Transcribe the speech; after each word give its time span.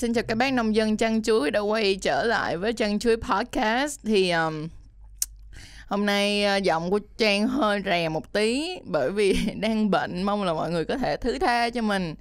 xin 0.00 0.12
chào 0.14 0.24
các 0.28 0.34
bác 0.34 0.52
nông 0.52 0.74
dân 0.74 0.96
chăn 0.96 1.22
chuối 1.22 1.50
đã 1.50 1.60
quay 1.60 1.98
trở 2.02 2.24
lại 2.24 2.56
với 2.56 2.72
chăn 2.72 2.98
chuối 2.98 3.16
podcast. 3.16 4.00
Thì 4.04 4.30
um, 4.30 4.68
hôm 5.86 6.06
nay 6.06 6.44
uh, 6.56 6.62
giọng 6.62 6.90
của 6.90 6.98
Trang 7.18 7.48
hơi 7.48 7.82
rè 7.84 8.08
một 8.08 8.32
tí 8.32 8.78
bởi 8.84 9.10
vì 9.10 9.38
đang 9.60 9.90
bệnh 9.90 10.22
mong 10.22 10.44
là 10.44 10.52
mọi 10.52 10.70
người 10.70 10.84
có 10.84 10.96
thể 10.96 11.16
thứ 11.16 11.38
tha 11.38 11.70
cho 11.70 11.82
mình. 11.82 12.14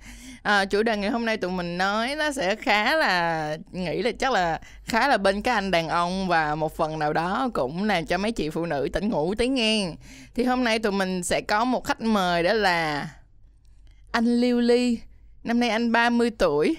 À, 0.43 0.65
chủ 0.65 0.83
đề 0.83 0.97
ngày 0.97 1.09
hôm 1.09 1.25
nay 1.25 1.37
tụi 1.37 1.51
mình 1.51 1.77
nói 1.77 2.15
nó 2.15 2.31
sẽ 2.31 2.55
khá 2.55 2.95
là 2.95 3.57
nghĩ 3.71 4.01
là 4.01 4.11
chắc 4.19 4.32
là 4.32 4.59
khá 4.83 5.07
là 5.07 5.18
bên 5.18 5.41
các 5.41 5.54
anh 5.54 5.71
đàn 5.71 5.89
ông 5.89 6.27
và 6.27 6.55
một 6.55 6.75
phần 6.75 7.00
nào 7.00 7.14
đó 7.14 7.50
cũng 7.54 7.83
làm 7.83 8.05
cho 8.05 8.18
mấy 8.18 8.32
chị 8.32 8.50
phụ 8.50 8.65
nữ 8.65 8.89
tỉnh 8.93 9.09
ngủ 9.09 9.36
tí 9.36 9.47
nghe. 9.47 9.91
Thì 10.36 10.43
hôm 10.43 10.64
nay 10.64 10.79
tụi 10.79 10.91
mình 10.91 11.23
sẽ 11.23 11.41
có 11.41 11.65
một 11.65 11.83
khách 11.83 12.01
mời 12.01 12.43
đó 12.43 12.54
là 12.54 13.09
anh 14.11 14.41
Liêu 14.41 14.59
Ly. 14.59 15.00
Năm 15.43 15.59
nay 15.59 15.69
anh 15.69 15.91
30 15.91 16.32
tuổi 16.37 16.75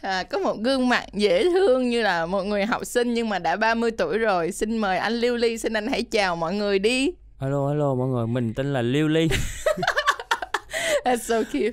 à, 0.00 0.22
có 0.22 0.38
một 0.38 0.56
gương 0.60 0.88
mặt 0.88 1.04
dễ 1.12 1.44
thương 1.44 1.90
như 1.90 2.02
là 2.02 2.26
một 2.26 2.42
người 2.42 2.64
học 2.64 2.86
sinh 2.86 3.14
nhưng 3.14 3.28
mà 3.28 3.38
đã 3.38 3.56
30 3.56 3.90
tuổi 3.90 4.18
rồi. 4.18 4.52
Xin 4.52 4.78
mời 4.78 4.98
anh 4.98 5.12
Liêu 5.12 5.36
Ly 5.36 5.58
xin 5.58 5.72
anh 5.72 5.86
hãy 5.86 6.02
chào 6.02 6.36
mọi 6.36 6.54
người 6.54 6.78
đi. 6.78 7.10
Hello 7.38 7.68
hello 7.68 7.94
mọi 7.94 8.08
người, 8.08 8.26
mình 8.26 8.54
tên 8.54 8.72
là 8.72 8.82
Liêu 8.82 9.08
Ly. 9.08 9.28
That's 11.04 11.16
so 11.16 11.42
cute. 11.42 11.72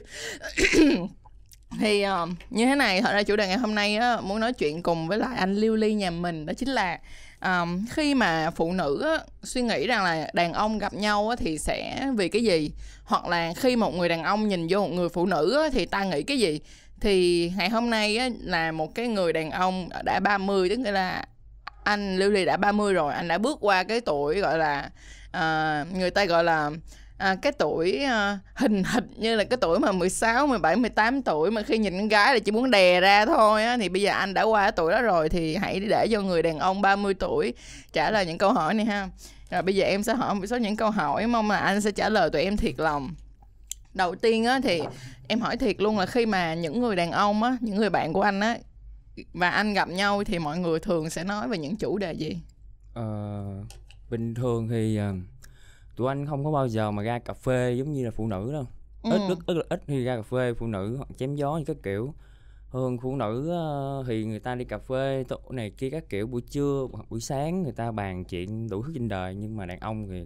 Thì 1.80 2.04
um, 2.04 2.36
như 2.50 2.66
thế 2.66 2.76
này 2.76 3.02
thật 3.02 3.14
ra 3.14 3.24
chủ 3.24 3.36
đề 3.36 3.48
ngày 3.48 3.58
hôm 3.58 3.76
nay 3.76 3.96
á, 3.96 4.22
muốn 4.22 4.40
nói 4.40 4.54
chuyện 4.54 4.84
cùng 4.84 5.08
với 5.08 5.18
lại 5.18 5.38
anh 5.38 5.56
Liêu 5.56 5.76
Ly 5.76 5.94
nhà 5.94 6.12
mình 6.12 6.46
đó 6.46 6.54
chính 6.54 6.70
là 6.70 7.00
um, 7.42 7.86
khi 7.92 8.16
mà 8.16 8.52
phụ 8.56 8.74
nữ 8.74 9.02
á, 9.04 9.24
suy 9.44 9.62
nghĩ 9.62 9.88
rằng 9.88 10.04
là 10.04 10.30
đàn 10.34 10.54
ông 10.54 10.78
gặp 10.78 10.94
nhau 10.94 11.30
á, 11.30 11.36
thì 11.40 11.58
sẽ 11.58 12.08
vì 12.16 12.30
cái 12.30 12.44
gì? 12.44 12.72
Hoặc 13.04 13.28
là 13.28 13.54
khi 13.58 13.76
một 13.76 13.94
người 13.94 14.10
đàn 14.10 14.24
ông 14.24 14.48
nhìn 14.48 14.68
vô 14.70 14.80
một 14.80 14.92
người 14.92 15.10
phụ 15.10 15.26
nữ 15.26 15.58
á, 15.64 15.70
thì 15.74 15.86
ta 15.86 16.04
nghĩ 16.04 16.24
cái 16.24 16.40
gì 16.40 16.60
thì 17.02 17.52
ngày 17.58 17.70
hôm 17.70 17.90
nay 17.90 18.18
á, 18.18 18.30
là 18.42 18.72
một 18.72 18.96
cái 18.96 19.08
người 19.08 19.34
đàn 19.34 19.52
ông 19.52 19.90
đã 20.04 20.20
30 20.20 20.70
tức 20.70 20.92
là 20.92 21.24
anh 21.84 22.18
Lưu 22.18 22.32
Ly 22.32 22.46
đã 22.46 22.58
30 22.58 22.94
rồi 22.94 23.14
anh 23.14 23.28
đã 23.28 23.38
bước 23.38 23.58
qua 23.62 23.84
cái 23.84 24.02
tuổi 24.02 24.40
gọi 24.40 24.58
là 24.58 24.90
uh, 25.38 25.98
người 25.98 26.12
ta 26.12 26.26
gọi 26.26 26.44
là 26.44 26.72
à, 27.18 27.36
cái 27.42 27.52
tuổi 27.52 28.04
à, 28.04 28.40
hình 28.54 28.84
hịch 28.94 29.04
như 29.16 29.36
là 29.36 29.44
cái 29.44 29.58
tuổi 29.58 29.80
mà 29.80 29.92
16, 29.92 30.48
17, 30.48 30.76
18 30.76 31.22
tuổi 31.22 31.52
mà 31.52 31.62
khi 31.62 31.78
nhìn 31.78 31.98
con 31.98 32.08
gái 32.08 32.34
là 32.34 32.40
chỉ 32.40 32.52
muốn 32.52 32.72
đè 32.72 33.00
ra 33.00 33.26
thôi 33.26 33.64
á 33.64 33.78
thì 33.78 33.90
bây 33.90 34.02
giờ 34.02 34.12
anh 34.12 34.34
đã 34.34 34.44
qua 34.44 34.64
cái 34.64 34.72
tuổi 34.72 34.92
đó 34.92 35.02
rồi 35.02 35.30
thì 35.30 35.56
hãy 35.56 35.80
để 35.80 36.08
cho 36.12 36.22
người 36.22 36.42
đàn 36.42 36.60
ông 36.60 36.82
30 36.82 37.14
tuổi 37.14 37.54
trả 37.94 38.12
lời 38.12 38.26
những 38.26 38.38
câu 38.38 38.54
hỏi 38.54 38.74
này 38.74 38.86
ha. 38.86 39.10
Rồi 39.52 39.62
bây 39.62 39.76
giờ 39.76 39.86
em 39.86 40.04
sẽ 40.04 40.14
hỏi 40.14 40.36
một 40.36 40.46
số 40.46 40.58
những 40.58 40.76
câu 40.76 40.92
hỏi 40.92 41.28
mong 41.28 41.52
là 41.52 41.58
anh 41.58 41.82
sẽ 41.82 41.92
trả 41.92 42.10
lời 42.10 42.30
tụi 42.30 42.42
em 42.42 42.58
thiệt 42.58 42.74
lòng. 42.78 43.16
Đầu 43.98 44.16
tiên 44.16 44.46
á 44.46 44.60
thì 44.64 44.82
em 45.28 45.40
hỏi 45.40 45.58
thiệt 45.58 45.82
luôn 45.82 45.98
là 46.00 46.06
khi 46.06 46.26
mà 46.26 46.54
những 46.54 46.82
người 46.82 46.96
đàn 46.96 47.12
ông 47.12 47.44
á, 47.44 47.58
những 47.62 47.76
người 47.76 47.90
bạn 47.90 48.14
của 48.14 48.22
anh 48.22 48.40
á 48.40 48.58
và 49.34 49.50
anh 49.50 49.74
gặp 49.74 49.90
nhau 49.90 50.24
thì 50.24 50.40
mọi 50.40 50.60
người 50.60 50.80
thường 50.80 51.10
sẽ 51.10 51.24
nói 51.24 51.48
về 51.48 51.58
những 51.58 51.76
chủ 51.76 51.98
đề 51.98 52.14
gì? 52.14 52.40
Ờ, 52.94 53.44
bình 54.10 54.36
thường 54.36 54.68
thì 54.68 55.00
uh, 55.00 55.16
tụi 55.96 56.08
anh 56.08 56.26
không 56.26 56.46
có 56.46 56.52
bao 56.52 56.68
giờ 56.68 56.92
mà 56.92 57.04
ra 57.04 57.20
cà 57.20 57.34
phê 57.34 57.74
giống 57.78 57.94
như 57.94 58.06
là 58.06 58.12
phụ 58.12 58.28
nữ 58.28 58.52
đâu. 58.54 58.68
Ừ. 59.04 59.10
Ít 59.10 59.22
rất 59.30 59.38
ít, 59.46 59.66
ít 59.70 59.82
khi 59.88 60.04
ra 60.04 60.16
cà 60.16 60.22
phê 60.22 60.54
phụ 60.54 60.68
nữ 60.68 60.96
hoặc 60.98 61.10
chém 61.18 61.36
gió 61.36 61.58
như 61.58 61.66
các 61.66 61.78
kiểu. 61.84 62.14
Hơn 62.70 62.98
phụ 62.98 63.16
nữ 63.16 63.50
ờ, 63.50 64.04
thì 64.08 64.26
người 64.26 64.40
ta 64.40 64.56
đi 64.56 64.66
cà 64.66 64.78
phê 64.78 65.24
tổ 65.28 65.40
này 65.50 65.70
kia 65.70 65.90
các 65.90 66.10
kiểu 66.10 66.28
buổi 66.28 66.42
trưa 66.42 66.88
hoặc 66.92 67.06
buổi 67.10 67.22
sáng 67.22 67.64
người 67.64 67.72
ta 67.72 67.92
bàn 67.92 68.24
chuyện 68.26 68.70
đủ 68.70 68.84
thứ 68.84 68.92
trên 68.94 69.08
đời 69.08 69.36
nhưng 69.36 69.58
mà 69.58 69.66
đàn 69.66 69.80
ông 69.80 70.08
thì 70.10 70.24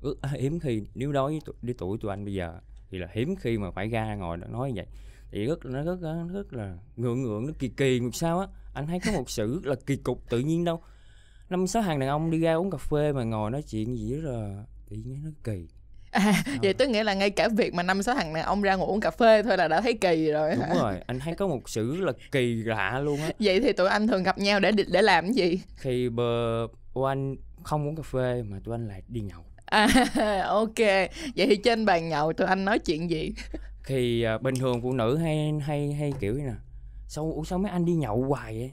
ước 0.00 0.16
hiếm 0.38 0.60
khi 0.60 0.82
nếu 0.94 1.12
đối 1.12 1.30
với 1.30 1.40
tụi, 1.44 1.54
với 1.62 1.74
tuổi 1.78 1.98
tụi 1.98 2.12
anh 2.12 2.24
bây 2.24 2.34
giờ 2.34 2.60
thì 2.90 2.98
là 2.98 3.08
hiếm 3.12 3.36
khi 3.36 3.58
mà 3.58 3.70
phải 3.70 3.88
ra 3.88 4.14
ngồi 4.14 4.36
nói 4.36 4.68
như 4.68 4.74
vậy. 4.76 4.86
Thì 5.30 5.44
rất 5.44 5.64
nó 5.64 5.82
rất 5.82 5.98
rất 6.32 6.52
là 6.52 6.76
ngượng 6.96 7.22
ngượng 7.22 7.46
nó 7.46 7.52
kỳ 7.58 7.68
kỳ. 7.68 8.00
Một 8.00 8.14
sao 8.14 8.40
á 8.40 8.46
anh 8.74 8.86
thấy 8.86 9.00
có 9.06 9.12
một 9.12 9.30
sự 9.30 9.60
rất 9.64 9.70
là 9.70 9.76
kỳ 9.86 9.96
cục 9.96 10.30
tự 10.30 10.38
nhiên 10.38 10.64
đâu. 10.64 10.82
Năm 11.50 11.66
sáu 11.66 11.82
hàng 11.82 11.98
đàn 11.98 12.08
ông 12.08 12.30
đi 12.30 12.38
ra 12.38 12.54
uống 12.54 12.70
cà 12.70 12.78
phê 12.78 13.12
mà 13.12 13.24
ngồi 13.24 13.50
nói 13.50 13.62
chuyện 13.62 13.96
gì 13.96 14.14
rất 14.14 14.30
là 14.30 14.64
tự 14.88 14.96
nhiên 14.96 15.22
nó 15.24 15.30
kỳ. 15.44 15.68
À, 16.10 16.44
vậy 16.62 16.74
tức 16.74 16.88
nghĩa 16.88 17.04
là 17.04 17.14
ngay 17.14 17.30
cả 17.30 17.48
việc 17.56 17.74
mà 17.74 17.82
năm 17.82 18.02
sáu 18.02 18.14
thằng 18.14 18.34
đàn 18.34 18.44
ông 18.44 18.62
ra 18.62 18.74
ngồi 18.74 18.86
uống 18.86 19.00
cà 19.00 19.10
phê 19.10 19.42
thôi 19.42 19.56
là 19.56 19.68
đã 19.68 19.80
thấy 19.80 19.94
kỳ 19.94 20.30
rồi. 20.30 20.50
Đúng 20.54 20.64
hả? 20.64 20.74
rồi 20.74 20.94
anh 21.06 21.18
thấy 21.18 21.34
có 21.34 21.46
một 21.46 21.68
sự 21.68 21.96
rất 21.96 22.04
là 22.06 22.12
kỳ 22.32 22.54
lạ 22.54 23.00
luôn 23.04 23.20
á. 23.20 23.30
Vậy 23.38 23.60
thì 23.60 23.72
tụi 23.72 23.88
anh 23.88 24.06
thường 24.06 24.22
gặp 24.22 24.38
nhau 24.38 24.60
để 24.60 24.72
để 24.72 25.02
làm 25.02 25.24
cái 25.24 25.34
gì? 25.34 25.60
khi 25.76 26.08
bờ 26.08 26.66
của 26.92 27.06
anh 27.06 27.36
không 27.62 27.88
uống 27.88 27.96
cà 27.96 28.02
phê 28.02 28.42
mà 28.42 28.60
tụi 28.64 28.74
anh 28.74 28.88
lại 28.88 29.02
đi 29.08 29.20
nhậu 29.20 29.44
À, 29.70 29.88
ok. 30.48 30.78
Vậy 31.36 31.46
thì 31.46 31.56
trên 31.56 31.84
bàn 31.84 32.08
nhậu 32.08 32.32
tụi 32.32 32.46
anh 32.46 32.64
nói 32.64 32.78
chuyện 32.78 33.10
gì? 33.10 33.34
thì 33.88 34.22
à, 34.22 34.38
bình 34.38 34.54
thường 34.54 34.82
phụ 34.82 34.92
nữ 34.92 35.16
hay 35.16 35.52
hay 35.60 35.92
hay 35.92 36.12
kiểu 36.20 36.34
như 36.34 36.44
nè 36.44 36.54
sao 37.06 37.32
ủa 37.32 37.44
sao 37.44 37.58
mấy 37.58 37.70
anh 37.70 37.84
đi 37.84 37.94
nhậu 37.94 38.24
hoài 38.24 38.58
vậy? 38.58 38.72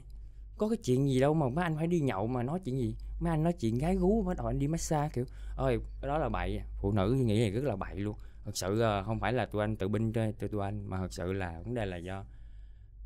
Có 0.58 0.68
cái 0.68 0.76
chuyện 0.76 1.08
gì 1.08 1.20
đâu 1.20 1.34
mà 1.34 1.48
mấy 1.48 1.62
anh 1.62 1.76
phải 1.76 1.86
đi 1.86 2.00
nhậu 2.00 2.26
mà 2.26 2.42
nói 2.42 2.60
chuyện 2.64 2.78
gì? 2.78 2.96
Mấy 3.20 3.30
anh 3.30 3.42
nói 3.42 3.52
chuyện 3.52 3.78
gái 3.78 3.96
gú 3.96 4.22
bắt 4.22 4.36
đầu 4.36 4.46
anh 4.46 4.58
đi 4.58 4.68
massage 4.68 5.08
kiểu. 5.12 5.24
Ơi 5.56 5.78
cái 6.00 6.08
đó 6.08 6.18
là 6.18 6.28
bậy 6.28 6.58
à. 6.58 6.64
phụ 6.80 6.92
nữ 6.92 7.12
nghĩ 7.12 7.38
này 7.38 7.50
rất 7.50 7.64
là 7.64 7.76
bậy 7.76 7.96
luôn. 7.96 8.16
Thật 8.44 8.56
sự 8.56 8.80
à, 8.80 9.02
không 9.02 9.20
phải 9.20 9.32
là 9.32 9.46
tụi 9.46 9.62
anh 9.62 9.76
tự 9.76 9.88
binh 9.88 10.12
cho 10.12 10.32
tụi 10.40 10.48
tụi 10.48 10.64
anh 10.64 10.86
mà 10.86 10.98
thật 10.98 11.12
sự 11.12 11.32
là 11.32 11.60
vấn 11.64 11.74
đề 11.74 11.86
là 11.86 11.96
do 11.96 12.24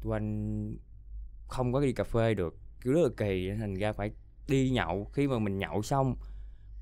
tụi 0.02 0.12
anh 0.12 0.76
không 1.48 1.72
có 1.72 1.80
đi 1.80 1.92
cà 1.92 2.04
phê 2.04 2.34
được. 2.34 2.56
Kiểu 2.84 2.92
rất 2.92 3.00
là 3.02 3.08
kỳ 3.16 3.50
thành 3.58 3.74
ra 3.74 3.92
phải 3.92 4.10
đi 4.48 4.70
nhậu. 4.70 5.10
Khi 5.12 5.28
mà 5.28 5.38
mình 5.38 5.58
nhậu 5.58 5.82
xong 5.82 6.16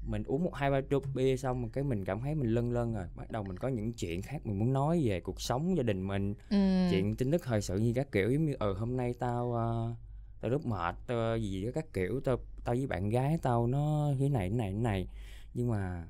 mình 0.08 0.24
uống 0.24 0.44
một 0.44 0.54
hai 0.54 0.70
ba 0.70 0.80
chục 0.80 1.04
bia 1.14 1.36
xong 1.36 1.70
cái 1.70 1.84
mình 1.84 2.04
cảm 2.04 2.20
thấy 2.20 2.34
mình 2.34 2.54
lân 2.54 2.72
lân 2.72 2.94
rồi 2.94 3.06
bắt 3.16 3.30
đầu 3.30 3.42
mình 3.42 3.56
có 3.56 3.68
những 3.68 3.92
chuyện 3.92 4.22
khác 4.22 4.46
mình 4.46 4.58
muốn 4.58 4.72
nói 4.72 5.00
về 5.04 5.20
cuộc 5.20 5.40
sống 5.40 5.76
gia 5.76 5.82
đình 5.82 6.06
mình 6.06 6.34
Ừ. 6.50 6.56
chuyện 6.90 7.16
tin 7.16 7.30
tức 7.30 7.42
thời 7.44 7.60
sự 7.62 7.78
như 7.78 7.92
các 7.94 8.12
kiểu 8.12 8.30
giống 8.30 8.44
như 8.44 8.54
ờ 8.58 8.72
hôm 8.72 8.96
nay 8.96 9.14
tao 9.18 9.52
ờ, 9.52 9.94
tao 10.40 10.50
rất 10.50 10.66
mệt 10.66 10.94
tao 11.06 11.36
gì 11.38 11.64
đó 11.64 11.70
các 11.74 11.92
kiểu 11.92 12.20
tao 12.24 12.36
tao 12.64 12.74
với 12.74 12.86
bạn 12.86 13.08
gái 13.08 13.38
tao 13.42 13.66
nó 13.66 14.12
thế 14.18 14.28
này 14.28 14.50
thế 14.50 14.56
này 14.56 14.72
thế 14.72 14.78
này 14.78 15.08
nhưng 15.54 15.70
mà 15.70 16.02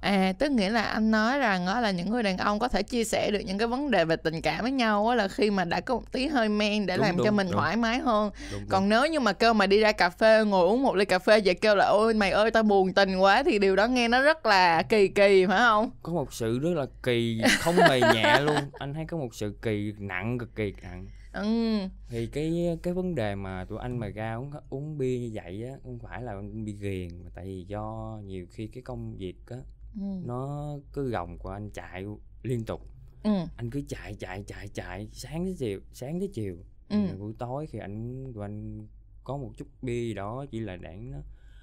À, 0.00 0.32
tức 0.38 0.50
nghĩa 0.52 0.70
là 0.70 0.82
anh 0.82 1.10
nói 1.10 1.38
rằng 1.38 1.66
đó 1.66 1.80
là 1.80 1.90
những 1.90 2.10
người 2.10 2.22
đàn 2.22 2.36
ông 2.38 2.58
có 2.58 2.68
thể 2.68 2.82
chia 2.82 3.04
sẻ 3.04 3.30
được 3.30 3.40
những 3.40 3.58
cái 3.58 3.68
vấn 3.68 3.90
đề 3.90 4.04
về 4.04 4.16
tình 4.16 4.42
cảm 4.42 4.62
với 4.62 4.70
nhau 4.72 5.08
á 5.08 5.14
là 5.16 5.28
khi 5.28 5.50
mà 5.50 5.64
đã 5.64 5.80
có 5.80 5.94
một 5.94 6.12
tí 6.12 6.26
hơi 6.26 6.48
men 6.48 6.86
để 6.86 6.96
Đúng, 6.96 7.06
làm 7.06 7.16
cho 7.18 7.24
đúng, 7.24 7.36
mình 7.36 7.46
đúng. 7.46 7.54
thoải 7.56 7.76
mái 7.76 7.98
hơn. 7.98 8.30
đúng, 8.52 8.60
đúng. 8.60 8.68
Còn 8.68 8.88
nếu 8.88 9.06
như 9.06 9.20
mà 9.20 9.32
kêu 9.32 9.52
mà 9.54 9.66
đi 9.66 9.80
ra 9.80 9.92
cà 9.92 10.10
phê 10.10 10.44
ngồi 10.44 10.66
uống 10.68 10.82
một 10.82 10.96
ly 10.96 11.04
cà 11.04 11.18
phê 11.18 11.40
vậy 11.44 11.54
kêu 11.54 11.76
là 11.76 11.86
ôi 11.86 12.14
mày 12.14 12.30
ơi 12.30 12.50
tao 12.50 12.62
buồn 12.62 12.92
tình 12.94 13.16
quá 13.16 13.42
thì 13.42 13.58
điều 13.58 13.76
đó 13.76 13.86
nghe 13.86 14.08
nó 14.08 14.22
rất 14.22 14.46
là 14.46 14.82
kỳ 14.82 15.08
kỳ 15.08 15.46
phải 15.46 15.58
không? 15.58 15.90
có 16.02 16.12
một 16.12 16.32
sự 16.34 16.58
rất 16.58 16.70
là 16.74 16.86
kỳ 17.02 17.40
không 17.60 17.74
hề 17.76 18.00
nhẹ 18.14 18.40
luôn 18.40 18.56
anh 18.78 18.94
thấy 18.94 19.04
có 19.08 19.16
một 19.16 19.28
sự 19.34 19.54
kỳ 19.62 19.92
nặng 19.98 20.38
cực 20.38 20.56
kỳ 20.56 20.72
nặng 20.82 21.06
Ừ. 21.34 21.78
thì 22.08 22.26
cái 22.26 22.78
cái 22.82 22.94
vấn 22.94 23.14
đề 23.14 23.34
mà 23.34 23.64
tụi 23.64 23.78
anh 23.78 23.98
mà 23.98 24.08
ra 24.08 24.34
uống 24.34 24.50
uống 24.70 24.98
bia 24.98 25.18
như 25.18 25.30
vậy 25.34 25.64
á 25.64 25.76
không 25.82 25.98
phải 25.98 26.22
là 26.22 26.42
bị 26.64 26.72
ghiền 26.72 27.08
mà 27.24 27.30
tại 27.34 27.44
vì 27.44 27.64
do 27.68 28.18
nhiều 28.24 28.46
khi 28.50 28.66
cái 28.66 28.82
công 28.82 29.16
việc 29.16 29.36
á 29.46 29.56
Ừ. 30.00 30.06
nó 30.24 30.68
cứ 30.92 31.10
gồng 31.10 31.38
của 31.38 31.48
anh 31.50 31.70
chạy 31.70 32.04
liên 32.42 32.64
tục 32.64 32.80
Ừ. 33.22 33.30
anh 33.56 33.70
cứ 33.70 33.82
chạy 33.88 34.14
chạy 34.14 34.44
chạy 34.46 34.68
chạy 34.68 35.08
sáng 35.12 35.44
tới 35.44 35.54
chiều 35.58 35.80
sáng 35.92 36.18
tới 36.20 36.28
chiều 36.32 36.56
Ừ. 36.88 36.96
Rồi 37.06 37.16
buổi 37.18 37.34
tối 37.38 37.66
khi 37.66 37.78
anh 37.78 38.24
tụi 38.34 38.44
anh 38.44 38.86
có 39.24 39.36
một 39.36 39.52
chút 39.56 39.66
bia 39.82 40.00
gì 40.00 40.14
đó 40.14 40.46
chỉ 40.50 40.60
là 40.60 40.76
để 40.76 40.96
nó, 40.96 41.18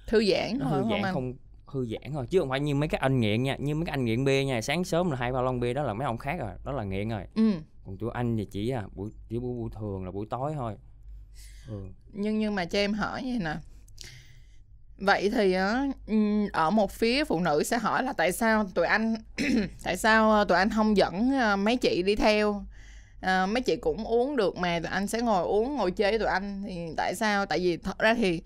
Thư 0.06 0.24
giãn 0.24 0.58
nó 0.58 0.64
thôi 0.64 0.72
thư 0.78 0.82
không 0.82 0.90
giãn 0.90 1.02
anh? 1.02 1.14
không 1.14 1.34
thư 1.72 1.86
giãn 1.86 2.12
thôi 2.12 2.26
chứ 2.30 2.38
không 2.40 2.48
phải 2.48 2.60
như 2.60 2.74
mấy 2.74 2.88
cái 2.88 2.98
anh 2.98 3.20
nghiện 3.20 3.42
nha 3.42 3.56
như 3.58 3.74
mấy 3.74 3.86
cái 3.86 3.90
anh 3.90 4.04
nghiện 4.04 4.24
bia 4.24 4.44
nha 4.44 4.60
sáng 4.62 4.84
sớm 4.84 5.10
là 5.10 5.16
hai 5.16 5.32
ba 5.32 5.40
lon 5.40 5.60
bia 5.60 5.74
đó 5.74 5.82
là 5.82 5.94
mấy 5.94 6.04
ông 6.04 6.18
khác 6.18 6.36
rồi 6.38 6.50
đó 6.64 6.72
là 6.72 6.84
nghiện 6.84 7.08
rồi. 7.08 7.22
Ừ. 7.34 7.52
còn 7.86 7.98
tụi 7.98 8.10
anh 8.14 8.36
thì 8.36 8.44
chỉ 8.44 8.70
à 8.70 8.84
buổi 8.94 9.10
chỉ 9.28 9.38
buổi, 9.38 9.54
buổi 9.54 9.70
thường 9.80 10.04
là 10.04 10.10
buổi 10.10 10.26
tối 10.30 10.52
thôi. 10.56 10.76
Ừ. 11.68 11.74
nhưng 12.12 12.38
nhưng 12.38 12.54
mà 12.54 12.64
cho 12.64 12.78
em 12.78 12.92
hỏi 12.92 13.22
vậy 13.24 13.38
nè. 13.40 13.56
Vậy 14.98 15.30
thì 15.30 15.54
ừm, 16.06 16.48
ở 16.52 16.70
một 16.70 16.92
phía 16.92 17.24
phụ 17.24 17.40
nữ 17.40 17.62
sẽ 17.62 17.78
hỏi 17.78 18.02
là 18.02 18.12
tại 18.12 18.32
sao 18.32 18.64
tụi 18.74 18.86
anh 18.86 19.14
tại 19.84 19.96
sao 19.96 20.30
ờ, 20.30 20.44
tụi 20.44 20.58
anh 20.58 20.70
không 20.70 20.96
dẫn 20.96 21.30
ờ, 21.40 21.56
mấy 21.56 21.76
chị 21.76 22.02
đi 22.02 22.16
theo? 22.16 22.64
Ờ, 23.20 23.46
mấy 23.46 23.60
chị 23.60 23.76
cũng 23.76 24.04
uống 24.04 24.36
được 24.36 24.56
mà 24.56 24.80
tụi 24.80 24.90
anh 24.90 25.06
sẽ 25.06 25.20
ngồi 25.20 25.44
uống 25.44 25.76
ngồi 25.76 25.90
chơi 25.90 26.10
với 26.12 26.18
tụi 26.18 26.28
anh 26.28 26.62
thì 26.66 26.78
tại 26.96 27.14
sao? 27.14 27.46
Tại 27.46 27.58
vì 27.58 27.76
thật 27.76 27.98
ra 27.98 28.14
thì 28.14 28.42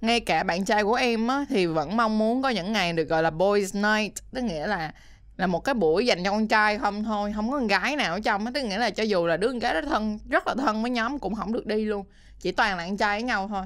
ngay 0.00 0.20
cả 0.20 0.42
bạn 0.42 0.64
trai 0.64 0.84
của 0.84 0.94
em 0.94 1.28
á 1.28 1.44
thì 1.48 1.66
vẫn 1.66 1.96
mong 1.96 2.18
muốn 2.18 2.42
có 2.42 2.48
những 2.48 2.72
ngày 2.72 2.92
được 2.92 3.04
gọi 3.04 3.22
là 3.22 3.30
boys 3.30 3.74
night. 3.74 4.14
Tức 4.32 4.44
nghĩa 4.44 4.66
là 4.66 4.92
là 5.36 5.46
một 5.46 5.60
cái 5.60 5.74
buổi 5.74 6.06
dành 6.06 6.24
cho 6.24 6.30
con 6.30 6.48
trai 6.48 6.78
không 6.78 7.04
thôi 7.04 7.32
không 7.34 7.50
có 7.50 7.58
con 7.58 7.66
gái 7.66 7.96
nào 7.96 8.12
ở 8.12 8.20
trong 8.20 8.44
á 8.46 8.50
tức 8.54 8.62
nghĩa 8.62 8.78
là 8.78 8.90
cho 8.90 9.02
dù 9.02 9.26
là 9.26 9.36
đứa 9.36 9.48
con 9.48 9.58
gái 9.58 9.74
rất 9.74 9.84
thân 9.88 10.18
rất 10.28 10.46
là 10.46 10.54
thân 10.54 10.82
với 10.82 10.90
nhóm 10.90 11.18
cũng 11.18 11.34
không 11.34 11.52
được 11.52 11.66
đi 11.66 11.84
luôn. 11.84 12.06
Chỉ 12.40 12.52
toàn 12.52 12.76
là 12.76 12.86
con 12.86 12.96
trai 12.96 13.18
với 13.18 13.22
nhau 13.22 13.48
thôi. 13.48 13.64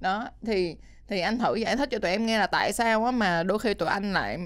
Đó 0.00 0.28
thì 0.46 0.76
thì 1.08 1.20
anh 1.20 1.38
thử 1.38 1.54
giải 1.54 1.76
thích 1.76 1.88
cho 1.90 1.98
tụi 1.98 2.10
em 2.10 2.26
nghe 2.26 2.38
là 2.38 2.46
tại 2.46 2.72
sao 2.72 3.04
á 3.04 3.10
mà 3.10 3.42
đôi 3.42 3.58
khi 3.58 3.74
tụi 3.74 3.88
anh 3.88 4.12
lại 4.12 4.38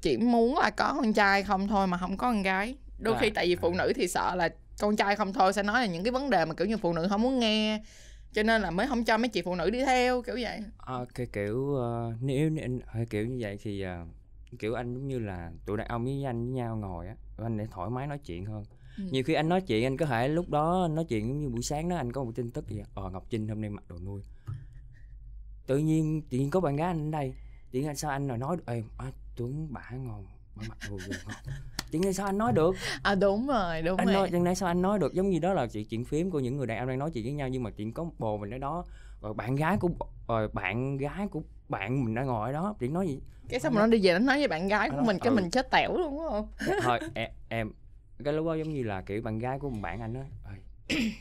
chỉ 0.00 0.16
muốn 0.16 0.58
là 0.58 0.70
có 0.70 0.94
con 0.96 1.12
trai 1.12 1.42
không 1.42 1.68
thôi 1.68 1.86
mà 1.86 1.98
không 1.98 2.16
có 2.16 2.26
con 2.26 2.42
gái. 2.42 2.74
Đôi 2.98 3.14
À, 3.14 3.18
khi 3.20 3.30
tại 3.30 3.46
vì 3.46 3.56
phụ 3.56 3.74
nữ 3.74 3.92
thì 3.96 4.08
sợ 4.08 4.34
là 4.34 4.48
con 4.78 4.96
trai 4.96 5.16
không 5.16 5.32
thôi 5.32 5.52
sẽ 5.52 5.62
nói 5.62 5.80
là 5.80 5.86
những 5.86 6.04
cái 6.04 6.10
vấn 6.10 6.30
đề 6.30 6.44
mà 6.44 6.54
kiểu 6.54 6.66
như 6.66 6.76
phụ 6.76 6.92
nữ 6.92 7.06
không 7.10 7.22
muốn 7.22 7.40
nghe 7.40 7.80
cho 8.34 8.42
nên 8.42 8.62
là 8.62 8.70
mới 8.70 8.86
không 8.86 9.04
cho 9.04 9.18
mấy 9.18 9.28
chị 9.28 9.42
phụ 9.42 9.54
nữ 9.54 9.70
đi 9.70 9.84
theo 9.84 10.22
kiểu 10.22 10.36
vậy. 10.40 10.60
À, 10.78 10.94
cái 11.14 11.26
kiểu 11.32 11.74
ờ, 11.74 12.12
nếu, 12.20 12.50
nếu 12.50 12.68
hơi 12.86 13.06
kiểu 13.06 13.26
như 13.26 13.36
vậy 13.40 13.58
thì 13.62 13.80
ờ, 13.80 14.06
kiểu 14.58 14.74
anh 14.74 14.94
giống 14.94 15.08
như 15.08 15.18
là 15.18 15.52
tụi 15.66 15.76
đàn 15.76 15.88
ông 15.88 16.04
với 16.04 16.24
anh 16.24 16.44
với 16.44 16.52
nhau 16.52 16.76
ngồi 16.76 17.06
á 17.06 17.14
anh 17.38 17.56
để 17.56 17.66
thoải 17.70 17.90
mái 17.90 18.06
nói 18.06 18.18
chuyện 18.18 18.44
hơn. 18.44 18.64
Ừ. 18.96 19.04
nhiều 19.10 19.22
khi 19.24 19.34
anh 19.34 19.48
nói 19.48 19.60
chuyện 19.60 19.84
anh 19.86 19.96
có 19.96 20.06
thể 20.06 20.28
lúc 20.28 20.50
đó 20.50 20.88
nói 20.90 21.04
chuyện 21.08 21.28
giống 21.28 21.40
như 21.40 21.48
buổi 21.48 21.62
sáng 21.62 21.88
đó 21.88 21.96
anh 21.96 22.12
có 22.12 22.24
một 22.24 22.32
tin 22.34 22.50
tức 22.50 22.68
gì 22.68 22.82
ờ 22.94 23.10
ngọc 23.10 23.26
trinh 23.30 23.48
hôm 23.48 23.60
nay 23.60 23.70
mặc 23.70 23.84
đồ 23.88 23.96
nuôi. 24.04 24.22
Tự 25.66 25.78
nhiên 25.78 26.22
tự 26.30 26.38
nhiên 26.38 26.50
có 26.50 26.60
bạn 26.60 26.76
gái 26.76 26.86
anh 26.86 27.08
ở 27.08 27.18
đây 27.18 27.34
tự 27.70 27.78
nhiên 27.78 27.88
anh 27.88 27.96
sao 27.96 28.10
anh 28.10 28.26
nào 28.26 28.36
nói 28.36 28.56
được 28.56 28.66
ê 28.66 28.82
à, 28.98 29.12
tuấn 29.36 29.72
bả 29.72 29.90
ngon 29.90 30.26
bả 30.56 30.62
mặc 30.68 30.78
đồ 30.90 30.98
ngon 31.08 31.34
tự 31.94 32.00
nhiên 32.00 32.12
sao 32.12 32.26
anh 32.26 32.38
nói 32.38 32.52
được? 32.52 32.76
À 33.02 33.14
đúng 33.14 33.46
rồi 33.46 33.82
đúng 33.82 33.96
anh 33.96 34.06
rồi. 34.06 34.14
nói 34.14 34.28
chẳng 34.32 34.42
lẽ 34.42 34.54
sao 34.54 34.66
anh 34.66 34.82
nói 34.82 34.98
được? 34.98 35.14
Giống 35.14 35.28
như 35.30 35.38
đó 35.38 35.52
là 35.52 35.66
chuyện 35.66 35.86
chuyện 35.88 36.04
phím 36.04 36.30
của 36.30 36.40
những 36.40 36.56
người 36.56 36.66
đàn 36.66 36.78
ông 36.78 36.88
đang 36.88 36.98
nói 36.98 37.10
chuyện 37.10 37.24
với 37.24 37.32
nhau 37.32 37.48
nhưng 37.48 37.62
mà 37.62 37.70
chuyện 37.70 37.92
có 37.92 38.06
bồ 38.18 38.36
mình 38.38 38.50
ở 38.50 38.58
đó 38.58 38.84
rồi 39.20 39.34
bạn 39.34 39.56
gái 39.56 39.76
của 39.76 39.90
rồi 40.28 40.48
bạn 40.52 40.96
gái 40.96 41.26
của 41.28 41.42
bạn 41.68 42.04
mình 42.04 42.14
đã 42.14 42.22
ngồi 42.22 42.48
ở 42.48 42.52
đó 42.52 42.74
chuyện 42.80 42.92
nói 42.92 43.08
gì? 43.08 43.20
Cái 43.48 43.60
xong 43.60 43.74
rồi 43.74 43.82
nó 43.82 43.86
đi 43.86 44.00
về 44.02 44.12
nó 44.12 44.18
nói 44.18 44.38
với 44.38 44.48
bạn 44.48 44.68
gái 44.68 44.90
của 44.90 45.02
mình 45.06 45.18
cái 45.18 45.30
ừ. 45.30 45.34
mình 45.34 45.50
chết 45.50 45.70
tẻo 45.70 45.96
luôn 45.96 46.10
đúng 46.10 46.28
không? 46.30 46.48
Thôi 46.82 46.98
em, 47.14 47.30
em 47.48 47.72
cái 48.24 48.32
lúc 48.32 48.46
đó 48.46 48.54
giống 48.54 48.74
như 48.74 48.82
là 48.82 49.02
kiểu 49.02 49.22
bạn 49.22 49.38
gái 49.38 49.58
của 49.58 49.70
một 49.70 49.78
bạn 49.82 50.00
anh 50.00 50.12
nói 50.12 50.24
"Ơi, 50.44 50.56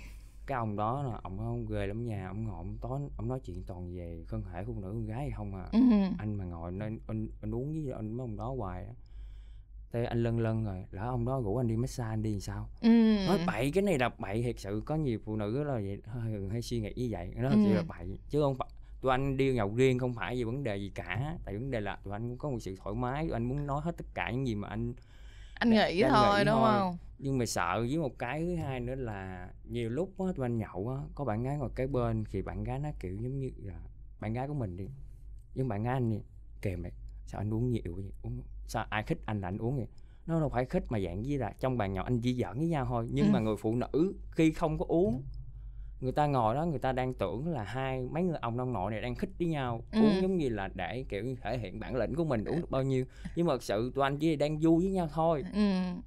cái 0.48 0.56
ông 0.56 0.76
đó 0.76 1.04
là 1.04 1.20
ông 1.24 1.40
ông 1.40 1.66
ghê 1.66 1.88
lắm 1.88 2.06
nha 2.06 2.28
ông 2.28 2.44
ngồi 2.44 2.58
ông 2.58 2.78
tối 2.82 3.00
ông 3.18 3.28
nói 3.28 3.40
chuyện 3.46 3.64
toàn 3.68 3.96
về 3.96 4.26
thân 4.30 4.44
thể 4.44 4.64
phụ 4.68 4.74
nữ 4.82 4.88
con 4.88 5.06
gái 5.06 5.18
hay 5.18 5.32
không 5.38 5.56
à. 5.56 5.66
Ừ. 5.72 5.80
anh 6.18 6.36
mà 6.36 6.44
ngồi 6.44 6.72
nên 6.72 7.00
anh, 7.08 7.28
anh 7.42 7.56
uống 7.56 7.84
với 7.86 7.94
anh 7.94 8.18
mấy 8.18 8.24
ông 8.24 8.38
đó 8.38 8.54
hoài 8.58 8.86
á 8.86 8.94
thế 9.94 10.06
anh 10.06 10.24
lân 10.24 10.40
lân 10.40 10.66
rồi 10.66 10.86
lỡ 10.92 11.02
ông 11.02 11.26
đó 11.26 11.42
rủ 11.42 11.58
anh 11.58 11.68
đi 11.68 11.76
massage 11.76 12.10
anh 12.10 12.24
đi 12.24 12.32
làm 12.32 12.40
sao 12.40 12.70
Ừ. 12.82 12.90
nói 13.28 13.38
bậy 13.48 13.72
cái 13.72 13.82
này 13.84 14.00
là 14.00 14.10
bậy 14.10 14.44
thiệt 14.44 14.60
sự 14.60 14.82
có 14.86 14.96
nhiều 14.96 15.20
phụ 15.26 15.36
nữ 15.36 15.64
là 15.64 15.74
vậy 15.74 16.02
hơi 16.06 16.48
hay 16.52 16.62
suy 16.62 16.80
nghĩ 16.82 16.94
như 16.96 17.08
vậy 17.12 17.32
nó 17.36 17.50
thật 17.50 17.60
Ừ. 17.64 17.74
là 17.74 17.82
bậy 17.84 18.20
chứ 18.30 18.42
không 18.42 18.56
phải 18.56 18.68
tụi 19.02 19.12
anh 19.12 19.38
đi 19.38 19.54
nhậu 19.54 19.76
riêng 19.76 20.00
không 20.00 20.14
phải 20.14 20.36
vì 20.36 20.44
vấn 20.44 20.64
đề 20.64 20.78
gì 20.78 20.90
cả 20.96 21.38
tại 21.46 21.54
vấn 21.54 21.72
đề 21.72 21.82
là 21.82 21.96
tụi 22.04 22.14
anh 22.14 22.30
cũng 22.30 22.38
có 22.38 22.50
một 22.50 22.60
sự 22.60 22.76
thoải 22.76 22.96
mái 22.96 23.24
tụi 23.28 23.34
anh 23.34 23.44
muốn 23.50 23.68
nói 23.68 23.82
hết 23.84 23.98
tất 23.98 24.06
cả 24.14 24.32
những 24.32 24.48
gì 24.48 24.56
mà 24.56 24.68
anh 24.68 24.94
anh 25.54 25.70
nghĩ 25.70 26.02
Anh 26.02 26.12
thôi 26.14 26.40
nghĩ 26.40 26.46
đúng 26.46 26.54
thôi. 26.56 26.72
không 26.80 26.98
nhưng 27.20 27.38
mà 27.38 27.46
sợ 27.46 27.80
với 27.80 27.98
một 27.98 28.20
cái 28.20 28.42
thứ 28.46 28.56
hai 28.56 28.80
nữa 28.80 28.96
là 28.96 29.50
nhiều 29.70 29.90
lúc 29.90 30.14
á 30.20 30.26
tụi 30.36 30.46
anh 30.46 30.58
nhậu 30.58 30.90
á 30.90 30.98
có 31.16 31.26
bạn 31.26 31.44
gái 31.44 31.58
ngồi 31.58 31.70
kế 31.76 31.88
bên 31.88 32.24
thì 32.32 32.42
bạn 32.42 32.64
gái 32.64 32.80
nó 32.80 32.90
kiểu 33.00 33.18
giống 33.22 33.40
như 33.40 33.52
là 33.64 33.80
bạn 34.20 34.34
gái 34.34 34.48
của 34.48 34.54
mình 34.54 34.78
đi 34.78 34.88
nhưng 35.56 35.68
bạn 35.68 35.84
gái 35.84 35.94
anh 35.94 36.10
đi 36.12 36.18
kèm 36.62 36.82
mày 36.82 36.92
sao 37.26 37.42
anh 37.42 37.54
uống 37.54 37.70
nhiều 37.70 37.82
vậy 37.96 38.12
uống 38.22 38.42
sao 38.68 38.86
ai 38.90 39.04
khích 39.04 39.20
anh 39.26 39.42
là 39.42 39.48
anh 39.48 39.58
uống 39.58 39.76
vậy 39.78 39.88
nó 40.26 40.40
đâu 40.40 40.50
phải 40.50 40.66
khích 40.66 40.84
mà 40.90 41.00
dạng 41.00 41.22
như 41.22 41.38
là 41.38 41.54
trong 41.60 41.78
bàn 41.78 41.94
nhậu 41.94 42.04
anh 42.04 42.22
chỉ 42.22 42.34
giỡn 42.34 42.58
với 42.58 42.68
nhau 42.68 42.86
thôi 42.90 43.08
nhưng 43.12 43.26
Ừ. 43.28 43.32
mà 43.32 43.40
người 43.40 43.56
phụ 43.60 43.76
nữ 43.76 44.14
khi 44.32 44.52
không 44.52 44.78
có 44.80 44.86
uống 44.88 45.24
người 46.02 46.12
ta 46.12 46.28
ngồi 46.28 46.56
đó 46.56 46.66
người 46.66 46.80
ta 46.80 46.92
đang 46.92 47.14
tưởng 47.14 47.48
là 47.48 47.64
hai 47.64 48.02
mấy 48.12 48.24
người 48.24 48.38
ông 48.42 48.60
ông 48.60 48.74
nội 48.74 48.92
này 48.92 49.02
đang 49.02 49.16
khích 49.16 49.30
với 49.40 49.48
nhau 49.48 49.84
Ừ. 49.92 50.00
uống 50.00 50.22
giống 50.22 50.38
như 50.38 50.50
là 50.50 50.70
để 50.76 51.06
kiểu 51.10 51.36
thể 51.42 51.58
hiện 51.58 51.80
bản 51.80 51.96
lĩnh 51.96 52.16
của 52.16 52.24
mình 52.26 52.46
uống 52.46 52.62
được 52.62 52.72
bao 52.72 52.84
nhiêu 52.84 53.06
nhưng 53.36 53.46
mà 53.48 53.54
thật 53.54 53.64
sự 53.64 53.92
tụi 53.96 54.04
anh 54.04 54.18
chỉ 54.18 54.36
đang 54.36 54.60
vui 54.60 54.84
với 54.84 54.92
nhau 54.92 55.08
thôi 55.14 55.44
ừ. 55.54 55.60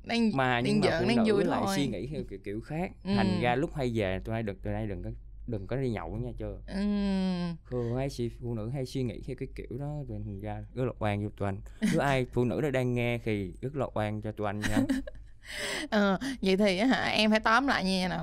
đang 0.05 0.31
mà 0.37 0.61
nhưng 0.61 0.81
đang 0.81 0.91
mà 0.91 0.99
giỡn 0.99 1.03
phụ 1.03 1.09
đang 1.17 1.27
nữ 1.27 1.35
vui 1.35 1.45
lại 1.45 1.63
thôi 1.65 1.77
suy 1.77 1.87
nghĩ 1.87 2.07
theo 2.07 2.23
kiểu 2.31 2.39
kiểu 2.45 2.61
khác 2.61 2.93
Ừ. 3.05 3.11
thành 3.17 3.41
ra 3.41 3.55
lúc 3.55 3.75
hay 3.75 3.93
về 3.95 4.21
tụi 4.25 4.33
nay 4.33 4.43
đừng 4.43 4.57
tụi 4.59 4.73
nay 4.73 4.87
đừng 4.87 5.03
có 5.03 5.11
đừng 5.47 5.67
có 5.67 5.77
đi 5.77 5.91
nhậu 5.91 6.17
nha 6.17 6.31
chưa 6.39 6.59
ừ. 6.67 6.75
thường 7.71 7.97
hay 7.97 8.09
phụ 8.41 8.55
nữ 8.55 8.71
hay 8.71 8.87
suy 8.87 9.03
nghĩ 9.03 9.21
theo 9.27 9.37
cái 9.39 9.49
kiểu 9.55 9.79
đó 9.79 9.95
tụi 10.09 10.19
thành 10.25 10.41
ra 10.41 10.65
rất 10.75 10.85
là 10.85 10.93
oan 10.99 11.23
cho 11.23 11.31
tụi 11.39 11.49
anh 11.49 11.61
nếu 11.93 12.01
ai 12.01 12.27
phụ 12.33 12.45
nữ 12.45 12.61
nào 12.63 12.71
đang 12.71 12.95
nghe 12.95 13.19
thì 13.25 13.53
rất 13.61 13.77
là 13.77 13.87
oan 13.95 14.23
cho 14.23 14.33
tụi 14.33 14.47
anh 14.47 14.61
nha. 14.61 14.79
Ờ, 15.91 16.19
vậy 16.43 16.57
thì 16.57 16.79
á 16.79 16.87
hả 16.87 17.05
em 17.05 17.31
phải 17.31 17.41
tóm 17.41 17.67
lại 17.67 17.85
như 17.85 17.99
vậy 18.01 18.09
nè. 18.09 18.19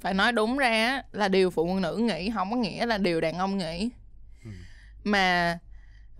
Phải 0.00 0.14
nói 0.14 0.32
đúng 0.32 0.58
ra 0.58 0.68
á, 0.68 1.04
là 1.12 1.28
điều 1.28 1.50
phụ 1.50 1.78
nữ 1.78 1.96
nghĩ 1.96 2.30
không 2.34 2.50
có 2.50 2.56
nghĩa 2.56 2.86
là 2.86 2.98
điều 2.98 3.20
đàn 3.20 3.38
ông 3.38 3.58
nghĩ. 3.58 3.90
Ừ. 4.44 4.50
mà 5.04 5.58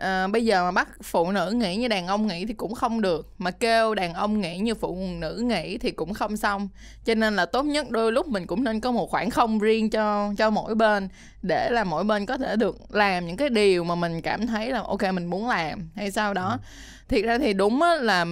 ờ, 0.02 0.28
bây 0.28 0.44
giờ 0.44 0.64
mà 0.64 0.70
bắt 0.70 0.88
phụ 1.02 1.32
nữ 1.32 1.50
nghĩ 1.50 1.76
như 1.76 1.88
đàn 1.88 2.06
ông 2.06 2.26
nghĩ 2.26 2.46
thì 2.46 2.54
cũng 2.54 2.74
không 2.74 3.00
được. 3.00 3.28
Mà 3.38 3.50
kêu 3.50 3.94
đàn 3.94 4.14
ông 4.14 4.40
nghĩ 4.40 4.58
như 4.58 4.74
phụ 4.74 4.98
nữ 5.18 5.42
nghĩ 5.44 5.78
thì 5.78 5.90
cũng 5.90 6.14
không 6.14 6.36
xong. 6.36 6.68
Cho 7.04 7.14
nên 7.14 7.36
là 7.36 7.46
tốt 7.46 7.62
nhất 7.62 7.90
đôi 7.90 8.12
lúc 8.12 8.28
mình 8.28 8.46
cũng 8.46 8.64
nên 8.64 8.80
có 8.80 8.92
một 8.92 9.10
khoảng 9.10 9.30
không 9.30 9.58
riêng 9.58 9.90
cho 9.90 10.32
cho 10.38 10.50
mỗi 10.50 10.74
bên 10.74 11.08
để 11.42 11.70
là 11.70 11.84
mỗi 11.84 12.04
bên 12.04 12.26
có 12.26 12.38
thể 12.38 12.56
được 12.56 12.94
làm 12.94 13.26
những 13.26 13.36
cái 13.36 13.48
điều 13.48 13.84
mà 13.84 13.94
mình 13.94 14.22
cảm 14.22 14.46
thấy 14.46 14.70
là 14.70 14.82
ok 14.82 15.02
mình 15.14 15.26
muốn 15.26 15.48
làm 15.48 15.90
hay 15.96 16.10
sao 16.10 16.34
đó. 16.34 16.58
Thiệt 17.08 17.24
ra 17.24 17.38
thì 17.38 17.52
đúng 17.52 17.82
á 17.82 17.94
là 17.94 18.26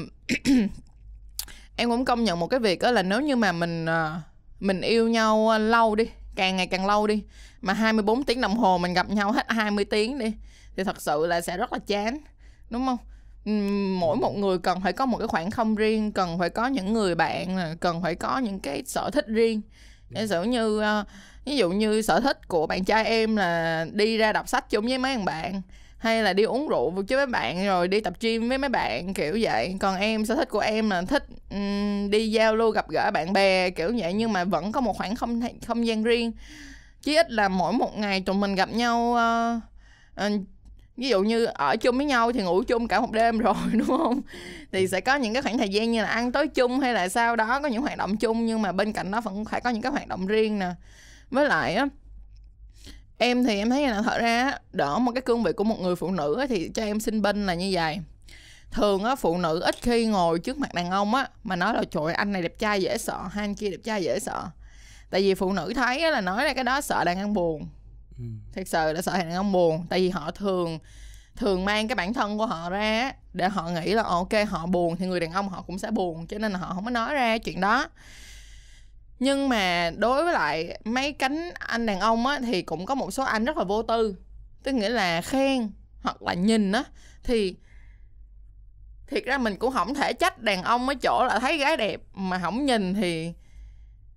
em 1.76 1.90
cũng 1.90 2.05
công 2.05 2.25
nhận 2.25 2.40
một 2.40 2.46
cái 2.46 2.61
việc 2.61 2.81
đó 2.81 2.90
là 2.90 3.02
nếu 3.02 3.20
như 3.20 3.37
mà 3.37 3.52
mình 3.52 3.87
ờ, 3.87 4.20
mình 4.61 4.81
yêu 4.81 5.08
nhau 5.08 5.49
ờ, 5.49 5.58
lâu 5.58 5.94
đi 5.94 6.05
càng 6.34 6.56
ngày 6.56 6.67
càng 6.67 6.87
lâu 6.87 7.06
đi 7.06 7.22
mà 7.61 7.72
24 7.72 8.25
tiếng 8.25 8.40
đồng 8.40 8.56
hồ 8.56 8.78
mình 8.78 8.94
gặp 8.94 9.11
nhau 9.11 9.32
hết 9.32 9.46
20 9.49 9.84
tiếng 9.84 10.19
đi 10.19 10.32
thì 10.76 10.84
thật 10.84 11.00
sự 11.02 11.26
là 11.26 11.40
sẽ 11.40 11.56
rất 11.56 11.72
là 11.72 11.78
chán 11.87 12.19
đúng 12.70 12.87
không? 12.87 12.99
Mỗi 14.00 14.17
một 14.17 14.32
người 14.37 14.58
cần 14.58 14.81
phải 14.81 14.93
có 14.93 15.06
một 15.06 15.19
cái 15.19 15.28
khoảng 15.28 15.50
không 15.50 15.75
riêng 15.75 16.12
cần 16.12 16.38
phải 16.38 16.50
có 16.50 16.67
những 16.67 16.93
người 16.93 17.14
bạn 17.14 17.76
cần 17.81 18.02
phải 18.02 18.14
có 18.14 18.38
những 18.38 18.61
cái 18.61 18.82
sở 18.87 19.11
thích 19.11 19.26
riêng. 19.26 19.61
Giả 20.11 20.26
sử 20.26 20.43
như 20.43 20.81
ờ, 20.81 21.05
ví 21.44 21.56
dụ 21.56 21.70
như 21.70 22.02
sở 22.02 22.20
thích 22.20 22.49
của 22.49 22.67
bạn 22.67 22.84
trai 22.84 23.05
em 23.05 23.37
là 23.37 23.87
đi 23.93 24.17
ra 24.17 24.32
đọc 24.32 24.49
sách 24.49 24.70
chung 24.70 24.87
với 24.87 24.99
mấy 24.99 25.14
thằng 25.14 25.25
bạn 25.25 25.62
hay 25.99 26.22
là 26.22 26.32
đi 26.32 26.43
uống 26.43 26.69
rượu 26.69 26.90
với 26.90 27.05
mấy 27.17 27.26
bạn 27.26 27.67
rồi 27.67 27.88
đi 27.88 28.00
tập 28.00 28.14
gym 28.20 28.49
với 28.49 28.58
mấy 28.58 28.69
bạn 28.69 29.14
kiểu 29.14 29.38
vậy. 29.40 29.76
Còn 29.81 29.96
em 29.96 30.26
sở 30.26 30.34
thích 30.34 30.49
của 30.49 30.58
em 30.61 30.90
là 30.90 31.02
thích 31.02 31.25
ừm, 31.50 32.11
đi 32.11 32.31
giao 32.31 32.56
lưu 32.56 32.70
gặp 32.70 32.88
gỡ 32.88 33.11
bạn 33.11 33.32
bè 33.32 33.70
kiểu 33.70 33.93
vậy 33.99 34.12
nhưng 34.12 34.32
mà 34.32 34.44
vẫn 34.44 34.72
có 34.72 34.81
một 34.81 34.96
khoảng 34.96 35.17
không 35.17 35.40
không 35.67 35.87
gian 35.87 36.02
riêng. 36.02 36.32
Chí 37.02 37.17
ít 37.17 37.31
là 37.31 37.49
mỗi 37.49 37.72
một 37.72 37.99
ngày 37.99 38.20
tụi 38.20 38.37
mình 38.37 38.55
gặp 38.55 38.69
nhau 38.70 39.14
ờ, 39.14 39.61
ờ, 40.14 40.31
ví 41.00 41.08
dụ 41.08 41.23
như 41.23 41.44
ở 41.44 41.76
chung 41.76 41.97
với 41.97 42.06
nhau 42.06 42.32
thì 42.32 42.43
ngủ 42.43 42.62
chung 42.62 42.88
cả 42.88 43.00
một 43.00 43.11
đêm 43.11 43.38
rồi 43.38 43.55
đúng 43.73 43.87
không? 43.87 44.20
Thì 44.73 44.88
sẽ 44.88 45.00
có 45.00 45.17
những 45.17 45.32
cái 45.32 45.43
khoảng 45.43 45.58
thời 45.58 45.69
gian 45.69 45.93
như 45.93 46.02
là 46.02 46.08
ăn 46.08 46.32
tối 46.32 46.49
chung 46.49 46.81
hay 46.81 46.94
là 46.94 47.08
sao 47.08 47.37
đó 47.37 47.61
có 47.61 47.69
những 47.69 47.82
hoạt 47.82 47.99
động 47.99 48.17
chung 48.17 48.47
nhưng 48.47 48.62
mà 48.62 48.73
bên 48.73 48.93
cạnh 48.93 49.11
đó 49.11 49.20
vẫn 49.20 49.44
phải 49.44 49.61
có 49.61 49.70
những 49.70 49.82
cái 49.82 49.93
hoạt 49.93 50.08
động 50.08 50.26
riêng 50.26 50.58
nè. 50.58 50.70
Với 51.31 51.49
lại 51.49 51.75
á 51.75 51.87
em 53.19 53.44
thì 53.44 53.58
em 53.58 53.70
thấy 53.70 53.88
là 53.88 54.02
thật 54.02 54.19
ra 54.20 54.52
đỡ 54.73 54.99
một 54.99 55.12
cái 55.12 55.23
cương 55.23 55.43
vị 55.43 55.52
của 55.52 55.64
một 55.64 55.81
người 55.81 55.97
phụ 55.97 56.11
nữ 56.11 56.47
thì 56.49 56.70
cho 56.75 56.82
em 56.82 57.00
xin 57.00 57.23
binh 57.23 57.46
là 57.46 57.55
như 57.55 57.70
vậy. 57.73 58.00
Thường 58.70 59.05
á 59.05 59.14
phụ 59.17 59.38
nữ 59.38 59.61
ít 59.61 59.76
khi 59.82 60.06
ngồi 60.06 60.38
trước 60.38 60.58
mặt 60.58 60.75
đàn 60.75 60.91
ông 60.91 61.14
á 61.14 61.29
mà 61.43 61.56
nói 61.56 61.75
là 61.75 61.82
trời 61.91 62.14
anh 62.14 62.32
này 62.32 62.43
đẹp 62.43 62.58
trai 62.58 62.82
dễ 62.82 62.99
sợ 62.99 63.29
hai 63.31 63.44
anh 63.44 63.55
kia 63.55 63.70
đẹp 63.70 63.81
trai 63.85 64.03
dễ 64.03 64.19
sợ. 64.19 64.44
Tại 65.11 65.20
vì 65.20 65.35
phụ 65.35 65.53
nữ 65.53 65.73
thấy 65.75 66.03
á, 66.03 66.11
là 66.11 66.20
nói 66.20 66.44
ra 66.44 66.55
cái 66.55 66.64
đó 66.64 66.81
sợ 66.81 67.05
đàn 67.05 67.20
ông 67.20 67.35
buồn 67.35 67.69
ừ. 68.20 68.26
thật 68.52 68.69
sự 68.69 68.93
là 68.93 69.02
sợ 69.02 69.19
đàn 69.19 69.32
ông 69.32 69.52
buồn, 69.52 69.87
tại 69.88 70.00
vì 70.00 70.11
họ 70.11 70.31
thường 70.31 70.78
thường 71.37 71.64
mang 71.64 71.88
cái 71.88 71.96
bản 71.96 72.14
thân 72.14 72.38
của 72.38 72.46
họ 72.46 72.70
ra 72.70 73.12
để 73.32 73.49
họ 73.49 73.70
nghĩ 73.70 73.94
là 73.94 74.02
ờ, 74.02 74.11
ok, 74.11 74.49
họ 74.49 74.67
buồn 74.67 74.96
thì 74.96 75.06
người 75.06 75.20
đàn 75.20 75.32
ông 75.32 75.49
họ 75.49 75.62
cũng 75.62 75.78
sẽ 75.78 75.90
buồn 75.90 76.26
cho 76.26 76.38
nên 76.38 76.52
là 76.52 76.58
họ 76.58 76.75
không 76.75 76.84
có 76.84 76.90
nói 76.90 77.14
ra 77.14 77.38
chuyện 77.38 77.61
đó 77.61 77.88
nhưng 79.19 79.48
mà 79.48 79.91
đối 79.96 80.24
với 80.24 80.32
lại 80.32 80.79
mấy 80.84 81.12
cánh 81.12 81.50
anh 81.58 81.86
đàn 81.86 82.00
ông 82.00 82.27
á, 82.27 82.41
thì 82.46 82.62
cũng 82.62 82.86
có 82.86 82.94
một 82.94 83.10
số 83.10 83.22
anh 83.22 83.44
rất 83.44 83.56
là 83.56 83.65
vô 83.65 83.82
tư 83.82 84.17
tức 84.62 84.72
nghĩa 84.72 84.89
là 84.89 85.22
khen 85.22 85.70
hoặc 86.03 86.22
là 86.22 86.34
nhìn 86.34 86.72
á, 86.72 86.84
thì 87.22 87.56
thiệt 89.06 89.24
ra 89.24 89.39
mình 89.39 89.56
cũng 89.56 89.72
không 89.72 89.94
thể 89.94 90.12
trách 90.12 90.43
đàn 90.43 90.62
ông 90.62 90.89
ở 90.89 90.94
chỗ 90.94 91.24
là 91.24 91.39
thấy 91.39 91.58
gái 91.58 91.77
đẹp 91.77 92.00
mà 92.15 92.39
không 92.39 92.67
nhìn 92.67 92.94
thì 92.94 93.32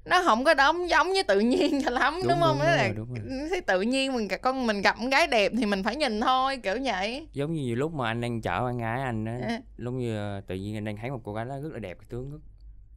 nó 0.06 0.24
không 0.26 0.44
có 0.44 0.54
đóng 0.54 0.90
giống 0.90 1.08
với 1.08 1.24
tự 1.24 1.40
nhiên 1.40 1.82
cho 1.84 1.90
lắm 1.92 2.14
đúng, 2.20 2.28
Đúng, 2.30 2.40
không? 2.42 2.58
đúng, 2.60 2.66
là 2.68 2.92
đúng 2.96 3.14
rồi. 3.14 3.48
thấy 3.50 3.62
tự 3.62 3.82
nhiên 3.82 4.14
mình 4.16 4.28
con 4.42 4.68
mình 4.68 4.82
gặp 4.82 4.96
con 5.00 5.10
gái 5.10 5.28
đẹp 5.28 5.52
thì 5.58 5.66
mình 5.66 5.84
phải 5.84 5.96
nhìn 5.96 6.22
thôi 6.22 6.58
kiểu 6.64 6.76
vậy. 6.84 7.28
Giống 7.34 7.54
như 7.54 7.62
nhiều 7.62 7.76
lúc 7.76 7.94
mà 7.94 8.08
anh 8.08 8.22
đang 8.22 8.42
chở 8.42 8.62
bạn 8.66 8.78
gái 8.78 9.02
anh 9.02 9.26
á 9.26 9.40
À. 9.48 9.62
lúc 9.78 9.94
như 9.94 10.18
ờ, 10.18 10.42
tự 10.48 10.56
nhiên 10.56 10.78
anh 10.78 10.86
đang 10.86 10.98
thấy 10.98 11.10
một 11.10 11.22
cô 11.24 11.34
gái 11.34 11.46
đó 11.46 11.60
rất 11.64 11.74
là 11.74 11.80
đẹp 11.80 11.98
cái 12.00 12.06
tướng 12.10 12.32
rất 12.32 12.38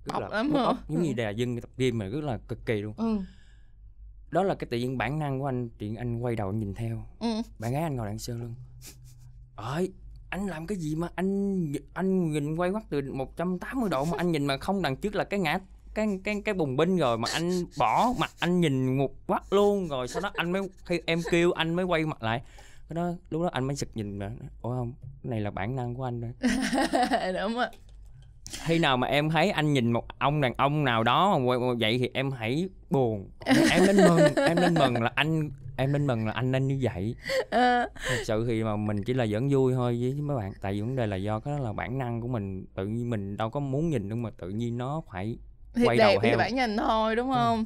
rất 0.05 0.19
là 0.21 0.29
lắm 0.29 0.53
hả? 0.55 0.73
giống 0.89 1.03
như 1.03 1.13
là 1.17 1.31
dân 1.31 1.61
tập 1.61 1.71
gym 1.77 1.99
mà 1.99 2.07
rất 2.07 2.25
là 2.25 2.39
cực 2.49 2.67
kỳ 2.67 2.75
luôn. 2.83 2.95
Ừ. 2.97 3.19
Đó 4.31 4.43
là 4.43 4.55
cái 4.55 4.67
tự 4.71 4.79
nhiên 4.79 4.99
bản 4.99 5.19
năng 5.19 5.41
của 5.41 5.47
anh 5.47 5.69
nhiên 5.79 5.95
anh 5.97 6.19
quay 6.19 6.37
đầu 6.37 6.53
nhìn 6.53 6.75
theo. 6.75 7.03
Ừ. 7.21 7.29
Bạn 7.59 7.73
gái 7.73 7.83
anh 7.83 7.97
ngồi 7.97 8.07
đằng 8.07 8.19
sau 8.19 8.37
lưng. 8.37 8.55
Ơi 9.57 9.93
anh 10.31 10.47
làm 10.47 10.67
cái 10.67 10.79
gì 10.79 10.95
mà 10.95 11.09
anh 11.15 11.73
anh 11.95 12.33
nhìn 12.33 12.57
quay 12.57 12.71
mắt 12.71 12.83
từ 12.91 13.01
180 13.13 13.89
độ 13.91 14.05
mà 14.05 14.19
anh 14.19 14.33
nhìn 14.33 14.47
mà 14.47 14.57
không 14.57 14.83
đằng 14.83 14.97
trước 14.97 15.15
là 15.15 15.25
cái 15.25 15.41
ngã 15.41 15.59
cái 15.97 16.21
cái 16.25 16.43
cái 16.45 16.55
bùng 16.55 16.77
binh 16.77 16.97
rồi 16.97 17.19
mà 17.19 17.29
anh 17.33 17.51
bỏ 17.79 18.13
mặt 18.19 18.31
anh 18.41 18.61
nhìn 18.61 18.99
một 18.99 19.11
quát 19.27 19.53
luôn 19.53 19.89
rồi 19.89 20.09
sau 20.09 20.23
đó 20.23 20.31
anh 20.35 20.53
mới 20.53 20.63
khi 20.85 21.01
em 21.07 21.21
kêu 21.31 21.53
anh 21.53 21.75
mới 21.75 21.85
quay 21.85 22.07
mặt 22.07 22.23
lại. 22.23 22.43
Cái 22.89 22.95
đó 22.95 23.13
lúc 23.31 23.43
đó 23.43 23.51
anh 23.53 23.65
mới 23.67 23.77
sực 23.77 23.89
nhìn 23.95 24.19
mà 24.19 24.31
ủa 24.63 24.77
không 24.77 24.93
cái 25.03 25.31
này 25.31 25.41
là 25.41 25.51
bản 25.51 25.77
năng 25.77 25.95
của 25.95 26.05
anh 26.05 26.21
rồi. 26.21 26.33
Đúng 27.41 27.55
rồi. 27.55 27.67
Khi 28.51 28.79
nào 28.79 28.97
mà 28.97 29.07
em 29.07 29.31
thấy 29.31 29.51
anh 29.51 29.73
nhìn 29.73 29.93
một 29.93 30.19
ông 30.19 30.41
đàn 30.41 30.53
ông 30.57 30.85
nào 30.85 31.05
đó 31.05 31.39
mà 31.39 31.75
vậy 31.81 31.99
thì 31.99 32.11
em 32.15 32.31
hãy 32.31 32.69
buồn. 32.91 33.31
Em 33.71 33.87
nên 33.87 33.97
mừng 33.97 34.35
em 34.37 34.57
nên 34.61 34.75
mừng 34.75 35.03
là 35.03 35.13
anh 35.15 35.51
em 35.77 35.93
nên 35.93 36.07
mừng 36.07 36.27
là 36.27 36.33
anh 36.33 36.53
nên 36.53 36.67
như 36.67 36.79
vậy. 36.83 37.15
Ờ, 37.51 37.89
thật 38.09 38.17
sự 38.25 38.45
thì 38.49 38.65
mà 38.65 38.77
mình 38.77 39.05
chỉ 39.05 39.15
là 39.15 39.27
giỡn 39.27 39.49
vui 39.49 39.75
thôi 39.75 39.99
với 40.01 40.15
mấy 40.15 40.37
bạn 40.37 40.53
tại 40.61 40.73
vì 40.73 40.81
vấn 40.81 40.97
đề 40.97 41.07
là 41.07 41.17
do 41.17 41.41
cái 41.41 41.55
đó 41.55 41.65
là 41.65 41.73
bản 41.73 41.99
năng 41.99 42.21
của 42.21 42.29
mình. 42.29 42.67
Tự 42.75 42.87
nhiên 42.87 43.11
mình 43.11 43.37
đâu 43.37 43.51
có 43.51 43.61
muốn 43.61 43.91
nhìn 43.91 44.09
đâu 44.09 44.19
mà 44.19 44.31
tự 44.31 44.49
nhiên 44.49 44.79
nó 44.79 45.03
phải 45.13 45.39
thì 45.77 45.87
Quay 45.87 45.97
đầu 45.97 46.13
đẹp 46.13 46.19
thì 46.23 46.29
heo. 46.29 46.39
phải 46.39 46.53
nhìn 46.53 46.77
thôi 46.77 47.17
đúng 47.17 47.33
không? 47.33 47.65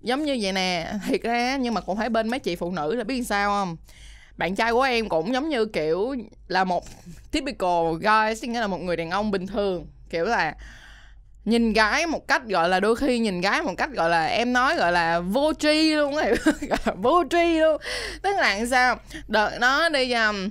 Giống 0.00 0.22
như 0.22 0.38
vậy 0.40 0.52
nè 0.52 0.92
thiệt 1.06 1.22
ra 1.22 1.56
nhưng 1.56 1.74
mà 1.74 1.80
cũng 1.80 1.96
phải 1.96 2.08
bên 2.08 2.28
mấy 2.28 2.40
chị 2.40 2.56
phụ 2.56 2.70
nữ 2.70 2.94
là 2.94 3.04
biết 3.04 3.22
sao 3.22 3.50
không? 3.50 3.76
Bạn 4.36 4.54
trai 4.54 4.72
của 4.72 4.82
em 4.82 5.08
cũng 5.08 5.32
giống 5.32 5.48
như 5.48 5.66
kiểu 5.66 6.14
là 6.48 6.64
một 6.64 6.84
typical 7.30 7.94
guy 8.00 8.48
nghĩa 8.48 8.60
là 8.60 8.66
một 8.66 8.78
người 8.78 8.96
đàn 8.96 9.10
ông 9.10 9.30
bình 9.30 9.46
thường. 9.46 9.86
Kiểu 10.10 10.24
là 10.24 10.54
nhìn 11.44 11.72
gái 11.72 12.06
một 12.06 12.28
cách 12.28 12.42
gọi 12.46 12.68
là 12.68 12.80
đôi 12.80 12.96
khi 12.96 13.18
nhìn 13.18 13.40
gái 13.40 13.62
một 13.62 13.72
cách 13.76 13.90
gọi 13.90 14.10
là 14.10 14.26
em 14.26 14.52
nói 14.52 14.76
gọi 14.76 14.92
là 14.92 15.20
vô 15.20 15.52
tri 15.58 15.94
luôn 15.94 16.16
ấy 16.16 16.34
vô 16.96 17.24
tri 17.30 17.58
luôn. 17.60 17.80
Tức 18.22 18.36
là 18.36 18.66
sao? 18.70 18.98
Đợt 19.28 19.58
đó 19.60 19.88
đi 19.88 20.12
um, 20.12 20.50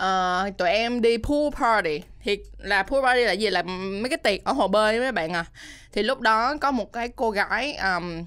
uh, 0.00 0.56
tụi 0.58 0.70
em 0.70 1.00
đi 1.02 1.16
pool 1.16 1.50
party 1.60 2.00
thì 2.24 2.38
là 2.58 2.82
pool 2.82 3.02
party 3.02 3.24
là 3.24 3.32
gì? 3.32 3.50
Là 3.50 3.62
mấy 3.62 4.08
cái 4.08 4.18
tiệc 4.18 4.44
ở 4.44 4.52
hồ 4.52 4.68
bơi 4.68 5.00
mấy 5.00 5.12
bạn 5.12 5.32
à. 5.32 5.44
Thì 5.92 6.02
lúc 6.02 6.20
đó 6.20 6.56
có 6.60 6.70
một 6.70 6.92
cái 6.92 7.08
cô 7.16 7.30
gái 7.30 7.74
um, 7.74 8.24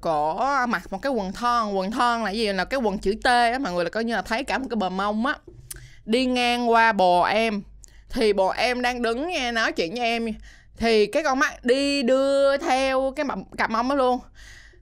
có 0.00 0.66
mặc 0.68 0.82
một 0.90 1.02
cái 1.02 1.12
quần 1.12 1.32
thon. 1.32 1.72
Quần 1.72 1.90
thon 1.90 2.24
là 2.24 2.30
gì? 2.30 2.52
Là 2.52 2.64
cái 2.64 2.80
quần 2.80 2.98
chữ 2.98 3.14
T 3.24 3.26
á 3.26 3.58
mọi 3.60 3.72
người 3.72 3.84
là 3.84 3.90
coi 3.90 4.04
như 4.04 4.14
là 4.14 4.22
thấy 4.22 4.44
cả 4.44 4.58
một 4.58 4.66
cái 4.70 4.76
bờ 4.76 4.88
mông 4.88 5.26
á. 5.26 5.34
Đi 6.04 6.26
ngang 6.26 6.70
qua 6.70 6.92
bồ 6.92 7.22
em. 7.22 7.62
Thì 8.10 8.32
bồ 8.32 8.48
em 8.48 8.82
đang 8.82 9.02
đứng 9.02 9.28
nghe 9.28 9.52
nói 9.52 9.72
chuyện 9.72 9.90
với 9.94 10.00
em. 10.00 10.26
Thì 10.76 11.06
cái 11.06 11.22
con 11.22 11.38
mắt 11.38 11.64
đi 11.64 12.02
đưa 12.02 12.56
theo 12.56 13.12
cái 13.16 13.26
cặp 13.58 13.70
mông 13.70 13.88
đó 13.88 13.94
luôn 13.94 14.18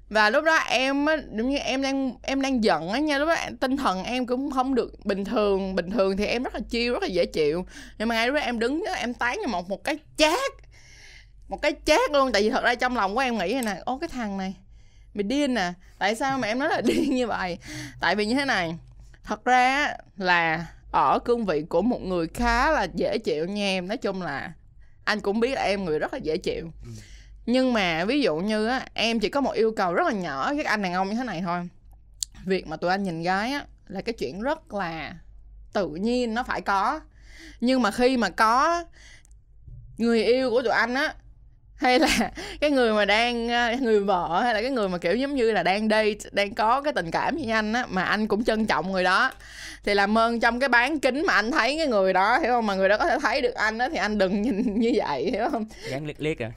và 0.09 0.31
lúc 0.31 0.45
đó 0.45 0.55
em 0.57 1.07
á, 1.07 1.17
giống 1.37 1.51
như 1.51 1.59
em 1.59 1.83
đang 1.83 2.15
em 2.23 2.41
đang 2.41 2.65
giận 2.65 2.89
á 2.89 2.99
nha, 2.99 3.19
lúc 3.19 3.29
đó 3.29 3.37
tinh 3.61 3.77
thần 3.77 4.05
em 4.05 4.27
cũng 4.27 4.51
không 4.51 4.75
được 4.75 5.05
bình 5.05 5.25
thường 5.25 5.75
bình 5.75 5.91
thường 5.91 6.17
thì 6.17 6.27
em 6.27 6.43
rất 6.43 6.55
là 6.55 6.61
chiêu 6.71 6.93
rất 6.93 7.03
là 7.03 7.09
dễ 7.09 7.27
chịu. 7.27 7.67
Nhưng 7.99 8.09
mà 8.09 8.15
ngay 8.15 8.27
lúc 8.27 8.35
đó 8.35 8.41
em 8.41 8.59
đứng 8.59 8.85
đó, 8.85 8.93
em 8.93 9.15
tán 9.15 9.39
cho 9.43 9.49
một 9.49 9.69
một 9.71 9.85
cái 9.85 9.99
chát, 10.17 10.53
một 11.49 11.63
cái 11.63 11.73
chát 11.85 12.11
luôn, 12.13 12.33
tại 12.33 12.43
vì 12.43 12.51
thật 12.51 12.65
ra 12.65 12.75
trong 12.75 12.97
lòng 12.97 13.15
của 13.15 13.21
em 13.21 13.39
nghĩ 13.39 13.53
này 13.53 13.63
nè, 13.63 13.81
ô, 13.85 13.99
cái 13.99 14.09
thằng 14.09 14.39
này, 14.39 14.55
mày 15.15 15.23
điên 15.23 15.55
nè 15.55 15.73
tại 15.99 16.15
sao 16.15 16.39
mà 16.39 16.49
em 16.49 16.59
nói 16.59 16.69
là 16.69 16.81
điên 16.85 17.15
như 17.15 17.27
vậy? 17.27 17.59
Tại 18.01 18.17
vì 18.17 18.27
như 18.27 18.35
thế 18.35 18.45
này, 18.45 18.75
thật 19.25 19.45
ra 19.45 19.95
là 20.17 20.67
ở 20.91 21.19
cương 21.19 21.47
vị 21.47 21.63
của 21.69 21.83
một 21.83 22.03
người 22.03 22.27
khá 22.35 22.71
là 22.71 22.87
dễ 22.95 23.19
chịu 23.19 23.47
nha 23.47 23.65
em. 23.65 23.89
Nói 23.89 23.97
chung 23.97 24.23
là 24.23 24.53
anh 25.05 25.21
cũng 25.21 25.41
biết 25.41 25.55
là 25.55 25.63
em 25.63 25.85
người 25.85 25.99
rất 25.99 26.13
là 26.13 26.19
dễ 26.23 26.37
chịu. 26.37 26.73
Ừ 26.85 26.91
nhưng 27.51 27.73
mà 27.73 28.05
ví 28.05 28.21
dụ 28.21 28.37
như 28.37 28.67
á, 28.67 28.87
em 28.95 29.21
chỉ 29.21 29.29
có 29.29 29.41
một 29.41 29.51
yêu 29.51 29.73
cầu 29.77 29.95
rất 29.95 30.07
là 30.07 30.13
nhỏ, 30.13 30.53
các 30.57 30.67
anh 30.67 30.83
đàn 30.83 30.93
ông 30.93 31.09
như 31.09 31.15
thế 31.15 31.25
này 31.25 31.43
thôi. 31.45 31.69
Việc 32.45 32.67
mà 32.67 32.77
tụi 32.77 32.91
anh 32.91 33.03
nhìn 33.03 33.23
gái 33.23 33.53
á, 33.53 33.65
là 33.87 34.01
cái 34.01 34.13
chuyện 34.13 34.41
rất 34.43 34.75
là 34.75 35.15
tự 35.73 35.89
nhiên, 35.89 36.35
nó 36.35 36.43
phải 36.43 36.61
có. 36.61 37.01
Nhưng 37.61 37.83
mà 37.83 37.91
khi 37.91 38.17
mà 38.17 38.31
có 38.31 38.85
người 39.99 40.25
yêu 40.25 40.51
của 40.51 40.63
tụi 40.63 40.73
anh 40.73 40.95
á 40.95 41.15
hay 41.79 41.99
là 41.99 42.31
cái 42.61 42.71
người 42.71 42.93
mà 42.93 43.05
đang 43.05 43.47
người 43.83 44.01
vợ 44.01 44.41
hay 44.43 44.55
là 44.55 44.63
cái 44.63 44.71
người 44.71 44.89
mà 44.89 44.99
kiểu 44.99 45.17
giống 45.17 45.35
như 45.35 45.53
là 45.53 45.63
đang 45.63 45.89
date 45.89 46.31
đang 46.33 46.55
có 46.55 46.81
cái 46.81 46.93
tình 46.93 47.11
cảm 47.11 47.37
với 47.37 47.51
anh 47.51 47.73
á 47.73 47.87
mà 47.89 48.03
anh 48.03 48.27
cũng 48.27 48.45
trân 48.45 48.67
trọng 48.67 48.93
người 48.93 49.05
đó. 49.05 49.33
Thì 49.85 49.95
làm 49.95 50.19
ơn 50.19 50.41
trong 50.41 50.61
cái 50.61 50.69
bán 50.69 50.99
kính 51.01 51.27
mà 51.27 51.35
anh 51.35 51.51
thấy 51.51 51.77
cái 51.77 51.87
người 51.87 52.13
đó 52.13 52.39
hiểu 52.39 52.51
không? 52.51 52.67
Mà 52.67 52.75
người 52.75 52.89
đó 52.89 52.97
có 52.99 53.07
thể 53.07 53.19
thấy 53.23 53.41
được 53.41 53.55
anh 53.55 53.79
á 53.79 53.89
thì 53.93 53.99
anh 53.99 54.19
đừng 54.19 54.43
nhìn 54.43 54.75
như 54.81 54.93
vậy 54.97 55.31
hiểu 55.33 55.45
không? 55.51 55.67
Gắn 55.91 56.07
liếc 56.07 56.21
liếc 56.21 56.39
à? 56.43 56.51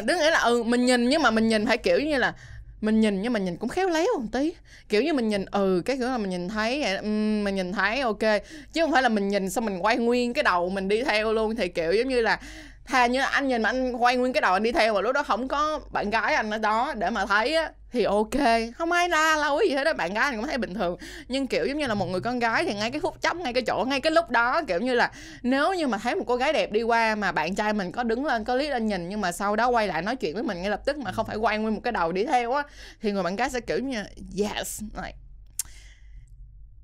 Đứng 0.04 0.18
nghĩa 0.18 0.30
là 0.30 0.38
ừ 0.38 0.62
mình 0.62 0.86
nhìn 0.86 1.08
nhưng 1.08 1.22
mà 1.22 1.30
mình 1.30 1.48
nhìn 1.48 1.66
phải 1.66 1.78
kiểu 1.78 2.00
như 2.00 2.18
là 2.18 2.34
mình 2.80 3.00
nhìn 3.00 3.22
nhưng 3.22 3.32
mà 3.32 3.40
nhìn 3.40 3.56
cũng 3.56 3.68
khéo 3.68 3.88
léo 3.88 4.06
một 4.18 4.26
tí. 4.32 4.54
Kiểu 4.88 5.02
như 5.02 5.12
mình 5.12 5.28
nhìn 5.28 5.44
ừ 5.44 5.82
cái 5.84 5.96
kiểu 5.96 6.06
là 6.06 6.18
mình 6.18 6.30
nhìn 6.30 6.48
thấy 6.48 6.84
um, 6.84 7.44
mình 7.44 7.54
nhìn 7.54 7.72
thấy 7.72 8.00
ok. 8.00 8.42
Chứ 8.72 8.82
không 8.82 8.92
phải 8.92 9.02
là 9.02 9.08
mình 9.08 9.28
nhìn 9.28 9.50
xong 9.50 9.64
mình 9.64 9.84
quay 9.84 9.96
nguyên 9.96 10.34
cái 10.34 10.42
đầu 10.42 10.68
mình 10.70 10.88
đi 10.88 11.02
theo 11.02 11.32
luôn 11.32 11.56
thì 11.56 11.68
kiểu 11.68 11.92
giống 11.92 12.08
như 12.08 12.20
là 12.20 12.40
thà 12.88 13.06
như 13.06 13.20
anh 13.20 13.48
nhìn 13.48 13.62
mà 13.62 13.68
anh 13.68 13.92
quay 13.92 14.16
nguyên 14.16 14.32
cái 14.32 14.40
đầu 14.40 14.52
anh 14.52 14.62
đi 14.62 14.72
theo 14.72 14.94
mà 14.94 15.00
lúc 15.00 15.12
đó 15.12 15.22
không 15.22 15.48
có 15.48 15.80
bạn 15.90 16.10
gái 16.10 16.34
anh 16.34 16.50
ở 16.50 16.58
đó 16.58 16.94
để 16.96 17.10
mà 17.10 17.26
thấy 17.26 17.54
á, 17.54 17.70
thì 17.92 18.04
ok. 18.04 18.30
Không 18.76 18.92
ai 18.92 19.08
la 19.08 19.36
lâu 19.36 19.60
gì 19.68 19.74
hết 19.74 19.84
đó 19.84 19.92
bạn 19.92 20.14
gái 20.14 20.24
anh 20.24 20.36
cũng 20.36 20.46
thấy 20.46 20.58
bình 20.58 20.74
thường. 20.74 20.96
Nhưng 21.28 21.46
kiểu 21.46 21.66
giống 21.66 21.78
như 21.78 21.86
là 21.86 21.94
một 21.94 22.06
người 22.06 22.20
con 22.20 22.38
gái 22.38 22.64
thì 22.64 22.74
ngay 22.74 22.90
cái 22.90 23.00
phút 23.00 23.22
chốc 23.22 23.36
ngay 23.36 23.52
cái 23.52 23.62
chỗ, 23.66 23.84
ngay 23.88 24.00
cái 24.00 24.12
lúc 24.12 24.30
đó, 24.30 24.62
kiểu 24.68 24.80
như 24.80 24.94
là 24.94 25.10
nếu 25.42 25.74
như 25.74 25.86
mà 25.86 25.98
thấy 25.98 26.14
một 26.14 26.24
cô 26.26 26.36
gái 26.36 26.52
đẹp 26.52 26.72
đi 26.72 26.82
qua 26.82 27.14
mà 27.14 27.32
bạn 27.32 27.54
trai 27.54 27.72
mình 27.72 27.92
có 27.92 28.02
đứng 28.02 28.26
lên, 28.26 28.44
có 28.44 28.54
lý 28.54 28.68
lên 28.68 28.86
nhìn 28.86 29.08
nhưng 29.08 29.20
mà 29.20 29.32
sau 29.32 29.56
đó 29.56 29.68
quay 29.68 29.88
lại 29.88 30.02
nói 30.02 30.16
chuyện 30.16 30.34
với 30.34 30.42
mình 30.42 30.60
ngay 30.62 30.70
lập 30.70 30.80
tức 30.84 30.98
mà 30.98 31.12
không 31.12 31.26
phải 31.26 31.36
quay 31.36 31.58
nguyên 31.58 31.74
một 31.74 31.80
cái 31.84 31.92
đầu 31.92 32.12
đi 32.12 32.24
theo 32.24 32.52
á, 32.52 32.62
thì 33.02 33.12
người 33.12 33.22
bạn 33.22 33.36
gái 33.36 33.50
sẽ 33.50 33.60
kiểu 33.60 33.78
như 33.78 34.02
yes. 34.38 34.82
Like, 34.96 35.16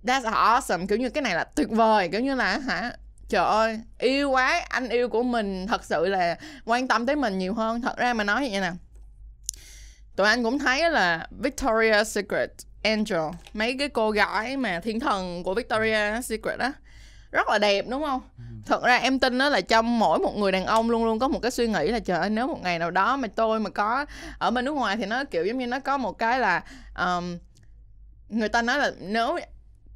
that's 0.05 0.23
awesome. 0.33 0.87
Kiểu 0.87 0.99
như 0.99 1.11
cái 1.11 1.23
này 1.23 1.35
là 1.35 1.45
tuyệt 1.45 1.71
vời, 1.71 2.09
kiểu 2.09 2.21
như 2.21 2.35
là 2.35 2.59
hả 2.59 2.93
trời 3.29 3.45
ơi 3.45 3.81
yêu 3.99 4.31
quá. 4.31 4.65
Anh 4.69 4.89
yêu 4.89 5.09
của 5.09 5.23
mình 5.23 5.67
thật 5.67 5.85
sự 5.85 6.07
là 6.07 6.39
quan 6.65 6.89
tâm 6.89 7.07
tới 7.07 7.17
mình 7.17 7.39
nhiều 7.39 7.55
hơn. 7.55 7.81
Thật 7.81 7.97
ra 7.97 8.15
mà 8.15 8.25
nói 8.25 8.49
vậy 8.51 8.61
nè. 8.61 8.73
Tụi 10.17 10.27
anh 10.27 10.45
cũng 10.45 10.59
thấy 10.59 10.91
là 10.91 11.29
Victoria's 11.43 12.05
Secret 12.05 12.51
Angel 12.83 13.31
mấy 13.53 13.77
cái 13.79 13.89
cô 13.89 14.11
gái 14.11 14.57
mà 14.57 14.81
thiên 14.81 15.01
thần 15.01 15.43
của 15.43 15.55
Victoria's 15.55 16.21
Secret 16.21 16.59
á 16.59 16.73
rất 17.35 17.49
là 17.49 17.59
đẹp 17.59 17.85
đúng 17.89 18.03
không? 18.03 18.21
Ừ. 18.39 18.45
thật 18.67 18.83
ra 18.85 18.97
em 18.97 19.19
tin 19.19 19.39
đó 19.39 19.49
là 19.49 19.61
trong 19.61 19.99
mỗi 19.99 20.19
một 20.19 20.37
người 20.37 20.53
đàn 20.53 20.67
ông 20.67 20.91
luôn 20.91 21.05
luôn 21.05 21.19
có 21.19 21.29
một 21.29 21.39
cái 21.43 21.51
suy 21.51 21.69
nghĩ 21.69 21.89
là 21.89 21.99
trời 21.99 22.19
ơi 22.19 22.31
nếu 22.31 22.47
một 22.47 22.63
ngày 22.63 22.79
nào 22.79 22.91
đó 22.91 23.17
mà 23.17 23.29
tôi 23.35 23.61
mà 23.61 23.71
có 23.71 24.07
ở 24.39 24.51
bên 24.51 24.65
nước 24.65 24.73
ngoài 24.73 24.97
thì 24.97 25.07
nó 25.07 25.25
kiểu 25.25 25.45
giống 25.45 25.59
như 25.59 25.67
nó 25.67 25.81
có 25.81 25.99
một 25.99 26.19
cái 26.19 26.41
là 26.41 26.63
um, 26.99 27.39
người 28.29 28.49
ta 28.49 28.63
nói 28.63 28.79
là 28.79 28.93
nếu 29.01 29.39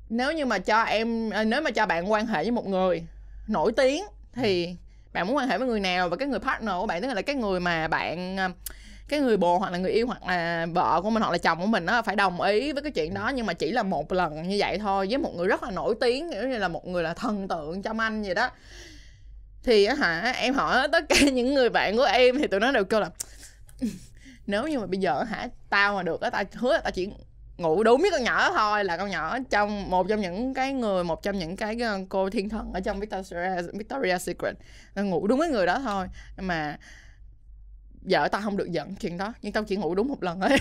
nếu 0.08 0.32
như 0.32 0.46
mà 0.46 0.58
cho 0.58 0.82
em 0.82 1.30
nếu 1.46 1.60
mà 1.60 1.70
cho 1.70 1.86
bạn 1.86 2.12
quan 2.12 2.26
hệ 2.26 2.42
với 2.42 2.50
một 2.50 2.66
người 2.66 3.06
nổi 3.48 3.72
tiếng. 3.76 4.04
Thì 4.32 4.76
bạn 5.12 5.26
muốn 5.26 5.36
quan 5.36 5.48
hệ 5.48 5.58
với 5.58 5.68
người 5.68 5.80
nào 5.80 6.08
và 6.08 6.16
cái 6.16 6.28
người 6.28 6.40
partner 6.40 6.74
của 6.80 6.86
bạn 6.86 7.02
tức 7.02 7.14
là 7.14 7.22
cái 7.22 7.36
người 7.36 7.60
mà 7.60 7.88
bạn 7.88 8.36
ờ, 8.36 8.48
cái 9.08 9.20
người 9.20 9.36
bồ 9.36 9.58
hoặc 9.58 9.72
là 9.72 9.78
người 9.78 9.92
yêu 9.92 10.06
hoặc 10.06 10.26
là 10.26 10.66
vợ 10.66 11.00
của 11.02 11.10
mình 11.10 11.22
hoặc 11.22 11.32
là 11.32 11.38
chồng 11.38 11.60
của 11.60 11.66
mình 11.66 11.86
nó 11.86 12.02
phải 12.02 12.16
đồng 12.16 12.40
ý 12.40 12.72
với 12.72 12.82
cái 12.82 12.92
chuyện 12.92 13.14
đó. 13.14 13.32
Nhưng 13.34 13.46
mà 13.46 13.52
chỉ 13.52 13.72
là 13.72 13.82
một 13.82 14.12
lần 14.12 14.48
như 14.48 14.56
vậy 14.58 14.78
thôi 14.78 15.06
với 15.10 15.18
một 15.18 15.34
người 15.36 15.46
rất 15.46 15.62
là 15.62 15.70
nổi 15.70 15.94
tiếng 16.00 16.30
kiểu 16.32 16.48
như 16.48 16.58
là 16.58 16.68
một 16.68 16.86
người 16.86 17.02
là 17.02 17.14
thần 17.14 17.48
tượng 17.48 17.82
trong 17.82 18.00
anh 18.00 18.22
vậy 18.22 18.34
đó. 18.34 18.50
Thì 19.62 19.86
hả 19.86 20.32
em 20.36 20.54
hỏi 20.54 20.88
tất 20.92 21.04
cả 21.08 21.16
những 21.32 21.54
người 21.54 21.68
bạn 21.68 21.96
của 21.96 22.04
em 22.04 22.38
thì 22.38 22.46
tụi 22.46 22.60
nó 22.60 22.72
đều 22.72 22.84
kêu 22.84 23.00
là 23.00 23.10
nếu 24.46 24.66
như 24.66 24.78
mà 24.78 24.86
bây 24.86 24.98
giờ 24.98 25.22
hả 25.22 25.48
tao 25.68 25.94
mà 25.94 26.02
được 26.02 26.20
á 26.20 26.30
tao 26.30 26.44
hứa 26.52 26.72
là 26.72 26.80
tao 26.80 26.90
chỉ 26.90 27.08
ngủ 27.58 27.82
đúng 27.82 28.00
với 28.00 28.10
con 28.10 28.22
nhỏ 28.24 28.52
thôi 28.52 28.84
là 28.84 28.96
con 28.96 29.10
nhỏ 29.10 29.38
trong 29.50 29.90
một 29.90 30.08
trong 30.08 30.20
những 30.20 30.54
cái 30.54 30.72
người 30.72 31.04
một 31.04 31.22
trong 31.22 31.38
những 31.38 31.56
cái 31.56 31.76
ờ, 31.80 31.98
cô 32.08 32.30
thiên 32.30 32.48
thần 32.48 32.72
ở 32.72 32.80
trong 32.80 33.00
Victoria 33.00 33.62
Victoria 33.72 34.18
Secret 34.18 34.54
nó 34.94 35.02
ngủ 35.02 35.26
đúng 35.26 35.38
với 35.38 35.48
người 35.48 35.66
đó 35.66 35.80
thôi 35.80 36.06
mà 36.36 36.78
vợ 38.02 38.28
tao 38.32 38.40
không 38.40 38.56
được 38.56 38.72
giận 38.72 38.94
chuyện 38.94 39.16
đó 39.18 39.32
nhưng 39.42 39.52
tao 39.52 39.64
chỉ 39.64 39.76
ngủ 39.76 39.94
đúng 39.94 40.08
một 40.08 40.22
lần 40.22 40.40
thôi 40.40 40.50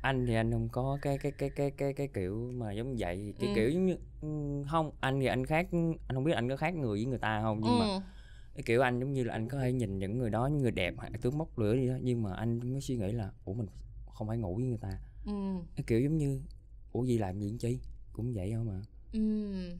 anh 0.00 0.26
thì 0.26 0.34
anh 0.34 0.52
không 0.52 0.68
có 0.68 0.98
cái 1.02 1.18
cái 1.18 1.32
cái 1.32 1.50
cái 1.50 1.70
cái 1.70 1.92
cái 1.92 2.08
kiểu 2.14 2.52
mà 2.54 2.72
giống 2.72 2.96
vậy 2.98 3.34
cái 3.40 3.48
ừ. 3.48 3.54
kiểu 3.54 3.70
giống 3.70 3.86
như 3.86 3.96
ừ, 4.22 4.28
không 4.70 4.90
anh 5.00 5.20
thì 5.20 5.26
anh 5.26 5.46
khác 5.46 5.66
anh 5.72 6.14
không 6.14 6.24
biết 6.24 6.32
anh 6.32 6.48
có 6.48 6.56
khác 6.56 6.74
người 6.74 6.98
với 6.98 7.06
người 7.06 7.18
ta 7.18 7.40
không 7.42 7.60
nhưng 7.62 7.78
ừ. 7.78 7.80
mà 7.80 7.86
cái 8.54 8.62
kiểu 8.66 8.82
anh 8.82 9.00
giống 9.00 9.12
như 9.12 9.24
là 9.24 9.32
anh 9.32 9.48
có 9.48 9.58
thể 9.58 9.72
nhìn 9.72 9.98
những 9.98 10.18
người 10.18 10.30
đó 10.30 10.46
những 10.46 10.62
người 10.62 10.70
đẹp 10.70 10.94
hoặc 10.96 11.12
tướng 11.22 11.38
mốc 11.38 11.58
lửa 11.58 11.74
gì 11.74 11.88
đó 11.88 11.94
nhưng 12.02 12.22
mà 12.22 12.34
anh 12.34 12.72
mới 12.72 12.80
suy 12.80 12.96
nghĩ 12.96 13.12
là 13.12 13.30
ủa 13.44 13.52
mình 13.52 13.66
không 14.16 14.28
phải 14.28 14.38
ngủ 14.38 14.56
với 14.56 14.64
người 14.64 14.78
ta. 14.78 14.98
Ừ. 15.26 15.32
kiểu 15.86 16.00
giống 16.00 16.16
như 16.16 16.40
ủa 16.92 17.04
gì 17.04 17.18
làm 17.18 17.40
gì 17.40 17.56
chi? 17.58 17.78
Cũng 18.12 18.32
vậy 18.32 18.52
không 18.52 18.66
mà. 18.66 18.82
Ừ. 19.12 19.20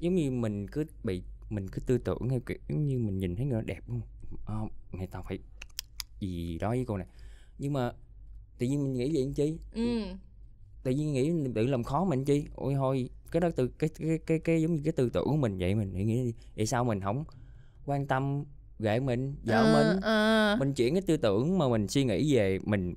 giống 0.01 0.15
như 0.15 0.31
mình 0.31 0.69
cứ 0.69 0.85
bị 1.05 1.23
mình 1.51 1.69
cứ 1.69 1.81
tư 1.81 1.99
tưởng 1.99 2.29
hay 2.29 2.41
kiểu 2.47 2.59
giống 2.69 2.87
như 2.87 2.99
mình 2.99 3.19
nhìn 3.19 3.37
thấy 3.37 3.47
người 3.47 3.63
đẹp 3.63 3.81
không? 3.87 4.01
À, 4.47 4.55
này 4.93 5.07
tao 5.07 5.23
phải 5.23 5.39
gì 6.21 6.59
đó 6.59 6.71
với 6.71 6.85
cô 6.85 6.97
này. 6.97 7.07
Nhưng 7.59 7.73
mà 7.73 7.93
tự 8.59 8.67
nhiên 8.67 8.83
mình 8.83 8.93
nghĩ 8.93 9.15
vậy 9.15 9.33
chi? 9.35 9.59
Ừ. 9.73 10.01
tự 10.83 10.91
nhiên 10.91 11.13
nghĩ 11.13 11.33
tự 11.55 11.67
làm 11.67 11.85
khó 11.85 12.05
mình 12.05 12.25
chi? 12.25 12.45
Ôi 12.55 12.75
thôi 12.75 13.11
cái 13.33 13.41
đó 13.41 13.49
từ 13.57 13.69
cái 13.69 13.91
cái 13.99 14.19
cái, 14.27 14.39
cái 14.39 14.63
giống 14.63 14.75
như 14.75 14.81
cái 14.85 14.93
tư 14.93 15.11
tưởng 15.11 15.25
của 15.25 15.37
mình 15.37 15.59
vậy 15.59 15.75
mình 15.75 15.93
nghĩ 15.93 16.33
vậy 16.57 16.67
sao 16.67 16.85
mình 16.85 17.01
không 17.01 17.25
quan 17.87 18.07
tâm 18.07 18.45
ghệ 18.79 19.01
mình 19.01 19.35
vợ 19.45 19.65
à, 19.65 19.73
mình? 19.73 20.01
à. 20.03 20.57
mình 20.59 20.75
chuyển 20.75 20.95
cái 20.95 21.03
tư 21.03 21.17
tưởng 21.17 21.59
mà 21.59 21.69
mình 21.69 21.89
suy 21.89 22.05
nghĩ 22.05 22.35
về 22.37 22.59
mình 22.65 22.95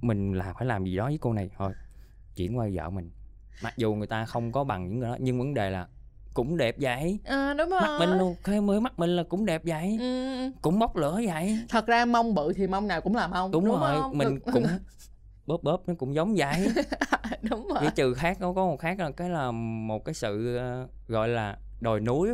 mình 0.00 0.32
là 0.32 0.52
phải 0.58 0.66
làm 0.66 0.84
gì 0.84 0.96
đó 0.96 1.06
với 1.06 1.18
cô 1.20 1.32
này. 1.32 1.50
Thôi 1.58 1.72
chuyển 2.36 2.58
qua 2.58 2.68
vợ 2.72 2.90
mình. 2.90 3.10
Mặc 3.62 3.74
dù 3.76 3.94
người 3.94 4.06
ta 4.06 4.24
không 4.24 4.52
có 4.52 4.64
bằng 4.64 4.88
những 4.88 4.98
người 4.98 5.08
đó 5.08 5.16
nhưng 5.20 5.38
vấn 5.38 5.54
đề 5.54 5.70
là 5.70 5.86
cũng 6.34 6.56
đẹp 6.56 6.76
vậy. 6.78 7.18
À, 7.24 7.54
đúng 7.54 7.70
rồi 7.70 7.80
mắt 7.80 7.96
mình 7.98 8.18
luôn 8.18 8.36
cái 8.44 8.60
mới 8.60 8.80
mắt 8.80 8.98
mình 8.98 9.16
là 9.16 9.22
cũng 9.22 9.46
đẹp 9.46 9.62
vậy. 9.64 9.96
Ừ. 10.00 10.36
cũng 10.62 10.78
bốc 10.78 10.96
lửa 10.96 11.20
vậy. 11.26 11.58
Thật 11.68 11.86
ra 11.86 12.04
mông 12.04 12.34
bự 12.34 12.52
thì 12.52 12.66
mông 12.66 12.88
nào 12.88 13.00
cũng 13.00 13.14
là 13.14 13.28
mông 13.28 13.50
đúng, 13.50 13.64
đúng 13.64 13.80
rồi 13.80 14.00
không? 14.00 14.18
mình 14.18 14.34
Được. 14.34 14.52
cũng 14.52 14.64
bóp 15.46 15.62
bóp 15.62 15.82
nó 15.86 15.94
cũng 15.98 16.14
giống 16.14 16.34
vậy. 16.34 16.68
Đúng 17.42 17.68
rồi. 17.68 17.78
Chỉ 17.80 17.86
trừ 17.94 18.14
khác 18.14 18.40
nó 18.40 18.52
có 18.52 18.66
một 18.66 18.80
khác 18.80 18.98
là 18.98 19.10
cái 19.10 19.30
là 19.30 19.50
một 19.50 20.04
cái 20.04 20.14
sự 20.14 20.58
uh, 20.84 21.08
gọi 21.08 21.28
là 21.28 21.56
đồi 21.80 22.00
núi 22.00 22.28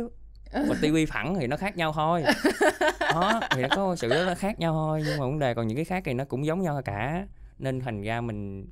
và 0.51 0.75
tivi 0.81 1.05
phẳng 1.05 1.35
thì 1.39 1.47
nó 1.47 1.57
khác 1.57 1.77
nhau 1.77 1.93
thôi. 1.93 2.23
Đó 2.99 3.39
thì 3.51 3.61
nó 3.61 3.67
có 3.75 3.95
sự 3.95 4.09
đó 4.09 4.33
khác 4.37 4.59
nhau 4.59 4.73
thôi 4.73 5.03
nhưng 5.05 5.19
mà 5.19 5.25
vấn 5.25 5.39
đề 5.39 5.53
còn 5.53 5.67
những 5.67 5.75
cái 5.75 5.85
khác 5.85 6.03
thì 6.05 6.13
nó 6.13 6.25
cũng 6.25 6.45
giống 6.45 6.61
nhau 6.61 6.81
cả 6.85 7.25
nên 7.59 7.79
thành 7.79 8.01
ra 8.01 8.21
mình 8.21 8.69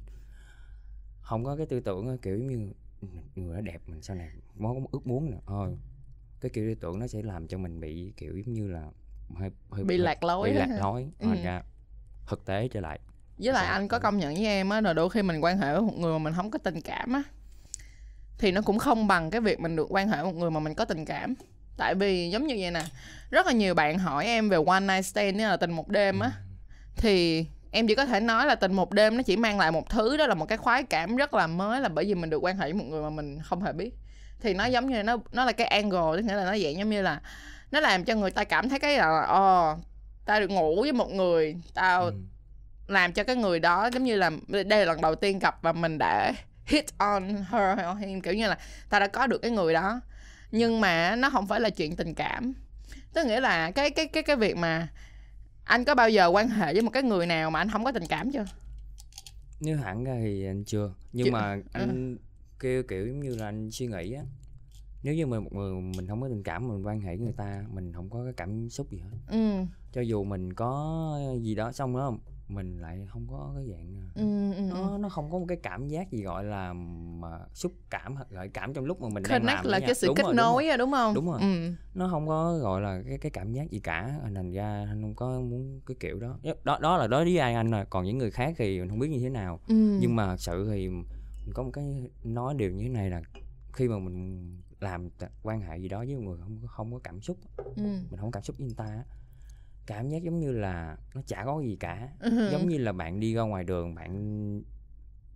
không 1.22 1.44
có 1.44 1.56
cái 1.56 1.65
tư 1.65 1.80
tưởng 1.80 2.18
kiểu 2.18 2.38
như 2.38 2.72
người 3.36 3.56
đó 3.56 3.62
đẹp 3.62 3.82
mình 3.88 4.01
sau 4.01 4.15
này 4.15 4.30
có 4.60 4.75
ước 4.92 5.08
muốn 5.08 5.32
nè 5.32 5.38
thôi 5.48 5.77
cái 6.42 6.50
kiểu 6.50 6.70
tư 6.70 6.75
tưởng 6.82 7.00
nó 7.00 7.08
sẽ 7.08 7.22
làm 7.22 7.48
cho 7.48 7.58
mình 7.58 7.80
bị 7.80 8.13
kiểu 8.18 8.38
giống 8.38 8.54
như 8.54 8.68
là 8.68 8.88
hơi, 9.36 9.51
hơi 9.70 9.84
bị 9.84 9.98
lạc 9.98 10.24
lối 10.24 10.50
bị 10.50 10.56
lạc 10.56 10.77
lối 10.80 11.08
ừ. 11.20 11.27
thành 11.27 11.44
ra 11.44 11.63
thực 12.27 12.46
tế 12.46 12.68
trở 12.68 12.80
lại. 12.80 13.00
Với 13.38 13.54
lại 13.54 13.65
anh 13.65 13.88
có 13.88 14.00
công 14.00 14.18
nhận 14.18 14.34
với 14.34 14.46
em 14.46 14.70
á 14.70 14.82
là 14.82 14.94
đôi 14.94 15.10
khi 15.10 15.22
mình 15.22 15.44
quan 15.44 15.58
hệ 15.58 15.74
với 15.74 15.82
một 15.82 15.98
người 15.98 16.20
mà 16.20 16.24
mình 16.24 16.34
không 16.34 16.51
có 16.51 16.60
tình 16.60 16.82
cảm 16.82 17.13
á 17.13 17.24
thì 18.38 18.51
nó 18.51 18.62
cũng 18.62 18.80
không 18.80 19.08
bằng 19.08 19.30
cái 19.30 19.42
việc 19.42 19.60
mình 19.60 19.75
được 19.75 19.88
quan 19.89 20.08
hệ 20.08 20.22
với 20.22 20.25
một 20.25 20.39
người 20.39 20.51
mà 20.51 20.60
mình 20.60 20.74
có 20.74 20.86
tình 20.86 21.06
cảm. 21.06 21.34
Tại 21.77 21.96
vì 21.96 22.30
giống 22.30 22.48
như 22.48 22.56
vậy 22.60 22.72
nè 22.72 22.84
rất 23.30 23.46
là 23.46 23.51
nhiều 23.51 23.74
bạn 23.74 24.00
hỏi 24.00 24.25
em 24.25 24.50
về 24.50 24.58
one 24.68 24.80
night 24.80 25.06
stand 25.06 25.38
là 25.38 25.58
tình 25.58 25.72
một 25.72 25.89
đêm 25.89 26.20
á 26.20 26.32
thì 26.96 27.46
em 27.75 27.88
chỉ 27.88 27.96
có 27.96 28.05
thể 28.05 28.20
nói 28.20 28.46
là 28.46 28.55
tình 28.55 28.74
một 28.74 28.91
đêm 28.91 29.17
nó 29.17 29.24
chỉ 29.24 29.38
mang 29.38 29.60
lại 29.60 29.72
một 29.72 29.89
thứ 29.89 30.17
đó 30.17 30.27
là 30.27 30.36
một 30.36 30.46
cái 30.46 30.58
khoái 30.58 30.84
cảm 30.84 31.15
rất 31.15 31.34
là 31.34 31.48
mới 31.48 31.82
là 31.82 31.89
bởi 31.89 32.05
vì 32.05 32.15
mình 32.15 32.29
được 32.29 32.44
quan 32.44 32.58
hệ 32.58 32.63
với 32.65 32.74
một 32.74 32.86
người 32.89 33.03
mà 33.03 33.10
mình 33.10 33.39
không 33.44 33.63
hề 33.63 33.74
biết. 33.74 33.91
Thì 34.41 34.53
nó 34.53 34.65
giống 34.65 34.89
như 34.89 35.03
nó 35.03 35.17
nó 35.32 35.46
là 35.46 35.51
cái 35.51 35.67
angle 35.67 36.01
tức 36.15 36.22
nghĩa 36.24 36.34
là 36.36 36.46
nó 36.46 36.51
dạng 36.58 36.77
giống 36.77 36.89
như 36.89 37.01
là 37.01 37.22
nó 37.72 37.79
làm 37.79 38.03
cho 38.05 38.15
người 38.15 38.32
ta 38.32 38.44
cảm 38.44 38.70
thấy 38.70 38.79
cái 38.79 38.98
là 38.98 39.22
ồ 39.22 39.75
tao 40.25 40.39
được 40.39 40.50
ngủ 40.50 40.82
với 40.82 40.91
một 40.91 41.12
người 41.12 41.55
tao 41.74 42.03
Ừ. 42.05 42.13
làm 42.88 43.13
cho 43.13 43.24
cái 43.24 43.36
người 43.36 43.60
đó 43.60 43.89
giống 43.94 44.03
như 44.03 44.15
là 44.15 44.32
đây 44.50 44.63
là 44.65 44.86
lần 44.86 45.01
đầu 45.01 45.15
tiên 45.15 45.39
gặp 45.39 45.58
và 45.62 45.72
mình 45.74 45.98
đã 45.98 46.34
hit 46.65 46.86
on 46.98 47.46
her 47.51 47.79
or 47.91 47.98
him 48.00 48.22
kiểu 48.22 48.34
như 48.34 48.48
là 48.48 48.58
ta 48.89 49.00
đã 49.00 49.08
có 49.08 49.27
được 49.27 49.38
cái 49.41 49.51
người 49.51 49.74
đó. 49.74 50.01
Nhưng 50.51 50.82
mà 50.82 51.15
nó 51.15 51.29
không 51.29 51.48
phải 51.48 51.60
là 51.60 51.70
chuyện 51.70 51.96
tình 51.96 52.13
cảm. 52.13 52.53
Tức 53.13 53.25
nghĩa 53.25 53.39
là 53.39 53.72
cái 53.72 53.89
cái 53.89 54.08
cái 54.08 54.24
cái 54.24 54.36
việc 54.36 54.58
mà 54.58 54.88
anh 55.65 55.86
có 55.86 55.95
bao 55.95 56.10
giờ 56.10 56.27
quan 56.27 56.50
hệ 56.50 56.74
với 56.74 56.81
một 56.81 56.89
cái 56.93 57.03
người 57.03 57.25
nào 57.25 57.51
mà 57.51 57.60
anh 57.60 57.69
không 57.69 57.84
có 57.84 57.91
tình 57.91 58.03
cảm 58.10 58.31
chưa? 58.31 58.45
Nếu 59.60 59.77
hẳn 59.77 60.03
ra 60.03 60.17
thì 60.22 60.45
anh 60.45 60.63
chưa. 60.63 60.93
Nhưng 61.13 61.25
Chưa- 61.25 61.31
mà 61.31 61.57
anh 61.74 62.17
kêu 62.60 62.84
kiểu 62.84 63.07
giống 63.07 63.19
như 63.19 63.36
là 63.36 63.45
anh 63.45 63.72
suy 63.72 63.88
nghĩ 63.88 64.13
á. 64.13 64.24
Nếu 65.03 65.15
như 65.15 65.25
mà 65.25 65.39
một 65.39 65.53
người 65.53 65.74
mình 65.98 66.07
không 66.07 66.22
có 66.22 66.29
tình 66.29 66.43
cảm 66.43 66.67
mình 66.67 66.86
quan 66.86 67.00
hệ 67.01 67.07
với 67.17 67.25
người 67.25 67.34
ta 67.38 67.63
mình 67.74 67.93
không 67.93 68.10
có 68.10 68.24
cái 68.24 68.34
cảm 68.38 68.69
xúc 68.69 68.91
gì 68.91 68.98
hết. 69.00 69.17
Ừ. 69.27 69.65
Cho 69.91 70.01
dù 70.01 70.24
mình 70.24 70.53
có 70.53 71.19
gì 71.41 71.55
đó 71.55 71.72
xong 71.72 71.98
đó 71.98 72.17
mình 72.48 72.82
lại 72.82 73.08
không 73.10 73.28
có 73.28 73.54
cái 73.56 73.66
dạng 73.72 73.96
à, 73.96 74.06
ừ 74.16 74.54
ừ. 74.56 74.62
nó 74.62 74.98
nó 74.98 75.10
không 75.10 75.32
có 75.32 75.38
một 75.40 75.46
cái 75.48 75.58
cảm 75.64 75.88
giác 75.88 76.12
gì 76.12 76.24
gọi 76.24 76.44
là 76.44 76.74
mà 77.20 77.40
xúc 77.54 77.72
cảm 77.90 78.16
gợi 78.30 78.50
cảm 78.50 78.74
trong 78.74 78.86
lúc 78.86 79.02
mà 79.02 79.10
mình 79.10 79.24
đang 79.24 79.42
connect 79.42 79.58
làm 79.58 79.72
là 79.72 79.80
cái 79.80 79.96
sự 79.96 80.08
Đúng 80.08 80.16
kết 80.16 80.24
rồi, 80.24 80.34
đúng 80.34 80.44
rồi. 80.44 80.64
nối 80.64 80.78
đúng 80.78 80.92
không? 80.92 81.14
Đúng 81.14 81.25
rồi. 81.25 81.42
ừ. 81.42 81.72
Nó 81.94 82.08
không 82.12 82.28
có 82.28 82.58
gọi 82.58 82.82
là 82.82 83.02
cái 83.08 83.18
cái 83.18 83.32
cảm 83.32 83.52
giác 83.52 83.72
gì 83.72 83.80
cả 83.80 84.20
thành 84.36 84.52
ra 84.52 84.86
anh 84.90 85.02
không 85.02 85.16
có 85.16 85.40
muốn 85.40 85.80
cái 85.86 85.96
kiểu 86.00 86.20
đó. 86.20 86.40
Đó 86.64 86.80
đó 86.82 86.98
là 86.98 87.08
đối 87.08 87.24
với 87.24 87.38
ai 87.38 87.54
anh 87.54 87.72
rồi. 87.72 87.86
Còn 87.90 88.06
những 88.06 88.18
người 88.18 88.32
khác 88.32 88.54
thì 88.58 88.80
mình 88.80 88.90
không 88.90 89.00
biết 89.00 89.10
như 89.10 89.20
thế 89.20 89.30
nào. 89.30 89.60
Ừ. 89.68 89.98
Nhưng 90.02 90.16
mà 90.16 90.25
thật 90.25 90.40
sự 90.40 90.68
thì 90.72 90.90
mình 90.90 91.54
có 91.54 91.64
một 91.64 91.72
cái 91.74 92.10
nói 92.24 92.54
điều 92.58 92.72
như 92.72 92.84
thế 92.84 92.90
này 92.90 93.10
là 93.10 93.22
khi 93.74 93.88
mà 93.88 94.00
mình 94.00 94.52
làm 94.80 95.10
quan 95.44 95.62
hệ 95.62 95.78
gì 95.78 95.88
đó 95.88 95.98
với 96.00 96.16
một 96.16 96.22
người 96.22 96.38
không 96.38 96.60
có 96.62 96.68
không 96.68 96.94
có 96.94 97.00
cảm 97.04 97.22
xúc 97.22 97.38
ừ. 97.58 97.84
mình 97.84 98.18
không 98.18 98.32
có 98.32 98.32
cảm 98.32 98.44
xúc 98.44 98.58
với 98.58 98.68
người 98.68 98.75
ta 98.75 99.04
cảm 99.88 100.10
giác 100.10 100.24
giống 100.24 100.39
như 100.39 100.51
là 100.51 100.98
nó 101.15 101.22
chả 101.27 101.44
có 101.46 101.62
gì 101.62 101.77
cả 101.80 102.10
Ừ. 102.20 102.50
giống 102.51 102.68
như 102.68 102.77
là 102.77 102.92
bạn 102.92 103.20
đi 103.20 103.34
ra 103.34 103.42
ngoài 103.42 103.63
đường 103.63 103.96
bạn 103.96 104.62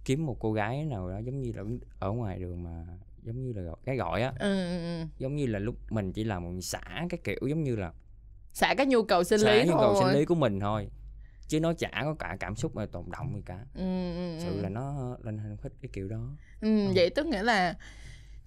kiếm 0.06 0.25
một 0.25 0.38
cô 0.39 0.53
gái 0.53 0.86
nào 0.86 1.10
đó 1.10 1.18
giống 1.18 1.41
như 1.41 1.51
là 1.56 1.63
ở 2.00 2.12
ngoài 2.12 2.39
đường 2.39 2.63
mà 2.63 2.86
giống 3.24 3.41
như 3.44 3.53
là 3.53 3.72
cái 3.86 3.96
gọi 3.98 4.22
á 4.22 4.34
ừ, 4.39 4.68
ừ, 4.70 4.77
ừ. 5.00 5.06
giống 5.18 5.36
như 5.36 5.46
là 5.46 5.60
lúc 5.60 5.75
mình 5.89 6.13
chỉ 6.13 6.24
làm 6.24 6.44
một 6.44 6.62
xả 6.62 6.82
cái 7.10 7.20
kiểu 7.24 7.39
giống 7.50 7.63
như 7.63 7.75
là 7.75 7.94
xả 8.53 8.74
cái 8.77 8.86
nhu 8.86 9.03
cầu 9.03 9.24
sinh 9.24 9.39
xả 9.39 9.56
lý 9.63 9.70
nhu 9.70 9.79
cầu 9.79 9.96
sinh 9.96 10.08
lý 10.13 10.25
của 10.25 10.36
mình 10.36 10.60
thôi 10.60 10.89
chứ 11.48 11.60
nó 11.60 11.74
chả 11.74 11.89
có 12.03 12.13
cả 12.20 12.38
cảm 12.39 12.56
xúc 12.56 12.75
mà 12.75 12.86
tồn 12.86 13.03
động 13.12 13.36
gì 13.36 13.41
cả 13.46 13.65
ừ, 13.74 14.15
ừ, 14.15 14.39
sự 14.39 14.56
ừ. 14.58 14.62
là 14.62 14.70
nó 14.70 15.18
lên 15.24 15.38
không 15.38 15.58
thích 15.62 15.74
cái 15.82 15.89
kiểu 15.94 16.08
đó 16.08 16.29
ừ, 16.62 16.86
Ờ. 16.86 16.91
vậy 16.96 17.10
tức 17.10 17.25
nghĩa 17.25 17.44
là 17.44 17.74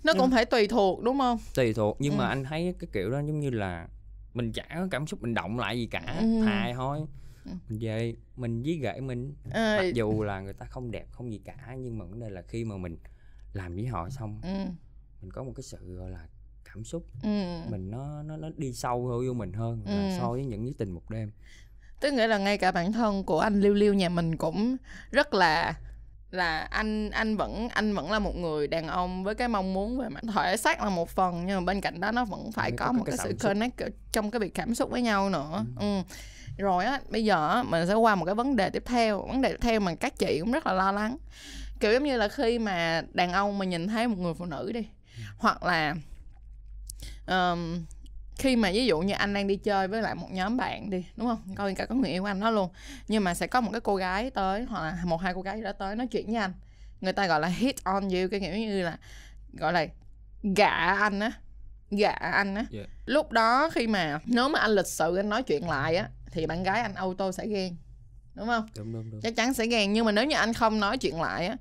nó 0.05 0.13
cũng 0.19 0.31
phải 0.31 0.45
tùy 0.45 0.67
thuộc 0.69 1.03
đúng 1.03 1.19
không 1.19 1.39
tùy 1.55 1.75
thuộc 1.75 1.97
nhưng 2.01 2.17
mà 2.17 2.25
Ừ. 2.25 2.29
anh 2.29 2.45
thấy 2.45 2.75
cái 2.79 2.89
kiểu 2.93 3.11
đó 3.11 3.19
giống 3.19 3.41
như 3.41 3.51
là 3.51 3.89
mình 4.35 4.53
chả 4.53 4.65
có 4.75 4.89
cảm 4.91 5.07
xúc 5.07 5.23
mình 5.23 5.35
động 5.35 5.59
lại 5.59 5.79
gì 5.79 5.87
cả 5.87 6.15
Ừ. 6.21 6.41
thà 6.45 6.73
thôi 6.75 7.07
Ừ. 7.45 7.53
mình 7.69 7.79
về 7.83 8.15
mình 8.37 8.63
với 8.63 8.75
gậy 8.77 9.01
mình 9.01 9.35
Ờ, 9.51 9.77
mặc 9.77 9.87
dù 9.95 10.23
là 10.23 10.41
người 10.41 10.53
ta 10.53 10.67
không 10.67 10.91
đẹp 10.91 11.07
không 11.13 11.33
gì 11.33 11.39
cả 11.45 11.75
nhưng 11.79 11.99
mà 11.99 12.05
vấn 12.05 12.21
đề 12.21 12.31
là 12.31 12.43
khi 12.43 12.65
mà 12.65 12.77
mình 12.77 12.97
làm 13.53 13.75
với 13.75 13.87
họ 13.87 14.11
xong 14.11 14.41
ừ, 14.43 14.49
mình 15.23 15.31
có 15.31 15.43
một 15.43 15.53
cái 15.57 15.63
sự 15.63 15.97
gọi 15.97 16.11
là 16.11 16.27
cảm 16.65 16.85
xúc 16.85 17.07
ừ. 17.23 17.29
mình 17.71 17.91
nó 17.91 18.23
nó 18.23 18.37
nó 18.37 18.49
đi 18.57 18.73
sâu 18.73 19.09
hơn 19.09 19.27
vô 19.27 19.33
mình 19.35 19.53
hơn 19.53 19.83
là 19.87 20.03
Ừ. 20.03 20.09
so 20.19 20.31
với 20.31 20.45
những 20.45 20.65
cái 20.65 20.75
tình 20.79 20.91
một 20.91 21.11
đêm 21.11 21.31
tức 22.01 22.13
nghĩa 22.13 22.27
là 22.27 22.39
ngay 22.39 22.59
cả 22.59 22.73
bản 22.73 22.93
thân 22.93 23.25
của 23.25 23.41
anh 23.41 23.61
liêu 23.61 23.75
liêu 23.75 23.95
nhà 23.95 24.09
mình 24.09 24.37
cũng 24.37 24.77
rất 25.11 25.35
là 25.35 25.75
là 26.33 26.61
anh 26.61 27.11
anh 27.11 27.37
vẫn 27.37 27.69
anh 27.69 27.95
vẫn 27.95 28.11
là 28.11 28.19
một 28.19 28.37
người 28.37 28.67
đàn 28.69 28.89
ông 28.89 29.25
với 29.25 29.35
cái 29.35 29.49
mong 29.49 29.73
muốn 29.73 29.99
về 29.99 30.09
mặt 30.09 30.25
thể 30.35 30.57
xác 30.57 30.83
là 30.83 30.91
một 30.91 31.11
phần 31.11 31.47
nhưng 31.47 31.57
mà 31.57 31.65
bên 31.73 31.81
cạnh 31.81 32.01
đó 32.01 32.13
nó 32.13 32.25
vẫn 32.25 32.53
phải 32.53 32.71
có 32.71 32.87
có 32.87 32.93
một 32.93 33.05
cái 33.07 33.17
cái 33.17 33.27
sự 33.27 33.49
connect 33.49 33.83
trong 34.13 34.31
cái 34.31 34.41
việc 34.41 34.55
cảm 34.55 34.75
xúc 34.75 34.91
với 34.91 35.03
nhau 35.03 35.31
nữa. 35.31 35.65
Ừ. 35.81 36.03
rồi 36.57 36.85
á 36.85 37.01
bây 37.09 37.25
giờ 37.25 37.49
á, 37.49 37.63
mình 37.63 37.87
sẽ 37.87 37.95
qua 37.95 38.15
một 38.15 38.25
cái 38.25 38.35
vấn 38.35 38.57
đề 38.57 38.71
tiếp 38.71 38.83
theo 38.87 39.27
vấn 39.27 39.43
đề 39.43 39.51
tiếp 39.51 39.59
theo 39.61 39.81
mà 39.81 39.95
các 39.95 40.19
chị 40.19 40.39
cũng 40.41 40.53
rất 40.53 40.67
là 40.67 40.73
lo 40.73 40.93
lắng. 40.93 41.17
Kiểu 41.81 41.93
giống 41.93 42.05
như 42.05 42.17
là 42.17 42.29
khi 42.29 42.59
mà 42.59 43.03
đàn 43.13 43.33
ông 43.33 43.59
mà 43.59 43.65
nhìn 43.65 43.89
thấy 43.89 44.09
một 44.09 44.19
người 44.19 44.35
phụ 44.35 44.45
nữ 44.45 44.73
đi 44.75 44.87
hoặc 45.39 45.63
là 45.63 45.95
ờm, 47.27 47.85
khi 48.39 48.57
mà 48.57 48.71
ví 48.73 48.87
dụ 48.87 49.01
như 49.01 49.15
anh 49.15 49.35
đang 49.35 49.47
đi 49.47 49.57
chơi 49.57 49.89
với 49.89 50.03
lại 50.03 50.15
một 50.15 50.29
nhóm 50.31 50.57
bạn 50.57 50.91
đi 50.91 51.05
đúng 51.17 51.27
không? 51.27 51.55
Coi 51.55 51.75
cả 51.75 51.87
có 51.87 51.95
người 51.95 52.11
yêu 52.11 52.23
của 52.23 52.29
anh 52.29 52.41
đó 52.41 52.51
luôn. 52.51 52.71
Nhưng 53.09 53.25
mà 53.25 53.35
sẽ 53.35 53.47
có 53.47 53.61
một 53.61 53.71
cái 53.73 53.81
cô 53.81 53.97
gái 53.97 54.31
tới 54.31 54.65
hoặc 54.65 54.83
là 54.83 55.05
một 55.05 55.21
hai 55.21 55.35
cô 55.35 55.43
gái 55.43 55.63
đó 55.63 55.73
tới 55.73 55.97
nói 55.97 56.07
chuyện 56.07 56.27
với 56.27 56.37
anh. 56.37 56.53
Người 57.01 57.13
ta 57.13 57.27
gọi 57.27 57.41
là 57.41 57.49
hit 57.49 57.85
on 57.85 58.03
you 58.03 58.29
cái 58.31 58.41
kiểu 58.41 58.57
như 58.57 58.83
là 58.83 58.99
gọi 59.53 59.73
là 59.73 59.87
gạ 60.43 60.97
anh 61.01 61.21
á 61.21 61.33
gạ 61.91 62.11
anh 62.11 62.55
á. 62.55 62.65
Yeah. 62.73 62.89
lúc 63.07 63.33
đó 63.33 63.71
khi 63.71 63.87
mà 63.87 64.19
nếu 64.25 64.49
mà 64.49 64.59
anh 64.59 64.71
lịch 64.71 64.87
sự 64.87 65.17
anh 65.17 65.29
nói 65.29 65.43
chuyện 65.43 65.69
lại 65.69 65.97
á 65.97 66.09
thì 66.31 66.47
bạn 66.47 66.63
gái 66.63 66.81
anh 66.81 66.95
auto 66.95 67.33
sẽ 67.33 67.47
ghen 67.47 67.77
đúng 68.35 68.47
không? 68.47 68.69
Đúng 68.77 68.93
đúng 68.93 69.11
đúng. 69.11 69.21
Chắc 69.21 69.37
chắn 69.37 69.55
sẽ 69.55 69.67
ghen. 69.67 69.93
Nhưng 69.93 70.05
mà 70.05 70.13
nếu 70.13 70.25
như 70.25 70.37
anh 70.37 70.53
không 70.53 70.81
nói 70.81 70.99
chuyện 70.99 71.21
lại 71.21 71.47
á 71.47 71.57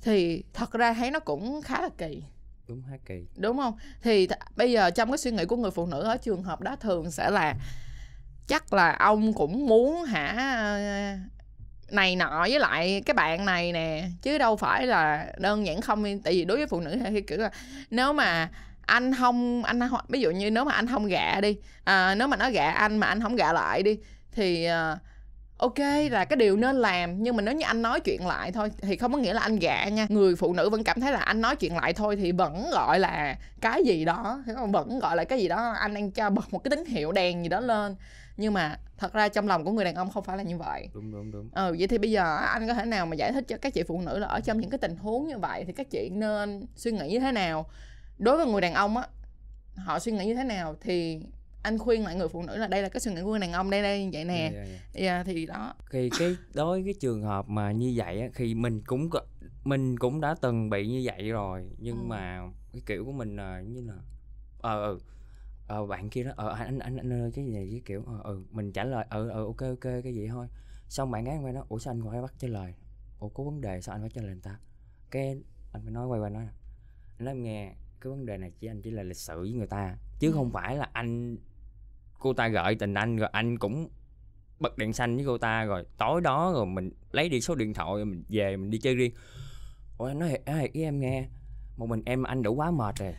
thì 0.00 0.44
thật 0.54 0.72
ra 0.72 0.94
thấy 0.94 1.10
nó 1.10 1.20
cũng 1.20 1.62
khá 1.62 1.82
là 1.82 1.88
kỳ 1.98 2.22
đúng 2.68 2.82
hát 2.90 3.00
kỳ. 3.06 3.26
Đúng 3.36 3.58
không? 3.58 3.78
Thì 4.02 4.26
th- 4.26 4.36
bây 4.56 4.72
giờ 4.72 4.90
trong 4.90 5.10
cái 5.10 5.18
suy 5.18 5.30
nghĩ 5.30 5.44
của 5.44 5.56
người 5.56 5.70
phụ 5.70 5.86
nữ 5.86 6.02
ở 6.02 6.16
trường 6.16 6.42
hợp 6.42 6.60
đó 6.60 6.76
thường 6.76 7.10
sẽ 7.10 7.30
là 7.30 7.54
chắc 8.46 8.72
là 8.72 8.96
ông 8.98 9.32
cũng 9.34 9.66
muốn 9.66 10.04
hả 10.04 10.34
ờ, 10.38 10.78
này 11.90 12.16
nọ 12.16 12.46
với 12.48 12.58
lại 12.58 13.02
cái 13.06 13.14
bạn 13.14 13.44
này 13.44 13.72
nè 13.72 14.08
chứ 14.22 14.38
đâu 14.38 14.56
phải 14.56 14.86
là 14.86 15.32
đơn 15.38 15.66
giản 15.66 15.80
không 15.80 16.22
tại 16.22 16.32
vì 16.32 16.44
đối 16.44 16.56
với 16.56 16.66
phụ 16.66 16.80
nữ 16.80 16.96
thì 17.10 17.20
kiểu 17.20 17.38
là 17.38 17.50
nếu 17.90 18.12
mà 18.12 18.50
anh 18.86 19.14
không 19.14 19.64
anh 19.64 19.80
ví 20.08 20.20
dụ 20.20 20.30
như 20.30 20.50
nếu 20.50 20.64
mà 20.64 20.72
anh 20.72 20.86
không 20.86 21.06
gạ 21.06 21.40
đi 21.40 21.56
à, 21.84 22.14
nếu 22.14 22.28
mà 22.28 22.36
nó 22.36 22.50
gạ 22.50 22.70
anh 22.70 22.98
mà 22.98 23.06
anh 23.06 23.20
không 23.20 23.36
gạ 23.36 23.52
lại 23.52 23.82
đi 23.82 23.98
thì 24.32 24.68
uh, 24.68 24.98
ok 25.58 25.78
là 26.10 26.24
cái 26.24 26.36
điều 26.36 26.56
nên 26.56 26.76
làm 26.76 27.22
nhưng 27.22 27.36
mà 27.36 27.42
nếu 27.42 27.54
như 27.54 27.64
anh 27.66 27.82
nói 27.82 28.00
chuyện 28.00 28.26
lại 28.26 28.52
thôi 28.52 28.70
thì 28.80 28.96
không 28.96 29.12
có 29.12 29.18
nghĩa 29.18 29.32
là 29.32 29.40
anh 29.40 29.58
gạ 29.58 29.88
nha. 29.88 30.06
Người 30.08 30.36
phụ 30.36 30.52
nữ 30.52 30.70
vẫn 30.70 30.84
cảm 30.84 31.00
thấy 31.00 31.12
là 31.12 31.18
anh 31.18 31.40
nói 31.40 31.56
chuyện 31.56 31.76
lại 31.76 31.92
thôi 31.92 32.16
thì 32.16 32.32
vẫn 32.32 32.70
gọi 32.70 33.00
là 33.00 33.38
cái 33.60 33.84
gì 33.84 34.04
đó 34.04 34.42
vẫn 34.70 34.98
gọi 34.98 35.16
là 35.16 35.24
cái 35.24 35.38
gì 35.38 35.48
đó 35.48 35.74
anh 35.80 35.94
đang 35.94 36.10
cho 36.10 36.30
bật 36.30 36.52
một 36.52 36.58
cái 36.58 36.70
tín 36.70 36.84
hiệu 36.84 37.12
đèn 37.12 37.42
gì 37.42 37.48
đó 37.48 37.60
lên. 37.60 37.96
Nhưng 38.36 38.54
mà 38.54 38.78
thật 38.98 39.12
ra 39.12 39.28
trong 39.28 39.48
lòng 39.48 39.64
của 39.64 39.70
người 39.70 39.84
đàn 39.84 39.94
ông 39.94 40.10
không 40.10 40.24
phải 40.24 40.36
là 40.36 40.42
như 40.42 40.58
vậy. 40.58 40.88
Đúng 40.94 41.12
đúng 41.12 41.30
đúng. 41.30 41.48
Ừ 41.52 41.76
vậy 41.78 41.88
thì 41.88 41.98
bây 41.98 42.10
giờ 42.10 42.36
anh 42.36 42.68
có 42.68 42.74
thể 42.74 42.84
nào 42.84 43.06
mà 43.06 43.16
giải 43.16 43.32
thích 43.32 43.44
cho 43.48 43.56
các 43.56 43.74
chị 43.74 43.82
phụ 43.82 44.00
nữ 44.00 44.18
là 44.18 44.26
ở 44.26 44.40
trong 44.40 44.60
những 44.60 44.70
cái 44.70 44.78
tình 44.78 44.96
huống 44.96 45.28
như 45.28 45.38
vậy 45.38 45.64
thì 45.66 45.72
các 45.72 45.90
chị 45.90 46.10
nên 46.12 46.66
suy 46.76 46.92
nghĩ 46.92 47.08
như 47.08 47.20
thế 47.20 47.32
nào? 47.32 47.66
Đối 48.18 48.36
với 48.36 48.46
người 48.46 48.60
đàn 48.60 48.74
ông 48.74 48.96
á 48.96 49.06
họ 49.76 49.98
suy 49.98 50.12
nghĩ 50.12 50.26
như 50.26 50.34
thế 50.34 50.44
nào 50.44 50.74
thì 50.80 51.20
anh 51.62 51.78
khuyên 51.78 52.04
lại 52.04 52.16
người 52.16 52.28
phụ 52.28 52.42
nữ 52.42 52.56
là 52.56 52.66
đây 52.68 52.82
là 52.82 52.88
cái 52.88 53.00
suy 53.00 53.12
nghĩ 53.14 53.22
của 53.22 53.30
người 53.30 53.38
đàn 53.40 53.52
ông 53.52 53.70
đây 53.70 53.82
đây 53.82 54.04
như 54.04 54.10
vậy 54.12 54.24
nè. 54.24 54.34
Yeah, 54.38 54.52
yeah, 54.54 54.66
yeah. 54.68 54.80
yeah, 54.94 55.26
thì 55.26 55.46
đó. 55.46 55.74
Thì 55.90 56.10
cái 56.18 56.36
đối 56.54 56.82
với 56.82 56.84
cái 56.84 56.94
trường 57.00 57.22
hợp 57.22 57.48
mà 57.48 57.72
như 57.72 57.92
vậy 57.96 58.20
á, 58.20 58.28
thì 58.34 58.54
mình 58.54 58.82
cũng 58.86 59.10
mình 59.64 59.98
cũng 59.98 60.20
đã 60.20 60.34
từng 60.40 60.70
bị 60.70 60.86
như 60.88 61.00
vậy 61.04 61.28
rồi 61.30 61.70
nhưng 61.78 61.96
Ừ. 61.96 62.06
mà 62.06 62.42
cái 62.72 62.82
kiểu 62.86 63.04
của 63.04 63.12
mình 63.12 63.36
là 63.36 63.60
như 63.60 63.80
là 63.80 63.94
ờ 64.60 64.82
ừ 64.86 64.98
ờ 65.66 65.86
bạn 65.86 66.10
kia 66.10 66.24
đó 66.24 66.30
ờ 66.36 66.48
anh 66.48 66.78
anh 66.78 66.96
anh 66.96 67.12
ơi 67.12 67.30
cái 67.34 67.44
gì 67.44 67.52
này 67.52 67.68
cái 67.70 67.82
kiểu 67.84 68.04
ờ 68.06 68.20
ừ 68.24 68.42
mình 68.50 68.72
trả 68.72 68.84
lời 68.84 69.06
ờ 69.08 69.28
ờ 69.28 69.44
ok 69.44 69.60
ok 69.60 69.80
cái 70.04 70.14
gì 70.14 70.28
thôi. 70.28 70.46
Xong 70.88 71.10
bạn 71.10 71.24
gái 71.24 71.38
quay 71.42 71.52
nói 71.52 71.64
ủa 71.68 71.78
sao 71.78 71.92
anh 71.92 72.02
phải 72.10 72.22
bắt 72.22 72.34
trả 72.38 72.48
lời? 72.48 72.74
Ủa 73.18 73.28
có 73.28 73.44
vấn 73.44 73.60
đề 73.60 73.80
sao 73.80 73.94
anh 73.94 74.00
phải 74.00 74.10
trả 74.14 74.22
lời 74.22 74.30
người 74.32 74.42
ta? 74.42 74.58
Cái 75.10 75.40
anh 75.72 75.82
phải 75.82 75.92
nói 75.92 76.06
quay 76.06 76.20
qua 76.20 76.28
nói 76.28 76.44
anh 77.18 77.24
nói 77.24 77.34
em 77.34 77.42
nghe 77.42 77.74
cái 78.00 78.10
vấn 78.10 78.26
đề 78.26 78.36
này 78.36 78.52
chỉ 78.60 78.66
anh 78.66 78.82
chỉ 78.82 78.90
là 78.90 79.02
lịch 79.02 79.16
sự 79.16 79.40
với 79.40 79.52
người 79.52 79.66
ta 79.66 79.96
chứ 80.18 80.32
không 80.32 80.50
phải 80.50 80.76
là 80.76 80.88
anh 80.92 81.36
cô 82.18 82.32
ta 82.32 82.48
gợi 82.48 82.74
tình 82.74 82.94
anh 82.94 83.16
rồi 83.16 83.28
anh 83.32 83.58
cũng 83.58 83.88
bật 84.60 84.78
đèn 84.78 84.92
xanh 84.92 85.16
với 85.16 85.26
cô 85.26 85.38
ta 85.38 85.64
rồi 85.64 85.84
tối 85.98 86.20
đó 86.20 86.52
rồi 86.54 86.66
mình 86.66 86.90
lấy 87.12 87.28
đi 87.28 87.40
số 87.40 87.54
điện 87.54 87.74
thoại 87.74 87.88
rồi 87.88 88.04
mình 88.04 88.24
về 88.28 88.56
mình 88.56 88.70
đi 88.70 88.78
chơi 88.78 88.94
riêng. 88.94 89.12
Ủa 89.98 90.06
anh 90.06 90.18
nói 90.18 90.28
thiệt 90.28 90.42
nói 90.46 90.58
thiệt 90.60 90.70
với 90.74 90.82
em 90.82 91.00
nghe. 91.00 91.28
Một 91.76 91.86
mình 91.86 92.02
em 92.06 92.22
anh 92.22 92.42
đủ 92.42 92.54
quá 92.54 92.70
mệt 92.70 92.96
rồi. 92.98 93.14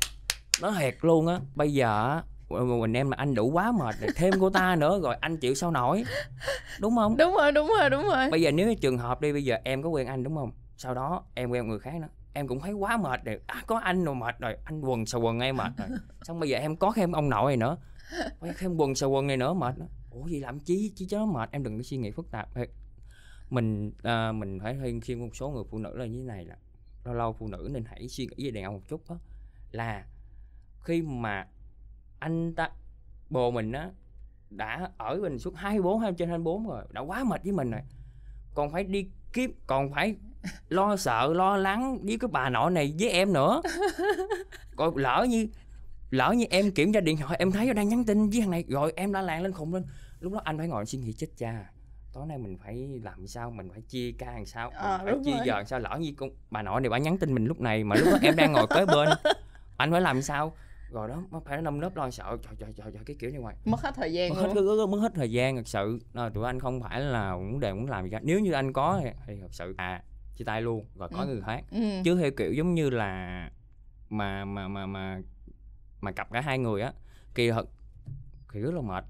Nó 0.62 0.72
thiệt 0.80 0.96
luôn 1.02 1.28
á. 1.28 1.40
Bây 1.56 1.74
giờ 1.74 2.22
một 2.50 2.80
mình 2.80 2.94
em 2.94 3.10
mà 3.10 3.18
anh 3.18 3.36
đủ 3.36 3.52
quá 3.52 3.72
mệt 3.72 3.96
rồi 4.02 4.10
thêm 4.16 4.34
cô 4.40 4.50
ta 4.50 4.76
nữa 4.76 5.00
rồi 5.04 5.16
anh 5.20 5.38
chịu 5.38 5.56
sao 5.56 5.72
nổi. 5.72 6.04
Đúng 6.80 6.96
không? 6.96 7.18
Đúng 7.18 7.34
rồi 7.34 7.52
đúng 7.52 7.72
rồi 7.80 7.90
đúng 7.90 8.04
rồi. 8.04 8.30
Bây 8.32 8.42
giờ 8.42 8.52
nếu 8.52 8.68
như 8.68 8.76
trường 8.76 8.98
hợp 8.98 9.22
đi 9.22 9.32
bây 9.32 9.44
giờ 9.44 9.58
em 9.64 9.84
có 9.84 9.90
quen 9.90 10.08
anh 10.08 10.24
đúng 10.24 10.36
không? 10.36 10.52
Sau 10.78 10.94
đó 10.94 11.24
em 11.34 11.50
quen 11.50 11.68
người 11.68 11.80
khác 11.80 11.94
nữa 12.02 12.08
em 12.40 12.48
cũng 12.48 12.60
thấy 12.60 12.74
quá 12.74 12.98
mệt 12.98 13.24
rồi. 13.26 13.40
À, 13.48 13.64
có 13.68 13.78
anh 13.78 14.04
rồi 14.04 14.16
mệt 14.16 14.40
rồi. 14.40 14.58
Anh 14.64 14.82
quần 14.82 15.06
sờ 15.06 15.20
quần 15.20 15.40
em 15.40 15.58
mệt 15.58 15.72
rồi. 15.78 15.88
Xong 16.22 16.40
bây 16.40 16.50
giờ 16.50 16.58
em 16.58 16.76
có 16.76 16.92
thêm 16.96 17.12
ông 17.12 17.30
nội 17.30 17.52
này 17.52 17.58
nữa. 17.58 17.78
Ôi, 18.40 18.52
thêm 18.58 18.78
quần 18.78 18.96
sờ 18.96 19.08
quần 19.08 19.28
này 19.28 19.38
nữa 19.38 19.54
mệt 19.54 19.78
nữa 19.78 19.88
ủa 20.12 20.28
gì 20.28 20.40
làm 20.40 20.60
chi? 20.60 20.92
Chi 20.96 21.08
cho 21.10 21.18
nó 21.20 21.26
mệt. 21.26 21.50
Em 21.52 21.64
đừng 21.64 21.78
có 21.78 21.84
suy 21.84 21.98
nghĩ 21.98 22.12
phức 22.12 22.32
tạp. 22.32 22.50
Mình 23.50 23.92
à, 24.04 24.32
mình 24.32 24.60
phải 24.60 24.78
khuyên 24.80 25.02
khuyên 25.02 25.20
một 25.20 25.36
số 25.36 25.50
người 25.50 25.64
phụ 25.72 25.78
nữ 25.78 25.98
là 25.98 26.06
như 26.06 26.18
thế 26.18 26.24
này 26.24 26.46
là 26.46 26.56
lâu 27.06 27.14
lâu 27.14 27.34
phụ 27.34 27.48
nữ 27.48 27.70
nên 27.72 27.86
hãy 27.86 28.08
suy 28.08 28.28
nghĩ 28.28 28.46
về 28.46 28.52
đàn 28.52 28.64
ông 28.64 28.74
một 28.74 28.82
chút 28.88 29.10
đó 29.10 29.20
là 29.72 30.06
khi 30.84 31.02
mà 31.02 31.48
anh 32.20 32.56
ta 32.56 32.70
bồ 33.30 33.52
mình 33.52 33.72
á 33.72 33.92
đã 34.50 34.92
ở 34.98 35.20
mình 35.22 35.40
suốt 35.40 35.56
24 35.56 36.00
hai 36.00 36.14
trên 36.14 36.30
24 36.30 36.68
rồi 36.68 36.86
đã 36.92 37.02
quá 37.02 37.24
mệt 37.24 37.44
với 37.44 37.52
mình 37.52 37.72
rồi 37.72 37.82
còn 38.56 38.72
phải 38.72 38.84
đi 38.84 39.10
kiếp 39.34 39.50
còn 39.68 39.92
phải 39.92 40.16
lo 40.70 40.96
sợ 40.96 41.34
lo 41.34 41.58
lắng 41.58 42.00
với 42.04 42.18
cái 42.20 42.30
bà 42.32 42.50
nội 42.50 42.72
này 42.72 42.94
với 43.00 43.10
em 43.10 43.34
nữa. 43.34 43.62
Còn 44.76 44.98
lỡ 44.98 45.26
như 45.30 45.48
lỡ 46.10 46.34
như 46.38 46.46
em 46.50 46.72
kiểm 46.72 46.94
tra 46.94 47.00
điện 47.00 47.18
thoại 47.18 47.36
em 47.40 47.52
thấy 47.52 47.68
nó 47.68 47.74
đang 47.74 47.90
nhắn 47.90 48.06
tin 48.06 48.30
với 48.30 48.42
thằng 48.42 48.52
này 48.52 48.64
rồi 48.68 48.94
em 48.96 49.12
đã 49.12 49.22
làng 49.22 49.44
lên 49.44 49.54
khùng 49.54 49.74
lên. 49.74 49.84
Lúc 50.20 50.34
đó 50.34 50.42
anh 50.44 50.58
phải 50.58 50.68
ngồi 50.68 50.86
suy 50.86 51.00
nghĩ 51.00 51.14
chết 51.14 51.28
cha 51.38 51.66
tối 52.14 52.26
nay 52.28 52.38
mình 52.38 52.58
phải 52.58 53.00
làm 53.04 53.28
sao 53.28 53.52
mình 53.52 53.70
phải 53.70 53.82
chia 53.82 54.12
ca 54.18 54.32
làm 54.32 54.46
sao 54.46 54.72
mình 55.06 55.14
phải 55.14 55.24
chia 55.26 55.32
rồi. 55.32 55.42
giờ 55.46 55.56
làm 55.56 55.66
sao? 55.66 55.80
Lỡ 55.80 55.98
như 56.00 56.14
con 56.18 56.30
bà 56.52 56.62
nội 56.62 56.82
này 56.82 56.90
bà 56.90 56.98
nhắn 56.98 57.18
tin 57.18 57.34
mình 57.34 57.46
lúc 57.46 57.60
này 57.60 57.84
mà 57.84 57.96
lúc 57.96 58.08
đó 58.12 58.18
em 58.22 58.36
đang 58.36 58.52
ngồi 58.52 58.68
kế 58.68 58.86
bên 58.86 59.10
anh 59.78 59.92
phải 59.92 60.02
làm 60.02 60.22
sao? 60.22 60.54
Rồi 60.92 61.08
đó 61.08 61.24
nó 61.32 61.42
phải 61.46 61.62
nâm 61.62 61.80
nớp 61.80 61.96
lo 61.96 62.10
sợ 62.10 62.38
trời 62.44 62.54
trời 62.60 62.74
trời, 62.78 62.92
trời 62.94 63.04
cái 63.06 63.16
kiểu 63.20 63.30
như 63.30 63.42
vậy. 63.42 63.56
Mất 63.66 63.82
hết 63.82 63.96
thời 63.96 64.14
gian 64.14 64.30
mất 64.30 64.42
hết, 64.42 64.62
luôn 64.62 64.92
mất 64.92 64.98
hết 64.98 65.12
thời 65.16 65.32
gian 65.32 65.56
thật 65.56 65.68
sự. 65.68 66.00
À, 66.14 66.30
tụi 66.30 66.46
anh 66.46 66.60
không 66.60 66.82
phải 66.82 67.02
là 67.02 67.36
vấn 67.36 67.60
đề 67.60 67.74
muốn 67.74 67.90
làm 67.90 68.04
gì 68.04 68.10
cả. 68.12 68.20
Nếu 68.24 68.40
như 68.40 68.52
anh 68.52 68.74
có 68.74 69.02
thì 69.28 69.36
thật 69.42 69.48
sự 69.52 69.76
à 69.78 70.04
chia 70.40 70.46
tay 70.46 70.62
luôn 70.62 70.86
rồi 70.96 71.10
có 71.14 71.20
Ừ. 71.22 71.26
người 71.26 71.42
khác 71.46 71.64
ừ. 71.72 71.80
chứ 72.04 72.18
theo 72.22 72.32
kiểu 72.38 72.54
giống 72.54 72.74
như 72.76 72.90
là 72.90 73.50
mà 74.10 74.46
mà 74.46 74.68
mà 74.68 74.86
mà 74.86 75.22
mà 76.02 76.12
cặp 76.12 76.32
cả 76.32 76.42
hai 76.42 76.58
người 76.60 76.82
á 76.82 76.92
kỳ 77.36 77.52
thật 77.52 77.70
thì 78.54 78.60
rất 78.60 78.74
là 78.74 78.82
mệt 78.82 79.04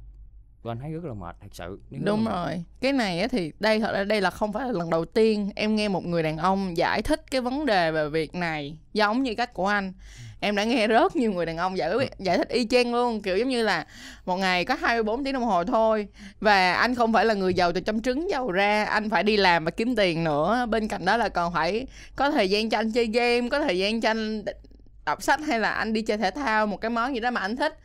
tụi 0.64 0.72
anh 0.72 0.80
thấy 0.80 0.92
rất 0.92 1.06
là 1.06 1.14
mệt 1.14 1.36
thật 1.42 1.48
sự 1.52 1.80
đúng 2.06 2.24
mệt. 2.24 2.32
rồi 2.32 2.64
cái 2.82 2.94
này 2.94 3.20
á 3.20 3.28
thì 3.32 3.52
đây 3.60 3.80
thật 3.80 3.94
ra 3.94 4.04
đây 4.04 4.22
là 4.22 4.30
không 4.30 4.54
phải 4.54 4.66
là 4.66 4.72
lần 4.72 4.90
đầu 4.90 5.06
tiên 5.06 5.52
em 5.56 5.76
nghe 5.76 5.88
một 5.88 6.06
người 6.06 6.24
đàn 6.24 6.38
ông 6.38 6.78
giải 6.78 7.02
thích 7.02 7.32
cái 7.32 7.42
vấn 7.42 7.66
đề 7.66 7.92
về 7.92 8.10
việc 8.10 8.36
này 8.36 8.78
giống 8.94 9.24
như 9.24 9.36
cách 9.36 9.54
của 9.54 9.68
anh 9.68 9.94
em 10.40 10.56
đã 10.56 10.64
nghe 10.64 10.88
rất 10.88 11.16
nhiều 11.16 11.32
người 11.34 11.46
đàn 11.46 11.58
ông 11.58 11.78
giải 11.78 11.90
giải 12.20 12.38
thích 12.38 12.50
y 12.50 12.68
chang 12.70 12.94
luôn, 12.94 13.22
kiểu 13.22 13.38
giống 13.38 13.50
như 13.50 13.64
là 13.64 13.86
một 14.26 14.38
ngày 14.38 14.66
có 14.66 14.76
24 14.82 15.24
tiếng 15.24 15.34
đồng 15.34 15.44
hồ 15.44 15.64
thôi, 15.64 16.08
và 16.40 16.74
anh 16.74 16.96
không 16.96 17.14
phải 17.14 17.26
là 17.26 17.34
người 17.34 17.54
giàu 17.54 17.72
từ 17.72 17.82
trong 17.82 18.02
trứng 18.02 18.30
giàu 18.30 18.52
ra, 18.52 18.84
anh 18.84 19.10
phải 19.10 19.24
đi 19.24 19.38
làm 19.38 19.66
và 19.66 19.72
kiếm 19.72 19.96
tiền 19.96 20.24
nữa. 20.24 20.66
Bên 20.70 20.88
cạnh 20.88 21.06
đó 21.06 21.18
là 21.18 21.30
còn 21.30 21.54
phải 21.54 21.88
có 22.16 22.32
thời 22.32 22.50
gian 22.50 22.70
cho 22.70 22.78
anh 22.78 22.92
chơi 22.92 23.06
game, 23.06 23.50
có 23.50 23.60
thời 23.60 23.78
gian 23.78 24.02
cho 24.02 24.10
anh 24.10 24.44
đọc 25.06 25.24
sách 25.24 25.40
hay 25.48 25.60
là 25.60 25.72
anh 25.72 25.94
đi 25.94 26.02
chơi 26.02 26.18
thể 26.18 26.32
thao, 26.32 26.68
một 26.68 26.82
cái 26.82 26.90
món 26.90 27.14
gì 27.14 27.20
đó 27.20 27.32
mà 27.32 27.42
anh 27.42 27.56
thích. 27.56 27.80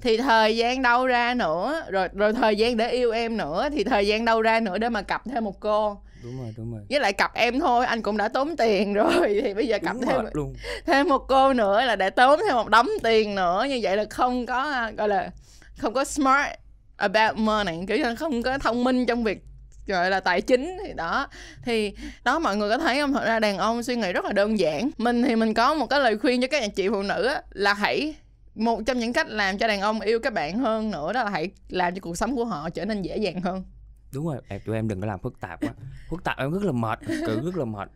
Thì 0.00 0.16
thời 0.16 0.56
gian 0.56 0.82
đâu 0.82 1.06
ra 1.06 1.34
nữa, 1.34 1.82
rồi 1.90 2.08
rồi 2.12 2.32
thời 2.32 2.56
gian 2.56 2.76
để 2.76 2.90
yêu 2.90 3.12
em 3.12 3.36
nữa, 3.36 3.68
thì 3.72 3.84
thời 3.84 4.06
gian 4.06 4.24
đâu 4.24 4.42
ra 4.42 4.60
nữa 4.60 4.78
để 4.78 4.88
mà 4.88 5.02
cặp 5.02 5.22
thêm 5.24 5.44
một 5.44 5.60
cô 5.60 6.00
đúng 6.22 6.38
rồi 6.38 6.54
đúng 6.56 6.72
rồi. 6.72 6.82
Với 6.90 7.00
lại 7.00 7.12
cặp 7.12 7.34
em 7.34 7.60
thôi 7.60 7.86
anh 7.86 8.02
cũng 8.02 8.16
đã 8.16 8.28
tốn 8.28 8.56
tiền 8.56 8.94
rồi 8.94 9.40
thì 9.42 9.54
bây 9.54 9.66
giờ 9.66 9.78
cặp 9.78 9.94
Đúng 9.94 10.06
thêm 10.06 10.24
luôn. 10.32 10.54
thêm 10.86 11.08
một 11.08 11.24
cô 11.28 11.52
nữa 11.52 11.84
là 11.84 11.96
để 11.96 12.10
tốn 12.10 12.40
thêm 12.46 12.56
một 12.56 12.68
đống 12.68 12.88
tiền 13.02 13.34
nữa. 13.34 13.66
Như 13.68 13.78
vậy 13.82 13.96
là 13.96 14.04
không 14.10 14.46
có 14.46 14.90
gọi 14.96 15.08
là 15.08 15.30
không 15.78 15.94
có 15.94 16.04
smart 16.04 16.48
about 16.96 17.36
money 17.36 17.86
kiểu 17.88 17.98
như 17.98 18.14
không 18.16 18.42
có 18.42 18.58
thông 18.58 18.84
minh 18.84 19.06
trong 19.06 19.24
việc 19.24 19.42
gọi 19.86 20.10
là 20.10 20.20
tài 20.20 20.40
chính 20.40 20.78
thì 20.86 20.92
đó. 20.92 21.28
Thì 21.64 21.92
đó 22.24 22.38
mọi 22.38 22.56
người 22.56 22.70
có 22.70 22.78
thấy 22.78 23.00
không? 23.00 23.12
Thật 23.12 23.24
ra 23.26 23.40
đàn 23.40 23.58
ông 23.58 23.82
suy 23.82 23.96
nghĩ 23.96 24.12
rất 24.12 24.24
là 24.24 24.32
đơn 24.32 24.58
giản. 24.58 24.90
Mình 24.98 25.22
thì 25.22 25.36
mình 25.36 25.54
có 25.54 25.74
một 25.74 25.86
cái 25.86 26.00
lời 26.00 26.18
khuyên 26.18 26.40
cho 26.40 26.48
các 26.50 26.62
anh 26.62 26.70
chị 26.70 26.88
phụ 26.88 27.02
nữ 27.02 27.24
á, 27.26 27.42
là 27.50 27.74
hãy 27.74 28.14
một 28.54 28.80
trong 28.86 28.98
những 28.98 29.12
cách 29.12 29.28
làm 29.28 29.58
cho 29.58 29.66
đàn 29.66 29.80
ông 29.80 30.00
yêu 30.00 30.20
các 30.20 30.32
bạn 30.32 30.58
hơn 30.58 30.90
nữa 30.90 31.12
đó 31.12 31.24
là 31.24 31.30
hãy 31.30 31.50
làm 31.68 31.94
cho 31.94 32.00
cuộc 32.00 32.16
sống 32.16 32.36
của 32.36 32.44
họ 32.44 32.70
trở 32.70 32.84
nên 32.84 33.02
dễ 33.02 33.16
dàng 33.16 33.40
hơn 33.40 33.64
đúng 34.12 34.26
rồi 34.26 34.40
em 34.48 34.60
tụi 34.64 34.76
em 34.76 34.88
đừng 34.88 35.00
có 35.00 35.06
làm 35.06 35.20
phức 35.20 35.40
tạp 35.40 35.60
quá. 35.60 35.74
Phức 36.10 36.24
tạp 36.24 36.38
em 36.38 36.50
rất 36.52 36.62
là 36.62 36.72
mệt 36.72 36.98
sự 37.26 37.40
rất 37.44 37.56
là 37.56 37.64
mệt. 37.64 37.90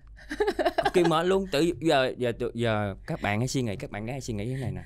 Cực 0.85 0.92
kỳ 0.94 1.05
mệt 1.05 1.27
luôn. 1.27 1.46
Từ 1.53 1.72
giờ 1.81 2.14
giờ 2.16 2.33
từ 2.38 2.51
giờ 2.55 2.94
các 3.07 3.22
bạn 3.22 3.38
hãy 3.38 3.48
suy 3.48 3.62
nghĩ 3.62 3.77
các 3.77 3.90
bạn 3.90 4.07
hãy 4.07 4.20
suy 4.20 4.35
nghĩ 4.35 4.48
thế 4.55 4.61
này 4.61 4.72
nè. 4.72 4.83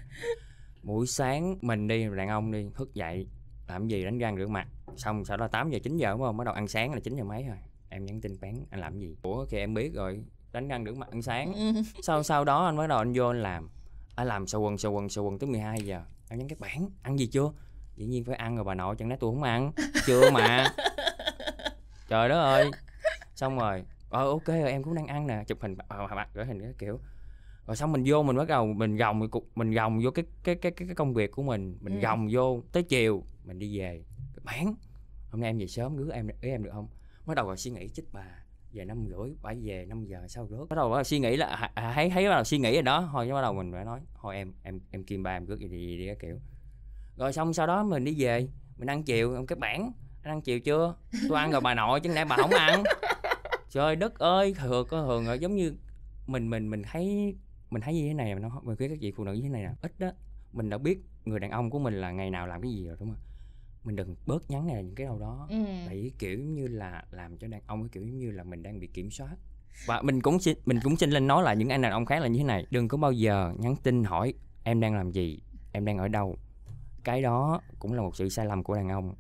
Buổi 0.82 1.06
sáng 1.06 1.58
mình 1.62 1.88
đi 1.88 2.06
đàn 2.16 2.28
ông 2.28 2.52
đi 2.52 2.66
thức 2.74 2.94
dậy 2.94 3.26
làm 3.68 3.88
gì 3.88 4.04
đánh 4.04 4.18
răng 4.18 4.36
rửa 4.36 4.46
mặt. 4.46 4.68
Xong 4.96 5.24
sau 5.24 5.36
đó 5.36 5.48
8 5.48 5.70
giờ 5.70 5.78
9 5.78 5.96
giờ 5.96 6.10
đúng 6.10 6.20
không? 6.20 6.36
Bắt 6.36 6.44
đầu 6.44 6.54
ăn 6.54 6.68
sáng 6.68 6.92
là 6.94 7.00
9 7.00 7.16
giờ 7.16 7.24
mấy 7.24 7.42
rồi. 7.42 7.56
Em 7.88 8.04
nhắn 8.04 8.20
tin 8.20 8.32
bán 8.40 8.64
anh 8.70 8.80
làm 8.80 8.98
gì? 8.98 9.16
Ủa 9.22 9.46
thì 9.46 9.58
em 9.58 9.74
biết 9.74 9.94
rồi. 9.94 10.24
Đánh 10.52 10.68
răng 10.68 10.84
rửa 10.84 10.94
mặt 10.94 11.08
ăn 11.10 11.22
sáng. 11.22 11.54
Ừ. 11.54 11.82
sau 12.02 12.22
sau 12.22 12.44
đó 12.44 12.66
anh 12.66 12.76
bắt 12.76 12.86
đầu 12.86 12.98
anh 12.98 13.12
vô 13.12 13.26
anh 13.28 13.42
làm. 13.42 13.68
Anh 14.14 14.26
làm 14.26 14.46
sờ 14.46 14.58
quần 14.58 14.78
sờ 14.78 14.88
quần 14.88 15.08
sờ 15.08 15.22
quần 15.22 15.38
tới 15.38 15.50
12 15.50 15.80
giờ. 15.80 16.02
Anh 16.28 16.38
nhắn 16.38 16.48
các 16.48 16.60
bạn 16.60 16.88
ăn 17.02 17.18
gì 17.18 17.26
chưa? 17.26 17.52
Dĩ 17.96 18.06
nhiên 18.06 18.24
phải 18.24 18.36
ăn 18.36 18.56
rồi 18.56 18.64
bà 18.64 18.74
nội 18.74 18.96
chẳng 18.98 19.08
lẽ 19.08 19.16
tôi 19.20 19.34
không 19.34 19.42
ăn? 19.42 19.72
Chưa 20.06 20.30
mà 20.30 20.74
trời 22.08 22.28
đất 22.28 22.38
ơi. 22.42 22.64
Xong 23.34 23.58
rồi 23.58 23.84
ờ 24.08 24.28
ok 24.28 24.46
rồi 24.46 24.70
em 24.70 24.82
cũng 24.82 24.94
đang 24.94 25.06
ăn 25.06 25.26
nè. 25.26 25.44
Chụp 25.46 25.58
hình 25.60 25.76
ờ, 25.88 26.06
mặt 26.16 26.28
gửi 26.34 26.44
hình 26.44 26.60
cái 26.60 26.74
kiểu. 26.78 27.00
Rồi 27.66 27.76
xong 27.76 27.92
mình 27.92 28.02
vô 28.06 28.22
mình 28.22 28.36
bắt 28.36 28.48
đầu 28.48 28.66
mình 28.66 28.96
gồng 28.96 29.28
mình 29.54 29.70
gồng 29.70 30.00
vô 30.04 30.10
cái 30.10 30.24
cái 30.44 30.54
cái 30.54 30.72
cái, 30.72 30.88
cái 30.88 30.94
công 30.94 31.14
việc 31.14 31.30
của 31.30 31.42
mình. 31.42 31.78
Mình 31.80 31.94
Ừ. 31.94 32.02
gồng 32.02 32.28
vô 32.32 32.62
tới 32.72 32.82
chiều 32.82 33.24
mình 33.44 33.58
đi 33.58 33.78
về. 33.78 34.04
Bạn 34.42 34.74
hôm 35.30 35.40
nay 35.40 35.50
em 35.50 35.58
về 35.58 35.66
sớm 35.66 35.96
rước 35.96 36.10
em 36.12 36.28
ý 36.40 36.50
em 36.50 36.62
được 36.62 36.70
không? 36.72 36.88
Bắt 37.26 37.34
đầu 37.34 37.46
rồi 37.46 37.56
suy 37.56 37.70
nghĩ 37.70 37.88
chích 37.88 38.04
bà 38.12 38.24
về 38.72 38.84
năm 38.84 39.06
rưỡi 39.08 39.34
phải 39.42 39.56
về 39.62 39.86
5 39.86 40.04
giờ 40.04 40.26
sau 40.28 40.46
rước? 40.46 40.66
Bắt 40.70 40.76
đầu 40.76 40.90
bắt 40.90 40.96
đầu 40.96 41.04
suy 41.04 41.18
nghĩ 41.18 41.36
là 41.36 41.46
à, 41.46 41.70
à, 41.74 41.92
thấy 41.94 42.10
thấy 42.10 42.24
bắt 42.28 42.34
đầu 42.34 42.44
suy 42.44 42.58
nghĩ 42.58 42.72
rồi 42.72 42.82
đó. 42.82 43.08
Thôi 43.12 43.32
bắt 43.32 43.42
đầu 43.42 43.52
mình 43.54 43.72
phải 43.72 43.84
nói 43.84 44.00
thôi 44.20 44.36
em 44.36 44.52
em 44.62 44.80
em 44.90 45.04
kim 45.04 45.22
ba 45.22 45.36
em 45.36 45.46
rước 45.46 45.60
gì 45.60 45.68
đi, 45.68 45.98
đi 45.98 46.06
cái 46.06 46.16
kiểu. 46.20 46.40
Rồi 47.16 47.32
xong 47.32 47.52
sau 47.52 47.66
đó 47.66 47.82
mình 47.84 48.04
đi 48.04 48.14
về 48.18 48.48
mình 48.76 48.90
ăn 48.90 49.02
chiều 49.02 49.34
em 49.34 49.46
cái 49.46 49.56
bản 49.56 49.92
ăn 50.28 50.40
chiều 50.40 50.60
chưa? 50.60 50.94
Tôi 51.28 51.38
ăn 51.38 51.50
rồi 51.50 51.60
bà 51.60 51.74
nội 51.74 52.00
chứ 52.00 52.12
lẽ 52.12 52.24
bà 52.24 52.36
không 52.36 52.50
ăn. 52.50 52.82
Trời 53.70 53.96
đất 53.96 54.18
ơi 54.18 54.54
thường 54.58 54.86
có 54.90 55.02
thường 55.02 55.26
rồi 55.26 55.38
giống 55.38 55.56
như 55.56 55.74
mình 56.26 56.50
mình 56.50 56.70
mình 56.70 56.82
thấy 56.92 57.34
mình 57.70 57.82
thấy 57.82 57.94
như 57.94 58.08
thế 58.08 58.14
này 58.14 58.34
mà 58.34 58.40
nó 58.40 58.60
mình 58.62 58.76
khuyên 58.76 58.90
các 58.90 58.98
chị 59.00 59.12
phụ 59.16 59.24
nữ 59.24 59.32
như 59.32 59.42
thế 59.42 59.48
này 59.48 59.62
nè 59.62 59.70
ít 59.82 59.92
đó. 59.98 60.10
Mình 60.52 60.70
đã 60.70 60.78
biết 60.78 60.98
người 61.24 61.40
đàn 61.40 61.50
ông 61.50 61.70
của 61.70 61.78
mình 61.78 62.00
là 62.00 62.10
ngày 62.10 62.30
nào 62.30 62.46
làm 62.46 62.62
cái 62.62 62.70
gì 62.70 62.86
rồi 62.86 62.96
đúng 63.00 63.08
không? 63.08 63.20
Mình 63.84 63.96
đừng 63.96 64.16
bớt 64.26 64.50
nhắn 64.50 64.66
này 64.66 64.82
những 64.84 64.94
cái 64.94 65.06
đâu 65.06 65.18
đó. 65.18 65.46
Ừ. 65.50 65.56
tại 65.86 66.10
kiểu 66.18 66.38
giống 66.38 66.54
như 66.54 66.68
là 66.68 67.04
làm 67.10 67.38
cho 67.38 67.48
đàn 67.48 67.60
ông 67.66 67.82
cái 67.82 67.88
kiểu 67.92 68.02
giống 68.02 68.18
như 68.18 68.30
là 68.30 68.44
mình 68.44 68.62
đang 68.62 68.80
bị 68.80 68.86
kiểm 68.86 69.10
soát. 69.10 69.36
Và 69.86 70.02
mình 70.02 70.20
cũng 70.20 70.38
xin 70.40 70.58
mình 70.66 70.78
cũng 70.82 70.96
xin 70.96 71.10
lên 71.10 71.26
nói 71.26 71.42
là 71.42 71.54
những 71.54 71.68
anh 71.68 71.82
đàn 71.82 71.92
ông 71.92 72.06
khác 72.06 72.22
là 72.22 72.28
như 72.28 72.38
thế 72.38 72.44
này. 72.44 72.66
Đừng 72.70 72.88
có 72.88 72.98
bao 72.98 73.12
giờ 73.12 73.52
nhắn 73.58 73.76
tin 73.82 74.04
hỏi 74.04 74.34
em 74.64 74.80
đang 74.80 74.94
làm 74.94 75.10
gì 75.10 75.40
em 75.72 75.84
đang 75.84 75.98
ở 75.98 76.08
đâu. 76.08 76.38
Cái 77.04 77.22
đó 77.22 77.60
cũng 77.78 77.92
là 77.92 78.02
một 78.02 78.16
sự 78.16 78.28
sai 78.28 78.46
lầm 78.46 78.62
của 78.62 78.74
đàn 78.74 78.88
ông 78.88 79.14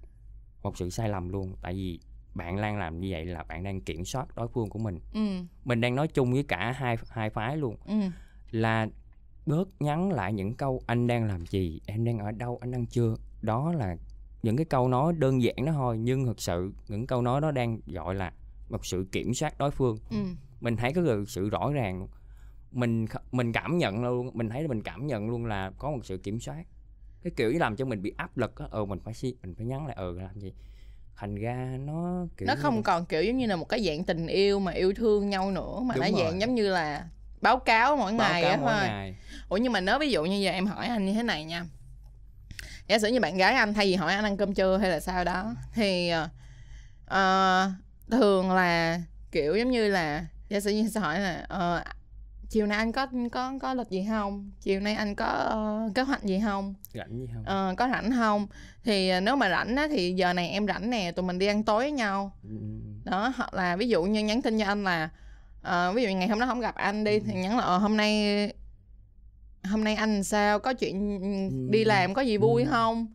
một 0.62 0.76
sự 0.78 0.90
sai 0.90 1.08
lầm 1.08 1.28
luôn 1.28 1.54
tại 1.62 1.74
vì 1.74 2.00
bạn 2.34 2.56
đang 2.56 2.78
làm 2.78 3.00
như 3.00 3.08
vậy 3.10 3.24
là 3.26 3.42
bạn 3.42 3.62
đang 3.62 3.80
kiểm 3.80 4.04
soát 4.04 4.36
đối 4.36 4.48
phương 4.48 4.68
của 4.68 4.78
mình. 4.78 5.00
Ừ. 5.12 5.20
mình 5.64 5.80
đang 5.80 5.94
nói 5.94 6.08
chung 6.08 6.32
với 6.32 6.42
cả 6.42 6.72
hai 6.72 6.96
hai 7.08 7.30
phái 7.30 7.56
luôn. 7.56 7.76
Ừ. 7.86 7.94
là 8.50 8.88
bớt 9.46 9.68
nhắn 9.82 10.12
lại 10.12 10.32
những 10.32 10.54
câu 10.54 10.80
anh 10.86 11.06
đang 11.06 11.24
làm 11.24 11.46
gì? 11.46 11.80
Em 11.86 12.04
đang 12.04 12.18
ở 12.18 12.32
đâu? 12.32 12.58
Anh 12.60 12.70
đang 12.70 12.86
chưa? 12.86 13.14
Đó 13.42 13.72
là 13.72 13.96
những 14.42 14.56
cái 14.56 14.64
câu 14.64 14.88
nói 14.88 15.12
đơn 15.12 15.42
giản 15.42 15.56
đó 15.66 15.72
thôi 15.72 15.98
nhưng 15.98 16.26
thực 16.26 16.40
sự 16.40 16.72
những 16.88 17.06
câu 17.06 17.22
nói 17.22 17.40
đó 17.40 17.50
đang 17.50 17.80
gọi 17.86 18.14
là 18.14 18.32
một 18.68 18.86
sự 18.86 19.06
kiểm 19.12 19.34
soát 19.34 19.58
đối 19.58 19.70
phương. 19.70 19.98
Ừ. 20.10 20.16
mình 20.60 20.76
thấy 20.76 20.92
có 20.92 21.02
sự 21.26 21.48
rõ 21.48 21.72
ràng 21.72 22.08
mình 22.72 23.06
mình 23.32 23.52
cảm 23.52 23.78
nhận 23.78 24.04
luôn 24.04 24.30
mình 24.34 24.48
thấy 24.48 24.68
mình 24.68 24.82
cảm 24.82 25.06
nhận 25.06 25.30
luôn 25.30 25.46
là 25.46 25.72
có 25.78 25.90
một 25.90 26.00
sự 26.02 26.18
kiểm 26.18 26.40
soát 26.40 26.64
cái 27.26 27.32
kiểu 27.36 27.52
như 27.52 27.58
làm 27.58 27.76
cho 27.76 27.84
mình 27.84 28.02
bị 28.02 28.12
áp 28.16 28.36
lực 28.38 28.56
á 28.56 28.66
ừ 28.70 28.84
mình 28.84 28.98
phải 29.04 29.14
si 29.14 29.34
mình 29.42 29.54
phải 29.54 29.66
nhắn 29.66 29.86
lại 29.86 29.96
ừ 29.98 30.18
làm 30.20 30.40
gì? 30.40 30.52
Thành 31.16 31.34
ra 31.34 31.76
nó 31.80 32.26
kiểu 32.36 32.46
nó 32.46 32.54
không 32.58 32.76
là- 32.76 32.82
còn 32.84 33.06
kiểu 33.06 33.22
giống 33.22 33.36
như 33.38 33.46
là 33.46 33.56
một 33.56 33.68
cái 33.68 33.84
dạng 33.84 34.04
tình 34.04 34.26
yêu 34.26 34.60
mà 34.60 34.72
yêu 34.72 34.92
thương 34.96 35.30
nhau 35.30 35.50
nữa 35.50 35.80
mà 35.82 35.94
Đúng 35.94 36.02
nó 36.04 36.10
dạng 36.10 36.30
rồi. 36.30 36.38
giống 36.40 36.54
như 36.54 36.68
là 36.68 37.06
báo 37.40 37.58
cáo 37.58 37.96
mỗi 37.96 38.12
báo 38.12 38.16
ngày 38.32 38.42
á 38.42 38.56
thôi. 38.56 38.74
ngày. 38.74 39.16
Ủa 39.48 39.56
nhưng 39.56 39.72
mà 39.72 39.80
nếu 39.80 39.98
ví 39.98 40.10
dụ 40.10 40.24
như 40.24 40.36
giờ 40.36 40.50
em 40.50 40.66
hỏi 40.66 40.86
anh 40.86 41.06
như 41.06 41.12
thế 41.12 41.22
này 41.22 41.44
nha. 41.44 41.64
Giả 42.88 42.98
sử 42.98 43.08
như 43.08 43.20
bạn 43.20 43.36
gái 43.36 43.54
anh 43.54 43.74
thay 43.74 43.86
vì 43.86 43.94
hỏi 43.94 44.12
anh 44.14 44.24
ăn 44.24 44.36
cơm 44.36 44.54
trưa 44.54 44.76
hay 44.78 44.90
là 44.90 45.00
sao 45.00 45.24
đó 45.24 45.54
thì 45.74 46.08
ờ, 46.08 46.28
ờ, 47.06 47.70
thường 48.10 48.50
là 48.52 49.00
kiểu 49.32 49.56
giống 49.56 49.70
như 49.70 49.88
là 49.88 50.26
giả 50.48 50.60
sử 50.60 50.70
như 50.70 50.88
sẽ 50.88 51.00
hỏi 51.00 51.20
là 51.20 51.44
ờ, 51.48 51.84
chiều 52.56 52.66
nay 52.66 52.78
anh 52.78 52.92
có 52.92 53.06
có 53.32 53.52
có 53.60 53.74
lịch 53.74 53.90
gì 53.90 54.06
không? 54.08 54.50
Chiều 54.60 54.80
nay 54.80 54.94
anh 54.94 55.14
có 55.14 55.24
ờ, 55.26 55.90
kế 55.94 56.02
hoạch 56.02 56.22
gì 56.24 56.40
không? 56.44 56.74
Rảnh 56.94 57.18
gì 57.18 57.26
không? 57.34 57.44
Ờ, 57.44 57.74
có 57.78 57.88
rảnh 57.88 58.10
không? 58.10 58.46
Thì 58.84 59.08
ờ, 59.08 59.20
nếu 59.20 59.36
mà 59.36 59.50
rảnh 59.50 59.76
á, 59.76 59.88
thì 59.90 60.12
giờ 60.12 60.32
này 60.32 60.48
em 60.48 60.66
rảnh 60.66 60.90
nè 60.90 61.12
tụi 61.12 61.24
mình 61.26 61.38
đi 61.38 61.46
ăn 61.46 61.62
tối 61.64 61.82
với 61.82 61.90
nhau. 61.92 62.32
Ừ, 62.42 62.48
ừ, 62.48 62.56
ừ. 63.04 63.10
đó 63.10 63.32
hoặc 63.36 63.54
là 63.54 63.76
ví 63.76 63.88
dụ 63.88 64.02
như 64.02 64.24
nhắn 64.24 64.42
tin 64.42 64.58
cho 64.58 64.64
anh 64.66 64.84
là 64.84 65.08
ờ, 65.62 65.92
ví 65.92 66.02
dụ 66.02 66.08
ngày 66.08 66.28
hôm 66.28 66.40
đó 66.40 66.46
không 66.46 66.60
gặp 66.60 66.74
anh 66.74 67.04
đi 67.04 67.20
thì 67.20 67.34
nhắn 67.34 67.56
là 67.56 67.64
ờ, 67.64 67.78
hôm 67.78 67.96
nay 67.96 68.52
hôm 69.64 69.84
nay 69.84 69.94
anh 69.94 70.24
sao? 70.24 70.58
Có 70.58 70.72
chuyện 70.72 71.70
đi 71.70 71.84
làm 71.84 72.14
có 72.14 72.22
gì 72.22 72.36
vui 72.36 72.62
Ừ. 72.64 72.68
không 72.70 73.06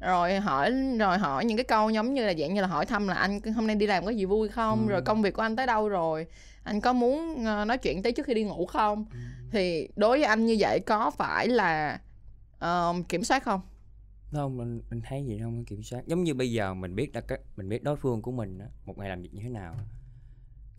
rồi 0.00 0.40
hỏi 0.40 0.70
rồi 0.98 1.18
hỏi 1.18 1.44
những 1.44 1.56
cái 1.56 1.64
câu 1.64 1.90
giống 1.90 2.14
như 2.14 2.26
là 2.26 2.34
dạng 2.38 2.54
như 2.54 2.60
là 2.60 2.66
hỏi 2.66 2.86
thăm 2.86 3.08
là 3.08 3.14
anh 3.14 3.40
hôm 3.56 3.66
nay 3.66 3.76
đi 3.76 3.86
làm 3.86 4.04
có 4.04 4.10
gì 4.10 4.24
vui 4.24 4.48
không? 4.48 4.86
Ừ. 4.86 4.90
rồi 4.90 5.02
công 5.02 5.22
việc 5.22 5.34
của 5.34 5.42
anh 5.42 5.56
tới 5.56 5.66
đâu 5.66 5.88
rồi? 5.88 6.26
Anh 6.62 6.80
có 6.80 6.92
muốn 6.92 7.44
ờ, 7.44 7.64
nói 7.64 7.78
chuyện 7.78 8.02
tới 8.02 8.12
trước 8.12 8.26
khi 8.26 8.34
đi 8.34 8.44
ngủ 8.44 8.66
không? 8.66 9.06
Ừ. 9.12 9.18
thì 9.50 9.88
đối 9.96 10.18
với 10.18 10.24
anh 10.26 10.46
như 10.46 10.56
vậy 10.58 10.80
có 10.86 11.10
phải 11.10 11.48
là 11.48 12.00
ờ, 12.58 12.94
kiểm 13.08 13.24
soát 13.24 13.42
không? 13.42 13.60
Không 14.32 14.56
mình 14.56 14.80
mình 14.90 15.00
thấy 15.08 15.24
gì 15.26 15.38
đâu 15.38 15.50
có 15.50 15.62
kiểm 15.66 15.82
soát. 15.82 16.02
Giống 16.06 16.24
như 16.24 16.34
bây 16.34 16.52
giờ 16.52 16.74
mình 16.74 16.94
biết 16.94 17.14
là 17.14 17.20
cái 17.20 17.38
mình 17.56 17.68
biết 17.68 17.82
đối 17.82 17.96
phương 17.96 18.22
của 18.22 18.32
mình 18.32 18.58
á, 18.58 18.66
một 18.84 18.98
ngày 18.98 19.08
làm 19.08 19.22
việc 19.22 19.34
như 19.34 19.42
thế 19.42 19.48
nào 19.48 19.74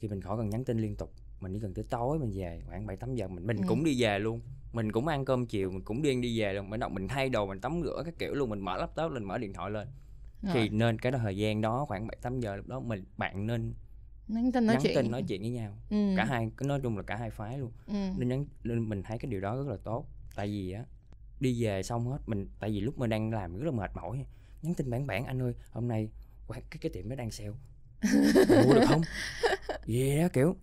thì 0.02 0.08
mình 0.08 0.22
khỏi 0.22 0.38
cần 0.38 0.50
nhắn 0.50 0.64
tin 0.66 0.78
liên 0.80 0.96
tục. 0.96 1.14
Mình 1.40 1.54
chỉ 1.54 1.60
cần 1.60 1.74
tới 1.74 1.86
tối 1.90 2.20
mình 2.20 2.32
về 2.36 2.62
khoảng 2.68 2.88
bảy 2.88 2.98
tám 2.98 3.16
giờ 3.16 3.28
mình 3.28 3.48
mình 3.48 3.58
Ừ. 3.58 3.64
cũng 3.68 3.84
đi 3.84 4.02
về 4.02 4.20
luôn 4.20 4.42
mình 4.74 4.92
cũng 4.92 5.08
ăn 5.08 5.26
cơm 5.26 5.46
chiều 5.46 5.72
mình 5.72 5.82
cũng 5.82 6.02
điên 6.02 6.22
đi 6.22 6.40
về 6.40 6.54
luôn. 6.54 6.70
Bắt 6.70 6.78
đầu 6.78 6.90
mình 6.90 7.08
thay 7.08 7.30
đồ 7.30 7.48
mình 7.48 7.62
tắm 7.62 7.82
rửa 7.84 8.02
cái 8.06 8.14
kiểu 8.20 8.34
luôn 8.34 8.50
mình 8.50 8.60
mở 8.60 8.78
laptop 8.78 9.12
lên 9.12 9.24
mở 9.24 9.38
điện 9.38 9.54
thoại 9.54 9.72
lên. 9.72 9.88
Rồi. 10.42 10.54
thì 10.54 10.70
nên 10.70 11.00
cái 11.00 11.12
đó 11.12 11.20
thời 11.24 11.38
gian 11.38 11.62
đó 11.62 11.86
khoảng 11.88 12.08
bảy 12.08 12.18
tám 12.22 12.40
giờ 12.40 12.56
lúc 12.56 12.68
đó 12.68 12.80
mình 12.80 13.06
bạn 13.18 13.48
nên 13.48 13.74
nhắn 14.28 14.52
tin 14.52 14.66
nói 14.66 14.76
nhắn 14.76 14.84
chuyện. 14.84 14.96
tin 14.96 15.12
nói 15.12 15.24
chuyện 15.28 15.42
với 15.42 15.50
nhau. 15.50 15.78
Ừ. 15.90 16.14
cả 16.18 16.26
hai 16.26 16.52
nói 16.62 16.80
chung 16.84 16.98
là 16.98 17.04
cả 17.04 17.16
hai 17.16 17.30
phái 17.30 17.58
luôn. 17.60 17.72
Ừ. 17.88 17.94
nên 18.18 18.30
nhắn 18.30 18.46
nên 18.64 18.90
mình 18.90 19.04
thấy 19.04 19.18
cái 19.18 19.32
điều 19.32 19.42
đó 19.42 19.56
rất 19.56 19.68
là 19.68 19.78
tốt. 19.84 20.06
Tại 20.36 20.48
vì 20.48 20.72
á 20.72 20.84
đi 21.40 21.64
về 21.64 21.84
xong 21.84 22.08
hết 22.08 22.18
mình 22.26 22.48
tại 22.60 22.72
vì 22.72 22.82
lúc 22.82 22.98
mình 22.98 23.10
đang 23.10 23.34
làm 23.34 23.58
rất 23.58 23.66
là 23.66 23.72
mệt 23.72 23.92
mỏi. 23.96 24.26
Nhắn 24.62 24.74
tin 24.74 24.90
bản 24.90 25.08
bản 25.08 25.26
anh 25.26 25.42
ơi 25.42 25.54
hôm 25.72 25.88
nay 25.88 26.10
cái 26.50 26.80
cái 26.82 26.92
tiệm 26.94 27.10
nó 27.10 27.16
đang 27.16 27.32
sale. 27.32 27.50
Mua 28.66 28.74
được 28.74 28.86
không? 28.88 29.02
Về 29.86 30.20
đó 30.22 30.28
kiểu 30.34 30.56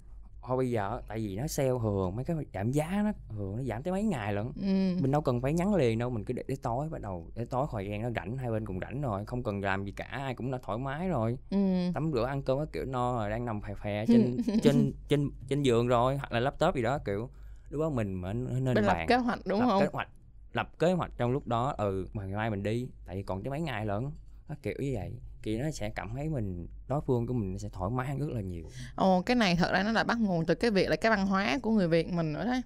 thôi 0.46 0.56
bây 0.56 0.70
giờ 0.70 1.00
tại 1.08 1.18
vì 1.18 1.36
nó 1.36 1.46
sale 1.46 1.68
thường 1.82 2.16
mấy 2.16 2.24
cái 2.24 2.36
giảm 2.54 2.70
giá 2.72 3.02
nó 3.04 3.12
thường 3.28 3.56
nó 3.56 3.62
giảm 3.62 3.82
tới 3.82 3.92
mấy 3.92 4.02
ngày 4.02 4.32
lận. 4.34 4.46
Ừ. 4.56 5.02
mình 5.02 5.10
đâu 5.10 5.20
cần 5.20 5.40
phải 5.40 5.52
nhắn 5.52 5.74
liền 5.74 5.98
đâu 5.98 6.10
mình 6.10 6.24
cứ 6.24 6.34
để 6.34 6.42
tới 6.48 6.56
tối 6.62 6.88
bắt 6.88 7.00
đầu 7.00 7.30
để 7.34 7.44
tối 7.44 7.66
thời 7.72 7.88
gian 7.88 8.02
nó 8.02 8.10
rảnh 8.10 8.36
hai 8.36 8.50
bên 8.50 8.66
cùng 8.66 8.80
rảnh 8.80 9.00
rồi 9.00 9.24
không 9.26 9.42
cần 9.42 9.60
làm 9.60 9.84
gì 9.84 9.92
cả 9.92 10.04
ai 10.04 10.34
cũng 10.34 10.50
đã 10.50 10.58
thoải 10.62 10.78
mái 10.78 11.08
rồi. 11.08 11.38
Ừ. 11.50 11.56
tắm 11.94 12.10
rửa 12.14 12.24
ăn 12.24 12.42
cơm 12.42 12.58
các 12.58 12.68
kiểu 12.72 12.84
no 12.84 13.16
rồi 13.16 13.30
đang 13.30 13.44
nằm 13.44 13.60
phè 13.60 13.74
phè 13.82 14.06
trên 14.06 14.36
trên 14.62 14.92
trên 15.08 15.30
trên 15.48 15.62
giường 15.62 15.86
rồi 15.88 16.16
hoặc 16.16 16.32
là 16.32 16.40
laptop 16.40 16.74
gì 16.74 16.82
đó 16.82 16.98
kiểu 16.98 17.30
lúc 17.70 17.80
đó 17.80 17.90
mình 17.90 18.14
mới 18.14 18.34
nên 18.34 18.64
Mình 18.74 18.84
lập 18.84 18.98
kế 19.08 19.16
hoạch 19.16 19.38
đúng 19.46 19.60
lập 19.60 19.66
không? 19.68 19.80
kế 19.80 19.86
hoạch 19.92 20.08
lập 20.52 20.70
kế 20.78 20.92
hoạch 20.92 21.10
trong 21.16 21.32
lúc 21.32 21.46
đó 21.46 21.74
ừ 21.78 22.06
mà 22.12 22.24
ngày 22.24 22.36
mai 22.36 22.50
mình 22.50 22.62
đi 22.62 22.88
tại 23.04 23.16
vì 23.16 23.22
còn 23.22 23.42
tới 23.42 23.50
mấy 23.50 23.60
ngày 23.60 23.86
lận 23.86 24.10
nó 24.48 24.54
kiểu 24.62 24.74
như 24.78 24.92
vậy 24.94 25.12
thì 25.46 25.58
nó 25.58 25.70
sẽ 25.70 25.90
cảm 25.90 26.10
thấy 26.14 26.28
mình 26.28 26.66
đối 26.88 27.00
phương 27.06 27.26
của 27.26 27.34
mình 27.34 27.58
sẽ 27.58 27.68
thoải 27.72 27.90
mái 27.90 28.06
hơn 28.08 28.18
rất 28.18 28.28
là 28.30 28.40
nhiều 28.40 28.70
Ồ, 28.96 29.22
cái 29.22 29.36
này 29.36 29.56
thật 29.56 29.72
ra 29.72 29.82
nó 29.82 29.92
là 29.92 30.04
bắt 30.04 30.18
nguồn 30.20 30.46
từ 30.46 30.54
cái 30.54 30.70
việc 30.70 30.88
là 30.90 30.96
cái 30.96 31.10
văn 31.10 31.26
hóa 31.26 31.58
của 31.62 31.70
người 31.70 31.88
Việt 31.88 32.12
mình 32.12 32.32
nữa 32.32 32.44
đấy. 32.44 32.60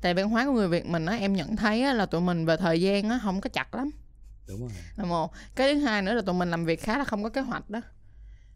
Tại 0.00 0.14
văn 0.14 0.30
hóa 0.30 0.46
của 0.46 0.52
người 0.52 0.68
Việt 0.68 0.86
mình 0.86 1.06
á, 1.06 1.16
em 1.16 1.32
nhận 1.32 1.56
thấy 1.56 1.82
á, 1.82 1.92
là 1.92 2.06
tụi 2.06 2.20
mình 2.20 2.46
về 2.46 2.56
thời 2.56 2.80
gian 2.80 3.08
á, 3.10 3.20
không 3.22 3.40
có 3.40 3.50
chặt 3.52 3.74
lắm. 3.74 3.90
đúng 4.48 4.60
rồi 4.60 4.70
Là 4.96 5.04
một. 5.04 5.32
Cái 5.54 5.74
thứ 5.74 5.80
hai 5.80 6.02
nữa 6.02 6.14
là 6.14 6.22
tụi 6.22 6.34
mình 6.34 6.50
làm 6.50 6.64
việc 6.64 6.80
khá 6.82 6.98
là 6.98 7.04
không 7.04 7.22
có 7.22 7.28
kế 7.28 7.40
hoạch 7.40 7.70
đó. 7.70 7.80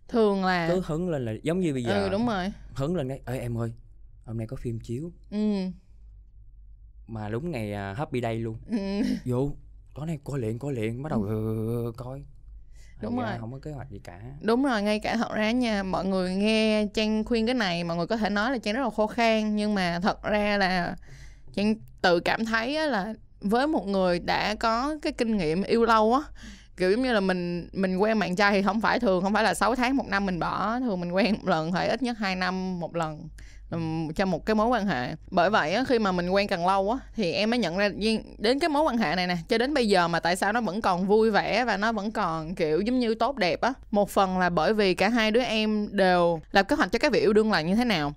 Thường 0.08 0.44
là... 0.44 0.68
cứ 0.68 0.82
hứng 0.86 1.10
lên 1.10 1.24
là 1.24 1.32
giống 1.42 1.60
như 1.60 1.72
bây 1.72 1.84
giờ 1.84 2.04
Ừ, 2.04 2.08
đúng 2.10 2.26
rồi. 2.26 2.52
hứng 2.74 2.96
lên 2.96 3.08
cái 3.08 3.20
ê 3.26 3.38
em 3.38 3.58
ơi 3.58 3.72
hôm 4.24 4.38
nay 4.38 4.46
có 4.46 4.56
phim 4.56 4.80
chiếu 4.80 5.12
Ừ. 5.30 5.38
mà 7.06 7.28
đúng 7.28 7.50
ngày 7.50 7.72
à, 7.72 7.94
happy 7.94 8.20
day 8.20 8.38
luôn 8.38 8.56
ừ. 8.70 8.76
vô 9.24 9.50
tối 9.94 10.06
nay 10.06 10.18
coi 10.24 10.38
liền 10.40 10.58
coi 10.58 10.72
liền 10.74 11.02
bắt 11.02 11.08
đầu 11.10 11.22
ừ, 11.22 11.92
coi 11.96 12.24
Đúng 13.02 13.18
ra 13.18 13.26
rồi. 13.26 13.38
không 13.40 13.52
có 13.52 13.58
kế 13.62 13.70
hoạch 13.72 13.90
gì 13.90 14.00
cả 14.04 14.20
Đúng 14.40 14.64
rồi, 14.64 14.82
ngay 14.82 15.00
cả 15.00 15.16
thật 15.16 15.32
ra 15.34 15.50
nha, 15.50 15.82
mọi 15.82 16.04
người 16.04 16.34
nghe 16.34 16.86
Trang 16.94 17.24
khuyên 17.24 17.46
cái 17.46 17.54
này, 17.54 17.84
mọi 17.84 17.96
người 17.96 18.06
có 18.06 18.16
thể 18.16 18.30
nói 18.30 18.52
là 18.52 18.58
Trang 18.58 18.74
rất 18.74 18.82
là 18.82 18.90
khô 18.90 19.06
khan, 19.06 19.56
nhưng 19.56 19.74
mà 19.74 20.00
thật 20.02 20.22
ra 20.22 20.56
là 20.56 20.96
Trang 21.54 21.74
tự 22.02 22.20
cảm 22.20 22.44
thấy 22.44 22.88
là 22.88 23.14
với 23.40 23.66
một 23.66 23.86
người 23.86 24.18
đã 24.18 24.54
có 24.54 24.96
cái 25.02 25.12
kinh 25.12 25.36
nghiệm 25.36 25.62
yêu 25.62 25.84
lâu 25.84 26.14
á, 26.14 26.20
kiểu 26.76 26.90
giống 26.90 27.02
như 27.02 27.12
là 27.12 27.20
mình 27.20 27.68
mình 27.72 27.96
quen 27.96 28.18
bạn 28.18 28.36
trai 28.36 28.52
thì 28.52 28.62
không 28.62 28.80
phải 28.80 29.00
thường 29.00 29.22
không 29.22 29.32
phải 29.32 29.44
là 29.44 29.54
6 29.54 29.74
tháng 29.74 29.96
một 29.96 30.06
năm 30.08 30.26
mình 30.26 30.38
bỏ 30.38 30.80
thường 30.80 31.00
mình 31.00 31.12
quen 31.12 31.34
một 31.34 31.48
lần 31.48 31.72
phải 31.72 31.88
ít 31.88 32.02
nhất 32.02 32.16
2 32.18 32.36
năm 32.36 32.80
một 32.80 32.96
lần 32.96 33.28
cho 34.14 34.26
một 34.26 34.46
cái 34.46 34.54
mối 34.54 34.66
quan 34.66 34.86
hệ. 34.86 35.14
Bởi 35.30 35.50
vậy 35.50 35.74
á, 35.74 35.84
khi 35.88 35.98
mà 35.98 36.12
mình 36.12 36.30
quen 36.30 36.48
càng 36.48 36.66
lâu 36.66 36.90
á 36.90 36.98
thì 37.14 37.32
em 37.32 37.50
mới 37.50 37.58
nhận 37.58 37.76
ra 37.76 37.90
đến 38.38 38.58
cái 38.58 38.68
mối 38.68 38.82
quan 38.82 38.98
hệ 38.98 39.14
này 39.14 39.26
nè 39.26 39.36
cho 39.48 39.58
đến 39.58 39.74
bây 39.74 39.88
giờ 39.88 40.08
mà 40.08 40.20
tại 40.20 40.36
sao 40.36 40.52
nó 40.52 40.60
vẫn 40.60 40.80
còn 40.80 41.06
vui 41.06 41.30
vẻ 41.30 41.64
và 41.64 41.76
nó 41.76 41.92
vẫn 41.92 42.10
còn 42.10 42.54
kiểu 42.54 42.80
giống 42.80 42.98
như 42.98 43.14
tốt 43.14 43.36
đẹp 43.36 43.60
á. 43.60 43.72
Một 43.90 44.10
phần 44.10 44.38
là 44.38 44.50
bởi 44.50 44.74
vì 44.74 44.94
cả 44.94 45.08
hai 45.08 45.30
đứa 45.30 45.42
em 45.42 45.88
đều 45.92 46.40
lập 46.52 46.62
kế 46.62 46.76
hoạch 46.76 46.92
cho 46.92 46.98
cái 46.98 47.10
việc 47.10 47.20
yêu 47.20 47.32
đương 47.32 47.52
là 47.52 47.60
như 47.60 47.74
thế 47.74 47.84
nào. 47.84 48.14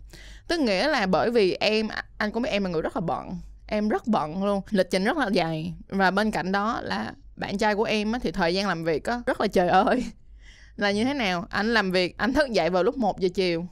Tức 0.47 0.59
nghĩa 0.59 0.87
là 0.87 1.05
bởi 1.05 1.31
vì 1.31 1.57
em 1.59 1.87
anh 2.17 2.31
cũng 2.31 2.43
biết 2.43 2.49
em 2.49 2.63
là 2.63 2.69
người 2.69 2.81
rất 2.81 2.95
là 2.97 3.01
bận 3.01 3.37
em 3.67 3.89
rất 3.89 4.07
bận 4.07 4.43
luôn 4.43 4.61
lịch 4.69 4.89
trình 4.91 5.03
rất 5.03 5.17
là 5.17 5.29
dày 5.35 5.73
và 5.89 6.11
bên 6.11 6.31
cạnh 6.31 6.51
đó 6.51 6.79
là 6.83 7.13
bạn 7.35 7.57
trai 7.57 7.75
của 7.75 7.83
em 7.83 8.11
á, 8.11 8.19
thì 8.23 8.31
thời 8.31 8.53
gian 8.53 8.67
làm 8.67 8.83
việc 8.83 9.03
á, 9.03 9.21
rất 9.25 9.41
là 9.41 9.47
trời 9.47 9.67
ơi. 9.67 10.05
Là 10.75 10.91
như 10.91 11.03
thế 11.03 11.13
nào? 11.13 11.45
Anh 11.49 11.73
làm 11.73 11.91
việc 11.91 12.17
anh 12.17 12.33
thức 12.33 12.49
dậy 12.49 12.69
vào 12.69 12.83
lúc 12.83 12.97
1 12.97 13.19
giờ 13.19 13.29
chiều 13.33 13.67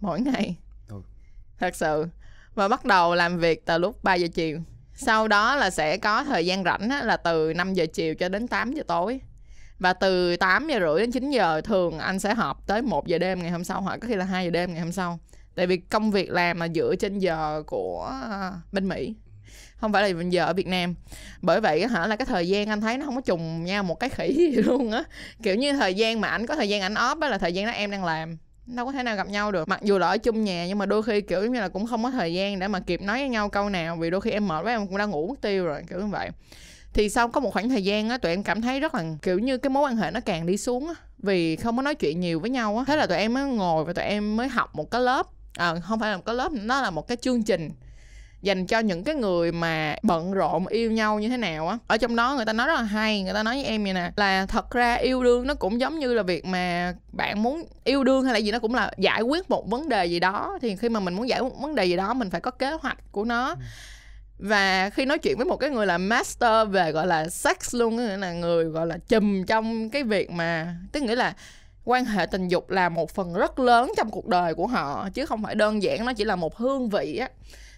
mỗi 0.00 0.20
ngày 0.20 0.56
thật 1.64 1.76
sự. 1.76 2.06
Và 2.54 2.68
bắt 2.68 2.84
đầu 2.84 3.14
làm 3.14 3.38
việc 3.38 3.66
từ 3.66 3.78
lúc 3.78 4.04
3 4.04 4.14
giờ 4.14 4.28
chiều. 4.34 4.58
Sau 4.94 5.28
đó 5.28 5.56
là 5.56 5.70
sẽ 5.70 5.96
có 5.96 6.24
thời 6.24 6.46
gian 6.46 6.64
rảnh 6.64 6.90
á, 6.90 7.02
là 7.02 7.16
từ 7.16 7.52
5 7.56 7.74
giờ 7.74 7.86
chiều 7.92 8.14
cho 8.14 8.28
đến 8.28 8.48
8 8.48 8.72
giờ 8.72 8.82
tối. 8.86 9.20
Và 9.78 9.92
từ 9.92 10.36
8 10.36 10.68
giờ 10.68 10.78
rưỡi 10.80 11.00
đến 11.00 11.12
9 11.12 11.30
giờ 11.30 11.60
thường 11.60 11.98
anh 11.98 12.18
sẽ 12.18 12.34
họp 12.34 12.66
tới 12.66 12.82
1 12.82 13.06
giờ 13.06 13.18
đêm 13.18 13.42
ngày 13.42 13.50
hôm 13.50 13.64
sau 13.64 13.80
hoặc 13.80 13.96
có 13.96 14.08
khi 14.08 14.14
là 14.14 14.24
2 14.24 14.44
giờ 14.44 14.50
đêm 14.50 14.72
ngày 14.72 14.80
hôm 14.80 14.92
sau. 14.92 15.18
Tại 15.54 15.66
vì 15.66 15.76
công 15.76 16.10
việc 16.10 16.30
làm 16.30 16.60
là 16.60 16.68
dựa 16.74 16.94
trên 16.96 17.18
giờ 17.18 17.62
của 17.66 18.20
à, 18.30 18.52
bên 18.72 18.88
Mỹ. 18.88 19.14
Không 19.76 19.92
phải 19.92 20.12
là 20.12 20.22
giờ 20.28 20.44
ở 20.44 20.52
Việt 20.52 20.66
Nam. 20.66 20.94
Bởi 21.42 21.60
vậy 21.60 21.86
hả 21.86 22.06
là 22.06 22.16
cái 22.16 22.26
thời 22.26 22.48
gian 22.48 22.68
anh 22.68 22.80
thấy 22.80 22.98
nó 22.98 23.04
không 23.04 23.14
có 23.14 23.20
trùng 23.20 23.64
nhau 23.64 23.82
một 23.82 24.00
cái 24.00 24.10
khỉ 24.10 24.34
gì 24.36 24.62
luôn 24.62 24.90
á. 24.90 25.04
Kiểu 25.42 25.54
như 25.54 25.72
thời 25.72 25.94
gian 25.94 26.20
mà 26.20 26.28
anh 26.28 26.46
có 26.46 26.56
thời 26.56 26.68
gian 26.68 26.82
anh 26.82 26.94
off 26.94 27.20
á 27.20 27.28
là 27.28 27.38
thời 27.38 27.52
gian 27.52 27.66
đó 27.66 27.72
em 27.72 27.90
đang 27.90 28.04
làm 28.04 28.36
đâu 28.66 28.86
có 28.86 28.92
thể 28.92 29.02
nào 29.02 29.16
gặp 29.16 29.28
nhau 29.28 29.52
được. 29.52 29.68
Mặc 29.68 29.82
dù 29.82 29.98
là 29.98 30.08
ở 30.08 30.18
chung 30.18 30.44
nhà 30.44 30.66
nhưng 30.66 30.78
mà 30.78 30.86
đôi 30.86 31.02
khi 31.02 31.20
kiểu 31.20 31.46
như 31.46 31.60
là 31.60 31.68
cũng 31.68 31.86
không 31.86 32.02
có 32.02 32.10
thời 32.10 32.34
gian 32.34 32.58
để 32.58 32.68
mà 32.68 32.80
kịp 32.80 33.02
nói 33.02 33.18
với 33.18 33.28
nhau 33.28 33.48
câu 33.48 33.68
nào 33.68 33.96
vì 33.96 34.10
đôi 34.10 34.20
khi 34.20 34.30
em 34.30 34.48
mệt 34.48 34.62
quá 34.64 34.72
em 34.72 34.86
cũng 34.86 34.96
đã 34.96 35.04
ngủ 35.04 35.26
mất 35.26 35.40
tiêu 35.40 35.64
rồi 35.64 35.82
kiểu 35.90 36.00
như 36.00 36.06
vậy. 36.06 36.30
Thì 36.92 37.08
sau 37.08 37.28
có 37.28 37.40
một 37.40 37.52
khoảng 37.52 37.68
thời 37.68 37.84
gian 37.84 38.08
á 38.08 38.18
tụi 38.18 38.32
em 38.32 38.42
cảm 38.42 38.62
thấy 38.62 38.80
rất 38.80 38.94
là 38.94 39.04
kiểu 39.22 39.38
như 39.38 39.58
cái 39.58 39.70
mối 39.70 39.82
quan 39.82 39.96
hệ 39.96 40.10
nó 40.10 40.20
càng 40.20 40.46
đi 40.46 40.56
xuống 40.56 40.88
á 40.88 40.94
vì 41.18 41.56
không 41.56 41.76
có 41.76 41.82
nói 41.82 41.94
chuyện 41.94 42.20
nhiều 42.20 42.40
với 42.40 42.50
nhau 42.50 42.78
á. 42.78 42.84
Thế 42.86 42.96
là 42.96 43.06
tụi 43.06 43.18
em 43.18 43.34
mới 43.34 43.44
ngồi 43.44 43.84
và 43.84 43.92
tụi 43.92 44.04
em 44.04 44.36
mới 44.36 44.48
học 44.48 44.74
một 44.74 44.90
cái 44.90 45.00
lớp. 45.00 45.26
À, 45.54 45.74
không 45.82 46.00
phải 46.00 46.10
là 46.10 46.16
một 46.16 46.22
cái 46.26 46.34
lớp 46.34 46.52
nó 46.52 46.80
là 46.80 46.90
một 46.90 47.08
cái 47.08 47.16
chương 47.16 47.42
trình 47.42 47.70
dành 48.44 48.66
cho 48.66 48.78
những 48.78 49.04
cái 49.04 49.14
người 49.14 49.52
mà 49.52 49.96
bận 50.02 50.32
rộn 50.32 50.66
yêu 50.66 50.90
nhau 50.90 51.18
như 51.18 51.28
thế 51.28 51.36
nào 51.36 51.68
á. 51.68 51.78
Ở 51.86 51.96
trong 51.96 52.16
đó 52.16 52.34
người 52.36 52.44
ta 52.44 52.52
nói 52.52 52.66
rất 52.66 52.74
là 52.74 52.82
hay 52.82 53.22
người 53.22 53.34
ta 53.34 53.42
nói 53.42 53.54
với 53.54 53.64
em 53.64 53.84
vậy 53.84 53.92
nè 53.92 54.10
là 54.16 54.46
thật 54.46 54.70
ra 54.70 54.94
yêu 54.94 55.24
đương 55.24 55.46
nó 55.46 55.54
cũng 55.54 55.80
giống 55.80 55.98
như 55.98 56.14
là 56.14 56.22
việc 56.22 56.44
mà 56.44 56.94
bạn 57.12 57.42
muốn 57.42 57.64
yêu 57.84 58.04
đương 58.04 58.24
hay 58.24 58.32
là 58.32 58.38
gì 58.38 58.52
nó 58.52 58.58
cũng 58.58 58.74
là 58.74 58.92
giải 58.98 59.22
quyết 59.22 59.50
một 59.50 59.70
vấn 59.70 59.88
đề 59.88 60.06
gì 60.06 60.20
đó. 60.20 60.58
Thì 60.62 60.76
khi 60.76 60.88
mà 60.88 61.00
mình 61.00 61.14
muốn 61.14 61.28
giải 61.28 61.40
quyết 61.40 61.52
một 61.52 61.60
vấn 61.60 61.74
đề 61.74 61.84
gì 61.84 61.96
đó 61.96 62.14
mình 62.14 62.30
phải 62.30 62.40
có 62.40 62.50
kế 62.50 62.72
hoạch 62.72 62.98
của 63.12 63.24
nó. 63.24 63.54
Và 64.38 64.90
khi 64.90 65.04
nói 65.04 65.18
chuyện 65.18 65.36
với 65.36 65.46
một 65.46 65.56
cái 65.56 65.70
người 65.70 65.86
là 65.86 65.98
master 65.98 66.68
về 66.68 66.92
gọi 66.92 67.06
là 67.06 67.28
sex 67.28 67.74
luôn 67.74 67.96
nghĩa 67.96 68.16
là 68.16 68.32
người 68.32 68.64
gọi 68.64 68.86
là 68.86 68.98
chùm 69.08 69.44
trong 69.44 69.90
cái 69.90 70.02
việc 70.02 70.30
mà 70.30 70.74
tức 70.92 71.02
nghĩa 71.02 71.16
là 71.16 71.34
quan 71.84 72.04
hệ 72.04 72.26
tình 72.26 72.48
dục 72.48 72.70
là 72.70 72.88
một 72.88 73.10
phần 73.10 73.34
rất 73.34 73.58
lớn 73.58 73.92
trong 73.96 74.10
cuộc 74.10 74.26
đời 74.26 74.54
của 74.54 74.66
họ 74.66 75.08
chứ 75.14 75.26
không 75.26 75.42
phải 75.42 75.54
đơn 75.54 75.82
giản 75.82 76.04
nó 76.04 76.12
chỉ 76.12 76.24
là 76.24 76.36
một 76.36 76.56
hương 76.56 76.88
vị 76.88 77.16
á 77.16 77.28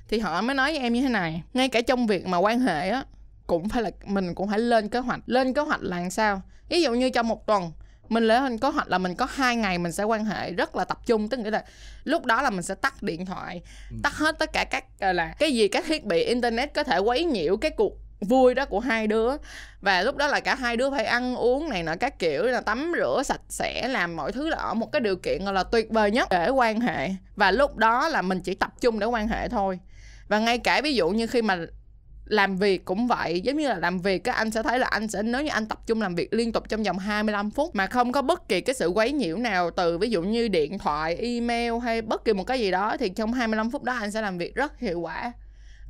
thì 0.08 0.18
họ 0.18 0.40
mới 0.40 0.54
nói 0.54 0.72
với 0.72 0.80
em 0.80 0.92
như 0.92 1.02
thế 1.02 1.08
này 1.08 1.42
ngay 1.54 1.68
cả 1.68 1.80
trong 1.80 2.06
việc 2.06 2.26
mà 2.26 2.38
quan 2.38 2.60
hệ 2.60 2.88
á 2.88 3.04
cũng 3.46 3.68
phải 3.68 3.82
là 3.82 3.90
mình 4.04 4.34
cũng 4.34 4.48
phải 4.48 4.58
lên 4.58 4.88
kế 4.88 4.98
hoạch. 4.98 5.20
Lên 5.26 5.54
kế 5.54 5.62
hoạch 5.62 5.82
là 5.82 5.96
làm 5.96 6.10
sao? 6.10 6.42
Ví 6.68 6.82
dụ 6.82 6.92
như 6.92 7.10
trong 7.10 7.28
một 7.28 7.46
tuần 7.46 7.72
mình 8.08 8.28
lên 8.28 8.58
kế 8.58 8.68
hoạch 8.68 8.88
là 8.88 8.98
mình 8.98 9.14
có 9.14 9.26
hai 9.30 9.56
ngày 9.56 9.78
mình 9.78 9.92
sẽ 9.92 10.04
quan 10.04 10.24
hệ 10.24 10.52
rất 10.52 10.76
là 10.76 10.84
tập 10.84 10.98
trung. 11.06 11.28
Tức 11.28 11.40
nghĩa 11.40 11.50
là 11.50 11.64
lúc 12.04 12.24
đó 12.24 12.42
là 12.42 12.50
mình 12.50 12.62
sẽ 12.62 12.74
tắt 12.74 13.02
điện 13.02 13.26
thoại 13.26 13.62
tắt 14.02 14.12
hết 14.12 14.38
tất 14.38 14.52
cả 14.52 14.64
các 14.64 14.84
là 15.00 15.34
cái 15.38 15.52
gì 15.52 15.68
các 15.68 15.84
thiết 15.86 16.04
bị 16.04 16.24
internet 16.24 16.74
có 16.74 16.84
thể 16.84 16.98
quấy 16.98 17.24
nhiễu 17.24 17.56
cái 17.56 17.70
cuộc 17.70 17.92
vui 18.20 18.54
đó 18.54 18.64
của 18.64 18.80
hai 18.80 19.06
đứa. 19.06 19.30
Và 19.80 20.02
lúc 20.02 20.16
đó 20.16 20.26
là 20.26 20.40
cả 20.40 20.54
hai 20.54 20.76
đứa 20.76 20.90
phải 20.90 21.04
ăn 21.04 21.36
uống 21.36 21.68
này 21.68 21.82
nọ 21.82 21.94
các 22.00 22.18
kiểu 22.18 22.42
là 22.42 22.60
tắm 22.60 22.92
rửa 22.96 23.22
sạch 23.24 23.40
sẽ 23.48 23.88
làm 23.88 24.16
mọi 24.16 24.32
thứ 24.32 24.48
là 24.48 24.56
ở 24.56 24.74
một 24.74 24.92
cái 24.92 25.00
điều 25.00 25.16
kiện 25.16 25.44
gọi 25.44 25.54
là 25.54 25.62
tuyệt 25.62 25.90
vời 25.90 26.10
nhất 26.10 26.28
để 26.30 26.48
quan 26.48 26.80
hệ. 26.80 27.10
Và 27.36 27.50
lúc 27.50 27.76
đó 27.76 28.08
là 28.08 28.22
mình 28.22 28.40
chỉ 28.40 28.54
tập 28.54 28.72
trung 28.80 28.98
để 28.98 29.06
quan 29.06 29.28
hệ 29.28 29.48
thôi 29.48 29.78
và 30.28 30.38
ngay 30.38 30.58
cả 30.58 30.80
ví 30.84 30.94
dụ 30.94 31.08
như 31.10 31.26
khi 31.26 31.42
mà 31.42 31.66
làm 32.24 32.56
việc 32.56 32.84
cũng 32.84 33.06
vậy, 33.06 33.40
giống 33.40 33.56
như 33.56 33.68
là 33.68 33.78
làm 33.78 33.98
việc 33.98 34.24
các 34.24 34.32
anh 34.32 34.50
sẽ 34.50 34.62
thấy 34.62 34.78
là 34.78 34.86
anh 34.86 35.08
sẽ, 35.08 35.22
nếu 35.22 35.42
như 35.42 35.50
anh 35.50 35.66
tập 35.66 35.86
trung 35.86 36.02
làm 36.02 36.14
việc 36.14 36.34
liên 36.34 36.52
tục 36.52 36.68
trong 36.68 36.82
vòng 36.82 36.98
25 36.98 37.50
phút 37.50 37.74
mà 37.74 37.86
không 37.86 38.12
có 38.12 38.22
bất 38.22 38.48
kỳ 38.48 38.60
cái 38.60 38.74
sự 38.74 38.88
quấy 38.88 39.12
nhiễu 39.12 39.36
nào 39.36 39.70
từ 39.70 39.98
ví 39.98 40.10
dụ 40.10 40.22
như 40.22 40.48
điện 40.48 40.78
thoại, 40.78 41.16
email 41.16 41.72
hay 41.82 42.02
bất 42.02 42.24
kỳ 42.24 42.32
một 42.32 42.44
cái 42.44 42.60
gì 42.60 42.70
đó, 42.70 42.96
thì 42.96 43.08
trong 43.08 43.32
25 43.32 43.70
phút 43.70 43.82
đó 43.82 43.92
anh 43.92 44.10
sẽ 44.10 44.22
làm 44.22 44.38
việc 44.38 44.54
rất 44.54 44.78
hiệu 44.78 45.00
quả 45.00 45.32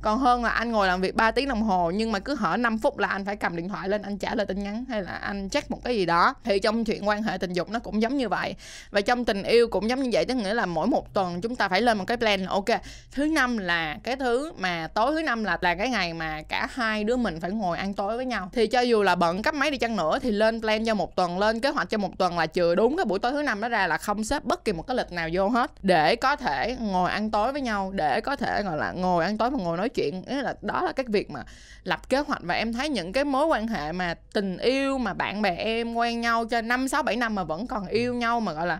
còn 0.01 0.19
hơn 0.19 0.43
là 0.43 0.49
anh 0.49 0.71
ngồi 0.71 0.87
làm 0.87 1.01
việc 1.01 1.15
3 1.15 1.31
tiếng 1.31 1.47
đồng 1.47 1.61
hồ, 1.61 1.91
nhưng 1.91 2.11
mà 2.11 2.19
cứ 2.19 2.35
hở 2.35 2.57
5 2.57 2.77
phút 2.77 2.97
là 2.97 3.07
anh 3.07 3.25
phải 3.25 3.35
cầm 3.35 3.55
điện 3.55 3.69
thoại 3.69 3.89
lên, 3.89 4.01
anh 4.01 4.17
trả 4.17 4.35
lời 4.35 4.45
tin 4.45 4.63
nhắn 4.63 4.85
hay 4.89 5.03
là 5.03 5.11
anh 5.11 5.49
check 5.49 5.71
một 5.71 5.83
cái 5.83 5.95
gì 5.95 6.05
đó. 6.05 6.33
Thì 6.43 6.59
trong 6.59 6.85
chuyện 6.85 7.07
quan 7.07 7.23
hệ 7.23 7.37
tình 7.37 7.53
dục 7.53 7.69
nó 7.69 7.79
cũng 7.79 8.01
giống 8.01 8.17
như 8.17 8.29
vậy. 8.29 8.55
Và 8.91 9.01
trong 9.01 9.25
tình 9.25 9.43
yêu 9.43 9.67
cũng 9.67 9.89
giống 9.89 10.03
như 10.03 10.09
vậy, 10.13 10.25
tức 10.25 10.35
nghĩa 10.35 10.53
là 10.53 10.65
mỗi 10.65 10.87
một 10.87 11.13
tuần 11.13 11.41
chúng 11.41 11.55
ta 11.55 11.69
phải 11.69 11.81
lên 11.81 11.97
một 11.97 12.03
cái 12.07 12.17
plan 12.17 12.41
là, 12.41 12.49
ok, 12.49 12.65
thứ 13.11 13.25
năm 13.25 13.57
là 13.57 13.97
cái 14.03 14.15
thứ 14.15 14.51
mà 14.57 14.87
tối, 14.93 15.11
thứ 15.11 15.21
năm 15.21 15.43
là 15.43 15.57
là 15.61 15.75
cái 15.75 15.89
ngày 15.89 16.13
mà 16.13 16.41
cả 16.49 16.67
hai 16.71 17.03
đứa 17.03 17.15
mình 17.15 17.39
phải 17.39 17.51
ngồi 17.51 17.77
ăn 17.77 17.93
tối 17.93 18.17
với 18.17 18.25
nhau. 18.25 18.49
Thì 18.53 18.67
cho 18.67 18.81
dù 18.81 19.03
là 19.03 19.15
bận 19.15 19.43
cấp 19.43 19.55
máy 19.55 19.71
đi 19.71 19.77
chăng 19.77 19.95
nữa 19.95 20.19
thì 20.21 20.31
lên 20.31 20.61
plan 20.61 20.85
cho 20.85 20.93
một 20.93 21.15
tuần, 21.15 21.39
lên 21.39 21.59
kế 21.59 21.69
hoạch 21.69 21.89
cho 21.89 21.97
một 21.97 22.17
tuần 22.17 22.37
là 22.39 22.47
chừa 22.47 22.75
đúng 22.75 22.97
cái 22.97 23.05
buổi 23.05 23.19
tối 23.19 23.31
thứ 23.31 23.41
năm 23.41 23.61
đó 23.61 23.69
ra 23.69 23.87
là 23.87 23.97
không 23.97 24.23
xếp 24.23 24.43
bất 24.43 24.65
kỳ 24.65 24.73
một 24.73 24.87
cái 24.87 24.97
lịch 24.97 25.11
nào 25.11 25.29
vô 25.33 25.49
hết. 25.49 25.71
Để 25.81 26.15
có 26.15 26.35
thể 26.35 26.77
ngồi 26.79 27.11
ăn 27.11 27.31
tối 27.31 27.51
với 27.51 27.61
nhau, 27.61 27.91
để 27.95 28.21
có 28.21 28.35
thể, 28.35 28.63
gọi 28.63 28.77
là, 28.77 28.91
ngồi 28.91 29.25
ăn 29.25 29.37
tối 29.37 29.49
và 29.49 29.57
ngồi 29.57 29.77
nói 29.77 29.86
chuyện 29.89 30.23
Ý 30.23 30.35
là 30.41 30.55
đó 30.61 30.81
là 30.81 30.91
cái 30.91 31.05
việc 31.09 31.31
mà 31.31 31.43
lập 31.83 32.09
kế 32.09 32.19
hoạch 32.19 32.41
và 32.43 32.55
em 32.55 32.73
thấy 32.73 32.89
những 32.89 33.13
cái 33.13 33.23
mối 33.23 33.45
quan 33.45 33.67
hệ 33.67 33.91
mà 33.91 34.15
tình 34.33 34.57
yêu 34.57 34.97
mà 34.97 35.13
bạn 35.13 35.41
bè 35.41 35.55
em 35.55 35.93
quen 35.93 36.21
nhau 36.21 36.45
cho 36.45 36.61
năm 36.61 36.87
sáu 36.87 37.03
bảy 37.03 37.15
năm 37.15 37.35
mà 37.35 37.43
vẫn 37.43 37.67
còn 37.67 37.87
yêu 37.87 38.13
nhau 38.13 38.39
mà 38.39 38.53
gọi 38.53 38.67
là 38.67 38.79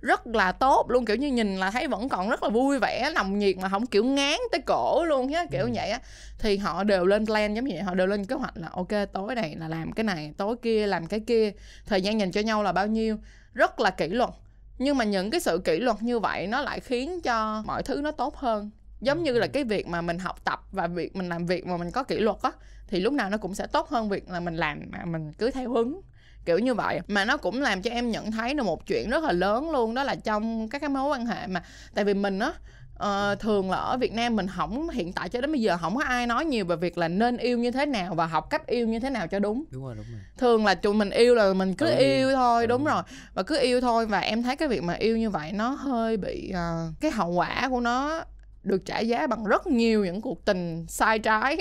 rất 0.00 0.26
là 0.26 0.52
tốt 0.52 0.90
luôn. 0.90 1.04
Kiểu 1.04 1.16
như 1.16 1.28
nhìn 1.28 1.56
là 1.56 1.70
thấy 1.70 1.86
vẫn 1.86 2.08
còn 2.08 2.28
rất 2.30 2.42
là 2.42 2.48
vui 2.48 2.78
vẻ 2.78 3.10
nồng 3.14 3.38
nhiệt 3.38 3.56
mà 3.56 3.68
không 3.68 3.86
kiểu 3.86 4.04
ngán 4.04 4.38
tới 4.52 4.60
cổ 4.66 5.04
luôn 5.04 5.32
á 5.32 5.44
kiểu 5.50 5.64
Ừ. 5.64 5.70
vậy 5.74 5.90
á. 5.90 6.00
Thì 6.38 6.56
họ 6.56 6.84
đều 6.84 7.06
lên 7.06 7.26
plan 7.26 7.54
giống 7.54 7.64
như 7.64 7.74
vậy 7.74 7.82
họ 7.82 7.94
đều 7.94 8.06
lên 8.06 8.24
kế 8.26 8.34
hoạch 8.36 8.56
là 8.56 8.68
ok 8.72 8.88
tối 9.12 9.34
này 9.34 9.56
là 9.58 9.68
làm 9.68 9.92
cái 9.92 10.04
này 10.04 10.32
tối 10.36 10.56
kia 10.62 10.86
làm 10.86 11.06
cái 11.06 11.20
kia 11.20 11.52
thời 11.86 12.02
gian 12.02 12.20
dành 12.20 12.32
cho 12.32 12.40
nhau 12.40 12.62
là 12.62 12.72
bao 12.72 12.86
nhiêu. 12.86 13.18
Rất 13.54 13.80
là 13.80 13.90
kỷ 13.90 14.08
luật. 14.08 14.30
Nhưng 14.78 14.96
mà 14.98 15.04
những 15.04 15.30
cái 15.30 15.40
sự 15.40 15.58
kỷ 15.64 15.80
luật 15.80 16.02
như 16.02 16.18
vậy 16.18 16.46
nó 16.46 16.60
lại 16.60 16.80
khiến 16.80 17.20
cho 17.20 17.62
mọi 17.66 17.82
thứ 17.82 18.00
nó 18.04 18.10
tốt 18.10 18.36
hơn 18.36 18.70
giống 19.00 19.22
như 19.22 19.32
là 19.32 19.46
cái 19.46 19.64
việc 19.64 19.86
mà 19.86 20.00
mình 20.00 20.18
học 20.18 20.44
tập 20.44 20.62
và 20.72 20.86
việc 20.86 21.16
mình 21.16 21.28
làm 21.28 21.46
việc 21.46 21.66
mà 21.66 21.76
mình 21.76 21.90
có 21.90 22.02
kỷ 22.02 22.18
luật 22.18 22.36
á 22.42 22.50
thì 22.88 23.00
lúc 23.00 23.12
nào 23.12 23.30
nó 23.30 23.36
cũng 23.36 23.54
sẽ 23.54 23.66
tốt 23.66 23.88
hơn 23.88 24.08
việc 24.08 24.30
là 24.30 24.40
mình 24.40 24.56
làm 24.56 24.80
mà 24.90 25.04
mình 25.04 25.32
cứ 25.32 25.50
theo 25.50 25.70
hứng 25.70 26.00
kiểu 26.44 26.58
như 26.58 26.74
vậy. 26.74 27.00
Mà 27.08 27.24
nó 27.24 27.36
cũng 27.36 27.60
làm 27.60 27.82
cho 27.82 27.90
em 27.90 28.10
nhận 28.10 28.32
thấy 28.32 28.54
được 28.54 28.62
một 28.62 28.86
chuyện 28.86 29.10
rất 29.10 29.24
là 29.24 29.32
lớn 29.32 29.70
luôn 29.70 29.94
đó 29.94 30.04
là 30.04 30.14
trong 30.14 30.68
các 30.68 30.78
cái 30.78 30.88
mối 30.88 31.10
quan 31.10 31.26
hệ 31.26 31.46
mà 31.46 31.62
tại 31.94 32.04
vì 32.04 32.14
mình 32.14 32.38
á 32.38 32.52
ờ, 32.94 33.34
thường 33.40 33.70
là 33.70 33.76
ở 33.76 33.96
Việt 33.96 34.12
Nam 34.12 34.36
mình 34.36 34.46
không 34.56 34.88
hiện 34.88 35.12
tại 35.12 35.28
cho 35.28 35.40
đến 35.40 35.52
bây 35.52 35.60
giờ 35.60 35.76
không 35.80 35.96
có 35.96 36.02
ai 36.04 36.26
nói 36.26 36.44
nhiều 36.44 36.64
về 36.64 36.76
việc 36.76 36.98
là 36.98 37.08
nên 37.08 37.36
yêu 37.36 37.58
như 37.58 37.70
thế 37.70 37.86
nào 37.86 38.14
và 38.14 38.26
học 38.26 38.50
cách 38.50 38.66
yêu 38.66 38.86
như 38.88 39.00
thế 39.00 39.10
nào 39.10 39.26
cho 39.26 39.38
đúng. 39.38 39.64
Đúng 39.70 39.84
rồi 39.84 39.94
đúng 39.96 40.06
rồi. 40.12 40.20
Thường 40.38 40.64
là 40.66 40.74
tụi 40.74 40.94
mình 40.94 41.10
yêu 41.10 41.34
là 41.34 41.52
mình 41.52 41.74
cứ 41.74 41.86
nhiên. 41.86 41.98
yêu 41.98 42.32
thôi 42.32 42.62
Ừ. 42.62 42.66
đúng 42.66 42.84
rồi 42.84 43.02
và 43.34 43.42
cứ 43.42 43.58
yêu 43.60 43.80
thôi. 43.80 44.06
Và 44.06 44.18
em 44.18 44.42
thấy 44.42 44.56
cái 44.56 44.68
việc 44.68 44.82
mà 44.82 44.94
yêu 44.94 45.16
như 45.16 45.30
vậy 45.30 45.52
nó 45.52 45.68
hơi 45.68 46.16
bị 46.16 46.50
ờ, 46.50 46.92
cái 47.00 47.10
hậu 47.10 47.30
quả 47.30 47.68
của 47.70 47.80
nó 47.80 48.24
được 48.62 48.84
trả 48.84 48.98
giá 48.98 49.26
bằng 49.26 49.44
rất 49.44 49.66
nhiều 49.66 50.04
những 50.04 50.20
cuộc 50.20 50.44
tình 50.44 50.86
sai 50.88 51.18
trái 51.18 51.56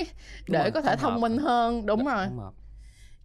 để 0.47 0.59
rồi, 0.59 0.71
có 0.71 0.81
thể 0.81 0.95
thông 0.95 1.13
hợp. 1.13 1.19
minh 1.19 1.37
hơn. 1.37 1.85
Đúng 1.85 2.05
Dạ, 2.05 2.13
rồi. 2.15 2.25
hợp. 2.25 2.51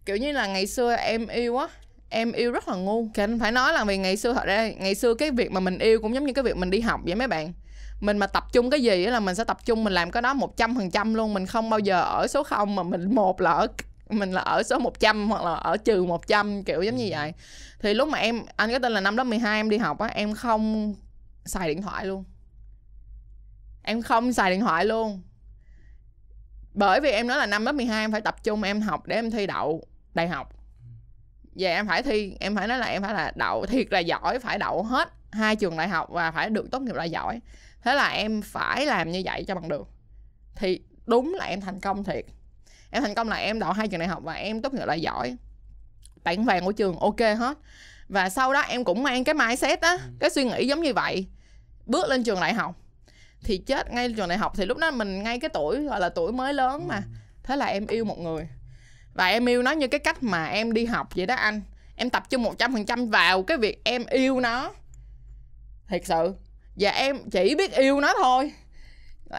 kiểu 0.05 0.17
như 0.17 0.31
là 0.31 0.47
ngày 0.47 0.67
xưa 0.67 0.95
em 0.95 1.27
yêu 1.27 1.57
á 1.57 1.67
em 2.09 2.31
yêu 2.31 2.51
rất 2.51 2.67
là 2.67 2.75
ngu. 2.75 3.07
Anh 3.15 3.39
phải 3.39 3.51
nói 3.51 3.73
là 3.73 3.83
vì 3.83 3.97
ngày 3.97 4.17
xưa 4.17 4.33
thật 4.33 4.45
ra 4.45 4.69
ngày 4.71 4.95
xưa 4.95 5.13
cái 5.13 5.31
việc 5.31 5.51
mà 5.51 5.59
mình 5.59 5.79
yêu 5.79 5.99
cũng 6.01 6.13
giống 6.15 6.25
như 6.25 6.33
cái 6.33 6.43
việc 6.43 6.57
mình 6.57 6.69
đi 6.69 6.79
học 6.79 7.01
vậy 7.05 7.15
mấy 7.15 7.27
bạn. 7.27 7.53
Mình 7.99 8.17
mà 8.17 8.27
tập 8.27 8.43
trung 8.53 8.69
cái 8.69 8.83
gì 8.83 9.05
á 9.05 9.11
là 9.11 9.19
mình 9.19 9.35
sẽ 9.35 9.43
tập 9.43 9.57
trung 9.65 9.83
mình 9.83 9.93
làm 9.93 10.11
cái 10.11 10.21
đó 10.21 10.33
một 10.33 10.57
trăm 10.57 10.75
phần 10.75 10.91
trăm 10.91 11.13
luôn. 11.13 11.33
Mình 11.33 11.45
không 11.45 11.69
bao 11.69 11.79
giờ 11.79 12.01
ở 12.01 12.27
số 12.27 12.43
không 12.43 12.75
mà 12.75 12.83
mình 12.83 13.15
một 13.15 13.41
là 13.41 13.51
ở 13.51 13.67
mình 14.09 14.31
là 14.31 14.41
ở 14.41 14.63
số 14.63 14.79
100 14.79 15.29
hoặc 15.29 15.43
là 15.43 15.53
ở 15.53 15.77
trừ 15.77 16.03
100 16.03 16.63
kiểu 16.63 16.81
giống 16.81 16.95
như 16.95 17.07
vậy. 17.09 17.33
Thì 17.79 17.93
lúc 17.93 18.07
mà 18.09 18.17
em 18.17 18.41
anh 18.55 18.71
có 18.71 18.79
tên 18.79 18.91
là 18.91 19.01
năm 19.01 19.17
lớp 19.17 19.23
12 19.23 19.59
em 19.59 19.69
đi 19.69 19.77
học 19.77 19.99
á 19.99 20.07
em 20.07 20.33
không 20.33 20.93
xài 21.45 21.67
điện 21.67 21.81
thoại 21.81 22.05
luôn 22.05 22.23
em 23.83 24.01
không 24.01 24.33
xài 24.33 24.51
điện 24.51 24.61
thoại 24.61 24.85
luôn. 24.85 25.21
Bởi 26.73 27.01
vì 27.01 27.11
em 27.11 27.27
nói 27.27 27.37
là 27.37 27.45
năm 27.45 27.65
lớp 27.65 27.71
12 27.71 28.03
em 28.03 28.11
phải 28.11 28.21
tập 28.21 28.43
trung 28.43 28.63
em 28.63 28.81
học 28.81 29.07
để 29.07 29.15
em 29.15 29.31
thi 29.31 29.47
đậu 29.47 29.87
đại 30.13 30.27
học. 30.27 30.53
Và 31.55 31.69
em 31.69 31.87
phải 31.87 32.03
thi 32.03 32.35
em 32.39 32.55
phải 32.55 32.67
nói 32.67 32.77
là 32.77 32.85
em 32.85 33.01
phải 33.01 33.13
là 33.13 33.31
đậu 33.35 33.65
thiệt 33.65 33.87
là 33.91 33.99
giỏi 33.99 34.39
phải 34.39 34.57
đậu 34.57 34.83
hết 34.83 35.09
hai 35.31 35.55
trường 35.55 35.77
đại 35.77 35.87
học 35.87 36.09
và 36.11 36.31
phải 36.31 36.49
được 36.49 36.71
tốt 36.71 36.81
nghiệp 36.81 36.95
là 36.95 37.03
giỏi. 37.03 37.39
Thế 37.81 37.95
là 37.95 38.07
em 38.07 38.41
phải 38.41 38.85
làm 38.85 39.11
như 39.11 39.21
vậy 39.25 39.45
cho 39.47 39.55
bằng 39.55 39.69
được. 39.69 39.87
Thì 40.55 40.81
đúng 41.05 41.33
là 41.33 41.45
em 41.45 41.61
thành 41.61 41.79
công 41.79 42.03
thiệt. 42.03 42.25
Em 42.91 43.03
thành 43.03 43.15
công 43.15 43.29
là 43.29 43.35
em 43.35 43.59
đậu 43.59 43.71
hai 43.71 43.87
trường 43.87 43.99
đại 43.99 44.07
học 44.07 44.23
và 44.23 44.33
em 44.33 44.61
tốt 44.61 44.73
nghiệp 44.73 44.85
là 44.85 44.93
giỏi. 44.93 45.35
Bảng 46.23 46.45
vàng 46.45 46.65
của 46.65 46.71
trường 46.71 46.99
ok 46.99 47.19
hết. 47.19 47.57
Và 48.09 48.29
sau 48.29 48.53
đó 48.53 48.61
em 48.61 48.83
cũng 48.83 49.03
mang 49.03 49.23
cái 49.23 49.35
mindset 49.35 49.81
á 49.81 49.97
cái 50.19 50.29
suy 50.29 50.43
nghĩ 50.43 50.67
giống 50.67 50.81
như 50.81 50.93
vậy 50.93 51.27
bước 51.85 52.09
lên 52.09 52.23
trường 52.23 52.41
đại 52.41 52.53
học 52.53 52.82
thì 53.43 53.57
chết 53.57 53.91
ngay 53.91 54.13
trường 54.17 54.29
đại 54.29 54.37
học. 54.37 54.51
Thì 54.55 54.65
lúc 54.65 54.77
đó 54.77 54.91
mình 54.91 55.23
ngay 55.23 55.39
cái 55.39 55.49
tuổi 55.53 55.83
gọi 55.83 55.99
là 55.99 56.09
tuổi 56.09 56.31
mới 56.31 56.53
lớn 56.53 56.87
mà. 56.87 57.01
Thế 57.43 57.55
là 57.55 57.65
em 57.65 57.87
yêu 57.87 58.05
một 58.05 58.19
người. 58.19 58.47
Và 59.13 59.25
em 59.27 59.45
yêu 59.49 59.61
nó 59.63 59.71
như 59.71 59.87
cái 59.87 59.99
cách 59.99 60.23
mà 60.23 60.45
em 60.45 60.73
đi 60.73 60.85
học 60.85 61.09
vậy 61.15 61.25
đó 61.25 61.35
anh. 61.35 61.61
Em 61.95 62.09
tập 62.09 62.23
trung 62.29 62.43
một 62.43 62.57
trăm 62.57 62.73
phần 62.73 62.85
trăm 62.85 63.09
vào 63.09 63.43
cái 63.43 63.57
việc 63.57 63.81
em 63.83 64.05
yêu 64.09 64.39
nó. 64.39 64.73
Thiệt 65.87 66.05
sự. 66.05 66.33
Và 66.75 66.89
em 66.89 67.17
chỉ 67.31 67.55
biết 67.55 67.71
yêu 67.71 68.01
nó 68.01 68.13
thôi. 68.23 68.51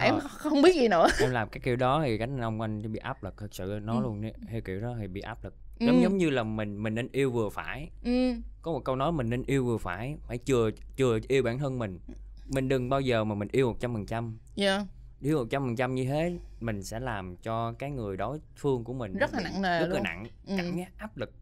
Em 0.01 0.15
Ờ. 0.15 0.21
không 0.29 0.63
biết 0.63 0.75
gì 0.75 0.89
nữa. 0.89 1.07
Em 1.21 1.31
làm 1.31 1.49
cái 1.49 1.61
kiểu 1.65 1.77
đó 1.77 2.03
thì 2.05 2.19
cánh 2.19 2.41
ông 2.41 2.61
anh 2.61 2.93
bị 2.93 2.99
áp 2.99 3.23
lực 3.25 3.35
thật 3.39 3.49
sự 3.55 3.79
nói 3.83 3.97
Ừ. 3.97 4.03
luôn 4.03 4.23
theo 4.51 4.61
kiểu 4.61 4.81
đó 4.81 4.95
thì 5.01 5.07
bị 5.07 5.21
áp 5.21 5.45
lực. 5.45 5.55
Ừ. 5.81 5.87
giống 5.87 6.03
giống 6.03 6.17
như 6.17 6.31
là 6.31 6.43
mình 6.43 6.83
mình 6.83 6.95
nên 6.95 7.09
yêu 7.13 7.31
vừa 7.31 7.49
phải. 7.51 7.91
Ừ. 8.05 8.33
Có 8.63 8.73
một 8.73 8.81
câu 8.85 8.97
nói 8.97 9.13
mình 9.13 9.31
nên 9.31 9.43
yêu 9.47 9.65
vừa 9.65 9.79
phải 9.79 10.17
phải 10.27 10.39
chừa 10.45 10.71
chừa 10.97 11.19
yêu 11.29 11.43
bản 11.43 11.59
thân 11.59 11.79
mình 11.79 11.99
mình 12.47 12.69
đừng 12.69 12.89
bao 12.89 13.01
giờ 13.01 13.25
mà 13.25 13.35
mình 13.35 13.49
yêu 13.53 13.69
một 13.69 13.77
trăm 13.81 13.95
phần 13.95 14.07
trăm. 14.07 14.39
Yeah. 14.57 14.83
yêu 15.21 15.39
một 15.39 15.47
trăm 15.51 15.63
phần 15.63 15.77
trăm 15.77 15.95
như 15.95 16.05
thế 16.05 16.39
mình 16.61 16.83
sẽ 16.83 17.01
làm 17.01 17.37
cho 17.37 17.73
cái 17.73 17.91
người 17.91 18.17
đối 18.17 18.39
phương 18.57 18.85
của 18.85 18.93
mình 18.93 19.13
Rất 19.13 19.35
là 19.35 19.41
nặng 19.41 19.63
nề 19.63 19.81
rất 19.81 19.95
là 19.95 20.01
nặng 20.01 20.27
Ừ. 20.47 20.55
cảm 20.57 20.77
giác 20.77 20.89
áp 20.99 21.17
lực 21.17 21.33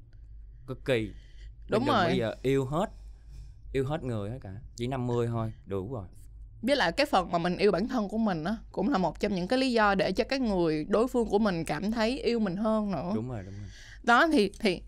cực 0.67 0.85
kỳ. 0.85 1.01
Mình 1.03 1.13
Đúng 1.69 1.85
đừng 1.87 1.95
rồi. 1.95 2.07
bây 2.07 2.17
giờ 2.19 2.35
yêu 2.43 2.65
hết 2.65 2.87
yêu 3.73 3.85
hết 3.87 4.03
người 4.03 4.31
hết 4.31 4.39
cả. 4.43 4.51
Chỉ 4.77 4.87
50 4.87 5.27
thôi 5.27 5.53
đủ 5.67 5.93
rồi. 5.95 6.05
Biết 6.63 6.75
là 6.79 6.91
cái 6.91 7.07
phần 7.07 7.31
mà 7.33 7.39
mình 7.39 7.57
yêu 7.57 7.73
bản 7.73 7.89
thân 7.89 8.09
của 8.09 8.19
mình 8.19 8.45
á 8.45 8.57
cũng 8.73 8.89
là 8.89 8.99
một 8.99 9.21
trong 9.21 9.35
những 9.35 9.49
cái 9.49 9.59
lý 9.59 9.73
do 9.73 9.95
để 9.95 10.13
cho 10.13 10.25
cái 10.25 10.39
người 10.39 10.85
đối 10.89 11.09
phương 11.09 11.29
của 11.29 11.39
mình 11.39 11.65
cảm 11.65 11.91
thấy 11.93 12.23
yêu 12.23 12.39
mình 12.39 12.57
hơn 12.57 12.91
nữa. 12.93 13.13
Đúng 13.15 13.29
rồi 13.29 13.43
đúng 13.45 13.55
rồi. 13.55 13.69
Đó 14.03 14.27
thì 14.33 14.51
thì 14.61 14.83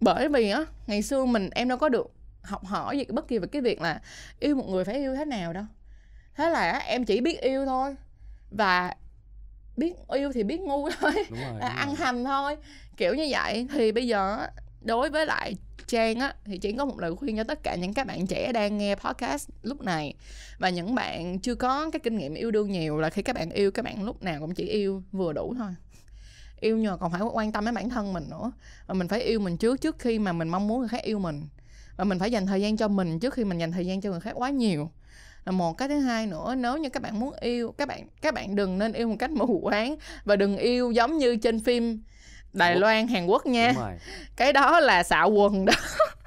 bởi 0.00 0.28
vì 0.28 0.50
á 0.50 0.64
ngày 0.86 1.02
xưa 1.02 1.24
mình 1.24 1.50
em 1.50 1.68
đâu 1.68 1.78
có 1.78 1.88
được 1.88 2.06
học 2.48 2.64
hỏi 2.64 2.98
gì 2.98 3.04
bất 3.04 3.28
kỳ 3.28 3.38
về 3.38 3.46
cái 3.46 3.62
việc 3.62 3.80
là 3.80 4.00
yêu 4.40 4.56
một 4.56 4.68
người 4.68 4.84
phải 4.84 4.94
yêu 4.94 5.14
thế 5.16 5.24
nào 5.24 5.52
đâu. 5.52 5.64
Thế 6.36 6.50
là 6.50 6.78
em 6.78 7.04
chỉ 7.04 7.20
biết 7.20 7.40
yêu 7.40 7.66
thôi. 7.66 7.96
Và 8.50 8.94
biết 9.76 9.94
yêu 10.08 10.32
thì 10.32 10.42
biết 10.42 10.60
ngu 10.60 10.90
thôi. 11.00 11.12
Đúng 11.30 11.38
rồi, 11.38 11.60
à, 11.60 11.68
đúng 11.68 11.78
ăn 11.78 11.88
rồi. 11.88 11.96
hành 11.98 12.24
thôi. 12.24 12.56
Kiểu 12.96 13.14
như 13.14 13.26
vậy. 13.30 13.66
Thì 13.72 13.92
bây 13.92 14.06
giờ 14.06 14.46
đối 14.80 15.10
với 15.10 15.26
lại 15.26 15.54
Trang 15.86 16.20
á 16.20 16.34
thì 16.44 16.58
Trang 16.58 16.76
có 16.76 16.84
một 16.84 16.98
lời 16.98 17.16
khuyên 17.16 17.36
cho 17.36 17.44
tất 17.44 17.62
cả 17.62 17.74
những 17.74 17.94
các 17.94 18.06
bạn 18.06 18.26
trẻ 18.26 18.52
đang 18.52 18.78
nghe 18.78 18.94
podcast 18.94 19.48
lúc 19.62 19.82
này. 19.82 20.14
Và 20.58 20.68
những 20.68 20.94
bạn 20.94 21.38
chưa 21.38 21.54
có 21.54 21.90
cái 21.90 22.00
kinh 22.00 22.18
nghiệm 22.18 22.34
yêu 22.34 22.50
đương 22.50 22.70
nhiều 22.70 22.98
là 22.98 23.10
khi 23.10 23.22
các 23.22 23.36
bạn 23.36 23.50
yêu 23.50 23.70
các 23.70 23.84
bạn 23.84 24.04
lúc 24.04 24.22
nào 24.22 24.40
cũng 24.40 24.54
chỉ 24.54 24.64
yêu 24.64 25.02
vừa 25.12 25.32
đủ 25.32 25.54
thôi. 25.58 25.70
Yêu 26.60 26.76
mà 26.76 26.96
còn 26.96 27.12
phải 27.12 27.20
quan 27.20 27.52
tâm 27.52 27.64
đến 27.64 27.74
bản 27.74 27.90
thân 27.90 28.12
mình 28.12 28.24
nữa. 28.30 28.52
Và 28.86 28.94
mình 28.94 29.08
phải 29.08 29.20
yêu 29.20 29.40
mình 29.40 29.56
trước 29.56 29.80
trước 29.80 29.98
khi 29.98 30.18
mà 30.18 30.32
mình 30.32 30.48
mong 30.48 30.68
muốn 30.68 30.78
người 30.78 30.88
khác 30.88 31.02
yêu 31.02 31.18
mình 31.18 31.42
và 31.98 32.04
mình 32.04 32.18
phải 32.18 32.30
dành 32.30 32.46
thời 32.46 32.62
gian 32.62 32.76
cho 32.76 32.88
mình 32.88 33.18
trước 33.18 33.34
khi 33.34 33.44
mình 33.44 33.58
dành 33.58 33.72
thời 33.72 33.86
gian 33.86 34.00
cho 34.00 34.10
người 34.10 34.20
khác 34.20 34.32
quá 34.34 34.50
nhiều. 34.50 34.90
Là 35.44 35.52
một 35.52 35.78
cái 35.78 35.88
thứ 35.88 36.00
hai 36.00 36.26
nữa 36.26 36.54
nếu 36.58 36.76
như 36.76 36.88
các 36.88 37.02
bạn 37.02 37.20
muốn 37.20 37.34
yêu 37.40 37.74
các 37.78 37.88
bạn 37.88 38.08
các 38.22 38.34
bạn 38.34 38.56
đừng 38.56 38.78
nên 38.78 38.92
yêu 38.92 39.08
một 39.08 39.16
cách 39.18 39.30
mù 39.30 39.60
quáng 39.62 39.96
và 40.24 40.36
đừng 40.36 40.56
yêu 40.56 40.90
giống 40.90 41.18
như 41.18 41.36
trên 41.36 41.60
phim 41.60 42.02
Đài 42.52 42.74
Quốc. 42.74 42.80
Loan 42.80 43.08
Hàn 43.08 43.26
Quốc 43.26 43.46
nha. 43.46 43.72
Cái 44.36 44.52
đó 44.52 44.80
là 44.80 45.02
xạo 45.02 45.30
quần 45.30 45.64
đó. 45.64 45.72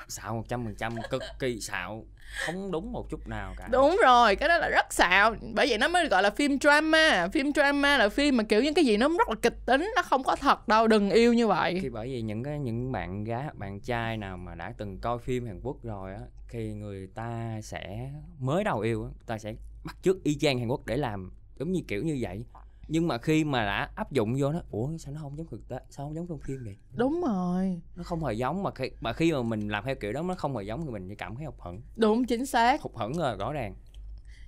Xạo 0.08 0.36
một 0.36 0.44
trăm 0.48 0.66
phần 0.66 0.76
trăm 0.76 0.96
cực 1.10 1.24
kỳ 1.40 1.60
xạo 1.62 2.06
không 2.46 2.72
đúng 2.72 2.92
một 2.92 3.10
chút 3.10 3.28
nào 3.28 3.54
cả. 3.58 3.68
Đúng 3.72 3.98
rồi 4.04 4.36
cái 4.36 4.50
đó 4.50 4.58
là 4.58 4.70
rất 4.70 4.94
xạo. 4.94 5.36
Bởi 5.54 5.68
vậy 5.70 5.78
nó 5.78 5.88
mới 5.88 6.08
gọi 6.08 6.24
là 6.24 6.30
phim 6.30 6.60
drama. 6.60 7.28
Phim 7.34 7.54
drama 7.54 7.98
là 7.98 8.10
phim 8.10 8.38
mà 8.38 8.44
kiểu 8.44 8.62
những 8.62 8.74
cái 8.74 8.86
gì 8.86 8.98
nó 8.98 9.10
rất 9.10 9.30
là 9.30 9.36
kịch 9.42 9.58
tính 9.66 9.92
nó 9.96 10.02
không 10.02 10.24
có 10.24 10.36
thật 10.36 10.68
đâu 10.68 10.88
đừng 10.88 11.10
yêu 11.10 11.34
như 11.34 11.48
vậy. 11.48 11.80
Khi 11.82 11.90
bởi 11.90 12.08
vì 12.08 12.22
những 12.22 12.44
cái 12.44 12.60
những 12.60 12.92
bạn 12.92 13.24
gái 13.24 13.44
bạn 13.54 13.80
trai 13.80 14.18
nào 14.18 14.38
mà 14.38 14.56
đã 14.56 14.74
từng 14.78 15.00
coi 15.00 15.20
phim 15.20 15.46
Hàn 15.46 15.60
Quốc 15.64 15.84
rồi 15.84 16.14
á 16.14 16.22
khi 16.48 16.74
người 16.74 17.08
ta 17.16 17.60
sẽ 17.64 18.10
mới 18.40 18.64
đầu 18.64 18.80
yêu 18.80 19.04
á 19.04 19.10
ta 19.26 19.38
sẽ 19.38 19.54
bắt 19.84 19.98
chước 20.02 20.24
y 20.24 20.36
chang 20.36 20.60
Hàn 20.60 20.68
Quốc 20.68 20.86
để 20.86 20.98
làm 20.98 21.32
giống 21.60 21.72
như 21.72 21.82
kiểu 21.88 22.04
như 22.04 22.18
vậy 22.22 22.44
nhưng 22.92 23.08
mà 23.08 23.18
khi 23.18 23.44
mà 23.44 23.66
đã 23.66 23.90
áp 23.96 24.12
dụng 24.12 24.36
vô 24.40 24.52
nó 24.52 24.62
ủa 24.72 24.90
sao 24.98 25.14
nó 25.14 25.20
không 25.22 25.38
giống 25.38 25.48
thực 25.48 25.68
tế 25.68 25.80
sao 25.90 26.06
không 26.06 26.16
giống 26.16 26.28
trong 26.28 26.40
phim 26.40 26.64
vậy? 26.64 26.76
Đúng 26.94 27.22
rồi. 27.28 27.82
Nó 27.96 28.04
không 28.04 28.24
hề 28.26 28.34
giống 28.34 28.64
mà 28.64 28.72
khi 28.76 28.92
mà 29.02 29.14
khi 29.14 29.32
mà 29.32 29.42
mình 29.42 29.70
làm 29.70 29.86
theo 29.86 29.96
kiểu 29.96 30.14
đó 30.14 30.22
nó 30.22 30.36
không 30.36 30.58
hề 30.58 30.64
giống 30.64 30.86
thì 30.86 30.92
mình 30.92 31.10
chỉ 31.10 31.16
cảm 31.16 31.36
thấy 31.36 31.46
hụt 31.46 31.56
hẫng. 31.60 31.82
Đúng 31.96 32.26
chính 32.26 32.46
xác. 32.46 32.82
Hụt 32.82 32.96
hẫng 32.96 33.18
là 33.20 33.36
rõ 33.36 33.54
ràng. 33.54 33.76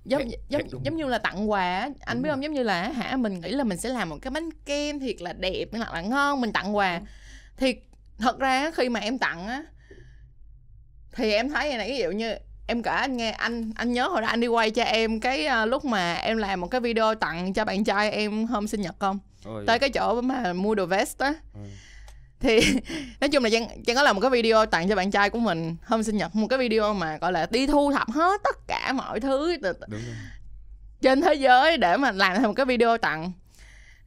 Giống 0.04 0.22
Thiệt- 0.22 0.38
giống 0.48 0.62
thiệt 0.62 0.72
đúng. 0.72 0.84
giống 0.84 0.96
như 0.96 1.06
là 1.06 1.18
tặng 1.18 1.50
quà 1.50 1.80
anh 2.00 2.16
Đúng 2.16 2.22
biết 2.22 2.28
rồi. 2.28 2.36
không? 2.36 2.42
Giống 2.42 2.52
như 2.52 2.62
là 2.62 2.88
hả 2.88 3.16
mình 3.16 3.40
nghĩ 3.40 3.48
là 3.48 3.64
mình 3.64 3.78
sẽ 3.78 3.88
làm 3.88 4.08
một 4.08 4.16
cái 4.22 4.30
bánh 4.30 4.50
kem 4.64 4.98
thiệt 5.00 5.22
là 5.22 5.32
đẹp 5.32 5.68
hoặc 5.72 5.92
là 5.92 6.00
ngon 6.00 6.40
mình 6.40 6.52
tặng 6.52 6.76
quà. 6.76 7.00
Thì 7.56 7.74
thật 8.18 8.38
ra 8.38 8.70
khi 8.70 8.88
mà 8.88 9.00
em 9.00 9.18
tặng 9.18 9.46
á 9.46 9.64
thì 11.12 11.32
em 11.32 11.48
thấy 11.48 11.76
này 11.76 11.88
ví 11.90 11.98
dụ 11.98 12.10
như 12.10 12.34
em 12.66 12.82
kể 12.82 12.90
anh 12.90 13.16
nghe 13.16 13.30
anh 13.30 13.72
anh 13.76 13.92
nhớ 13.92 14.08
hồi 14.08 14.22
đó 14.22 14.28
anh 14.28 14.40
đi 14.40 14.46
quay 14.46 14.70
cho 14.70 14.82
em 14.82 15.20
cái 15.20 15.46
à, 15.46 15.66
lúc 15.66 15.84
mà 15.84 16.14
em 16.14 16.36
làm 16.36 16.60
một 16.60 16.66
cái 16.66 16.80
video 16.80 17.14
tặng 17.14 17.52
cho 17.52 17.64
bạn 17.64 17.84
trai 17.84 18.10
em 18.10 18.46
hôm 18.46 18.68
sinh 18.68 18.80
nhật 18.80 18.94
không? 18.98 19.18
Ôi, 19.44 19.64
tới 19.66 19.78
cái 19.78 19.90
chỗ 19.90 20.20
mà 20.20 20.52
mua 20.52 20.74
đồ 20.74 20.86
vest 20.86 21.18
á. 21.18 21.34
Ừ. 21.54 21.60
thì 22.40 22.60
nói 23.20 23.28
chung 23.28 23.44
là 23.44 23.50
Trang, 23.50 23.68
Trang 23.86 23.96
có 23.96 24.02
làm 24.02 24.16
một 24.16 24.20
cái 24.20 24.30
video 24.30 24.66
tặng 24.66 24.88
cho 24.88 24.96
bạn 24.96 25.10
trai 25.10 25.30
của 25.30 25.38
mình 25.38 25.76
hôm 25.84 26.02
sinh 26.02 26.16
nhật 26.16 26.34
một 26.34 26.46
cái 26.46 26.58
video 26.58 26.94
mà 26.94 27.16
gọi 27.16 27.32
là 27.32 27.46
đi 27.50 27.66
thu 27.66 27.92
thập 27.92 28.10
hết 28.10 28.40
tất 28.44 28.56
cả 28.66 28.92
mọi 28.92 29.20
thứ 29.20 29.56
đúng 29.62 29.72
rồi. 29.90 30.14
trên 31.00 31.20
thế 31.20 31.34
giới 31.34 31.76
để 31.76 31.96
mà 31.96 32.12
làm 32.12 32.36
thành 32.36 32.44
một 32.44 32.54
cái 32.56 32.66
video 32.66 32.98
tặng. 32.98 33.32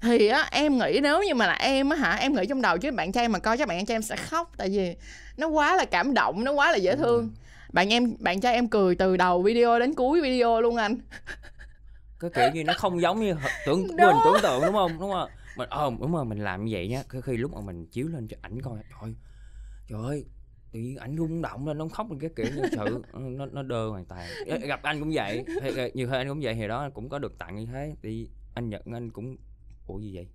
Thì 0.01 0.27
á 0.27 0.47
em 0.51 0.77
nghĩ 0.77 0.99
nếu 1.03 1.23
như 1.23 1.35
mà 1.35 1.47
là 1.47 1.53
em 1.53 1.89
á 1.89 1.97
hả 1.97 2.15
em 2.15 2.35
nghĩ 2.35 2.45
trong 2.49 2.61
đầu 2.61 2.77
chứ 2.77 2.91
bạn 2.91 3.11
trai 3.11 3.27
mà 3.27 3.39
coi 3.39 3.57
chắc 3.57 3.67
bạn 3.67 3.85
trai 3.85 3.95
em 3.95 4.01
sẽ 4.01 4.15
khóc 4.15 4.51
tại 4.57 4.69
vì 4.69 4.95
nó 5.37 5.47
quá 5.47 5.75
là 5.75 5.85
cảm 5.85 6.13
động 6.13 6.43
nó 6.43 6.51
quá 6.51 6.71
là 6.71 6.77
dễ 6.77 6.95
thương 6.95 7.31
bạn 7.77 7.89
em 7.93 8.15
bạn 8.19 8.39
trai 8.39 8.53
em 8.53 8.67
cười 8.67 8.95
từ 8.95 9.17
đầu 9.17 9.41
video 9.41 9.79
đến 9.79 9.93
cuối 9.93 10.21
video 10.21 10.61
luôn 10.61 10.75
anh. 10.75 10.97
Cái 12.19 12.29
kiểu 12.35 12.49
như 12.53 12.63
nó 12.63 12.73
không 12.77 13.01
giống 13.01 13.19
như 13.19 13.35
tưởng 13.65 13.87
Đó. 13.97 14.11
mình 14.11 14.15
tưởng 14.25 14.41
tượng 14.43 14.61
đúng 14.65 14.73
không? 14.73 14.91
Đúng 14.99 15.11
không? 15.11 15.29
Mình 15.57 15.69
ờ 15.69 15.91
đúng 15.99 16.13
rồi 16.13 16.25
mình 16.25 16.43
làm 16.43 16.65
như 16.65 16.71
vậy 16.73 16.87
nhá 16.87 17.03
cái 17.09 17.21
khi 17.21 17.37
lúc 17.37 17.53
mà 17.53 17.61
mình 17.61 17.85
chiếu 17.85 18.07
lên 18.07 18.27
cho 18.27 18.37
ảnh 18.41 18.61
coi 18.61 18.79
trời 19.01 19.13
trời 19.87 19.99
ơi 20.03 20.25
tự 20.71 20.79
nhiên 20.79 20.97
ảnh 20.97 21.15
rung 21.17 21.41
động 21.41 21.67
lên 21.67 21.77
nó 21.77 21.87
khóc 21.87 22.11
lên 22.11 22.19
cái 22.19 22.29
kiểu 22.35 22.45
như 22.55 22.61
sự 22.71 23.03
nó 23.13 23.45
nó 23.45 23.63
đơ 23.63 23.87
hoàn 23.89 24.05
toàn. 24.05 24.27
Gặp 24.67 24.79
anh 24.83 24.99
cũng 24.99 25.11
vậy 25.13 25.45
Thì- 25.61 25.91
nhiều 25.93 26.07
khi 26.11 26.15
anh 26.17 26.27
cũng 26.27 26.39
vậy 26.41 26.55
thì 26.55 26.67
đó 26.67 26.89
cũng 26.93 27.09
có 27.09 27.19
được 27.19 27.37
tặng 27.39 27.55
như 27.55 27.65
thế 27.65 27.95
thì 28.03 28.29
anh 28.53 28.69
nhận 28.69 28.81
anh 28.93 29.09
cũng 29.11 29.37
ủa 29.87 29.99
gì 29.99 30.15
vậy? 30.15 30.27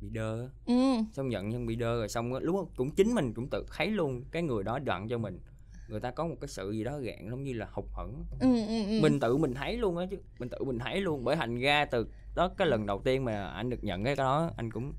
Bị 0.00 0.08
đơ 0.10 0.48
ừ. 0.66 0.74
Xong 1.12 1.28
nhận 1.28 1.48
nhưng 1.48 1.66
bị 1.66 1.76
đơ 1.76 1.94
rồi 1.98 2.08
xong 2.08 2.32
lúc 2.32 2.56
đó 2.56 2.66
cũng 2.76 2.90
chính 2.90 3.14
mình 3.14 3.34
cũng 3.34 3.48
tự 3.50 3.66
thấy 3.76 3.88
luôn 3.90 4.24
cái 4.30 4.42
người 4.42 4.64
đó 4.64 4.78
đặng 4.78 5.08
cho 5.08 5.18
mình 5.18 5.40
người 5.88 6.00
ta 6.00 6.10
có 6.10 6.26
một 6.26 6.36
cái 6.40 6.48
sự 6.48 6.70
gì 6.70 6.84
đó 6.84 6.98
gạn 6.98 7.30
giống 7.30 7.44
như 7.44 7.52
là 7.52 7.68
hụt 7.72 7.84
hẫng. 7.92 8.24
Ừ 8.40 8.56
ừ 8.66 8.84
ừ. 8.86 9.00
mình 9.02 9.20
tự 9.20 9.36
mình 9.36 9.54
thấy 9.54 9.76
luôn 9.76 9.96
á 9.96 10.06
chứ 10.10 10.16
mình 10.38 10.48
tự 10.48 10.64
mình 10.64 10.78
thấy 10.78 11.00
luôn. 11.00 11.24
Bởi 11.24 11.36
thành 11.36 11.58
ra 11.58 11.84
từ 11.84 12.06
đó 12.34 12.48
cái 12.58 12.68
lần 12.68 12.86
đầu 12.86 13.00
tiên 13.04 13.24
mà 13.24 13.46
anh 13.48 13.70
được 13.70 13.84
nhận 13.84 14.04
cái 14.04 14.16
đó 14.16 14.50
anh 14.56 14.70
cũng 14.70 14.92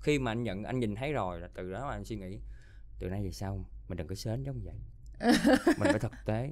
khi 0.00 0.18
mà 0.18 0.30
anh 0.32 0.42
nhận 0.42 0.64
anh 0.64 0.78
nhìn 0.80 0.94
thấy 0.94 1.12
rồi 1.12 1.40
là 1.40 1.48
từ 1.54 1.72
đó 1.72 1.80
mà 1.88 1.90
anh 1.94 2.04
suy 2.04 2.16
nghĩ 2.16 2.38
từ 2.98 3.08
nay 3.08 3.22
về 3.24 3.30
sau 3.32 3.64
mình 3.88 3.96
đừng 3.98 4.06
có 4.06 4.14
sến 4.14 4.42
giống 4.42 4.60
vậy. 4.64 4.74
Mình 5.66 5.88
phải 5.90 5.98
thực 5.98 6.12
tế. 6.26 6.50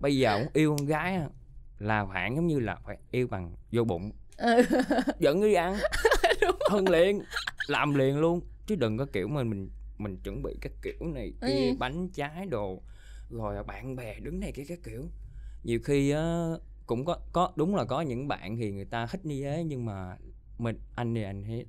Bây 0.00 0.16
giờ 0.18 0.38
muốn 0.38 0.48
yêu 0.52 0.76
con 0.78 0.86
gái 0.86 1.20
là 1.78 2.04
khoảng 2.06 2.36
giống 2.36 2.46
như 2.46 2.58
là 2.60 2.76
phải 2.86 2.98
yêu 3.10 3.26
bằng 3.26 3.52
vô 3.72 3.84
bụng. 3.84 4.12
Ừ. 4.36 4.62
dẫn 5.18 5.42
đi 5.42 5.54
ăn. 5.54 5.76
Hơn 6.70 6.88
liền 6.88 7.22
làm 7.66 7.94
liền 7.94 8.18
luôn. 8.20 8.40
Chứ 8.66 8.74
đừng 8.76 8.98
có 8.98 9.06
kiểu 9.12 9.28
mà 9.28 9.42
mình 9.42 9.70
mình 9.98 10.16
chuẩn 10.24 10.42
bị 10.42 10.56
cái 10.60 10.72
kiểu 10.82 10.94
này 11.14 11.32
kia 11.46 11.68
Ừ. 11.68 11.74
bánh 11.78 12.08
trái 12.08 12.46
đồ 12.46 12.82
rồi 13.34 13.64
bạn 13.64 13.96
bè 13.96 14.20
đứng 14.20 14.40
này 14.40 14.52
kia 14.52 14.64
cái 14.68 14.78
kiểu. 14.84 15.08
Nhiều 15.62 15.78
khi 15.84 16.10
á 16.10 16.48
cũng 16.86 17.04
có 17.04 17.18
có 17.32 17.52
đúng 17.56 17.76
là 17.76 17.84
có 17.84 18.00
những 18.00 18.28
bạn 18.28 18.56
thì 18.56 18.72
người 18.72 18.84
ta 18.84 19.06
thích 19.06 19.26
như 19.26 19.42
thế 19.42 19.64
nhưng 19.66 19.86
mà 19.86 20.16
mình 20.58 20.78
anh 20.94 21.14
thì 21.14 21.22
anh 21.22 21.44
thấy 21.44 21.66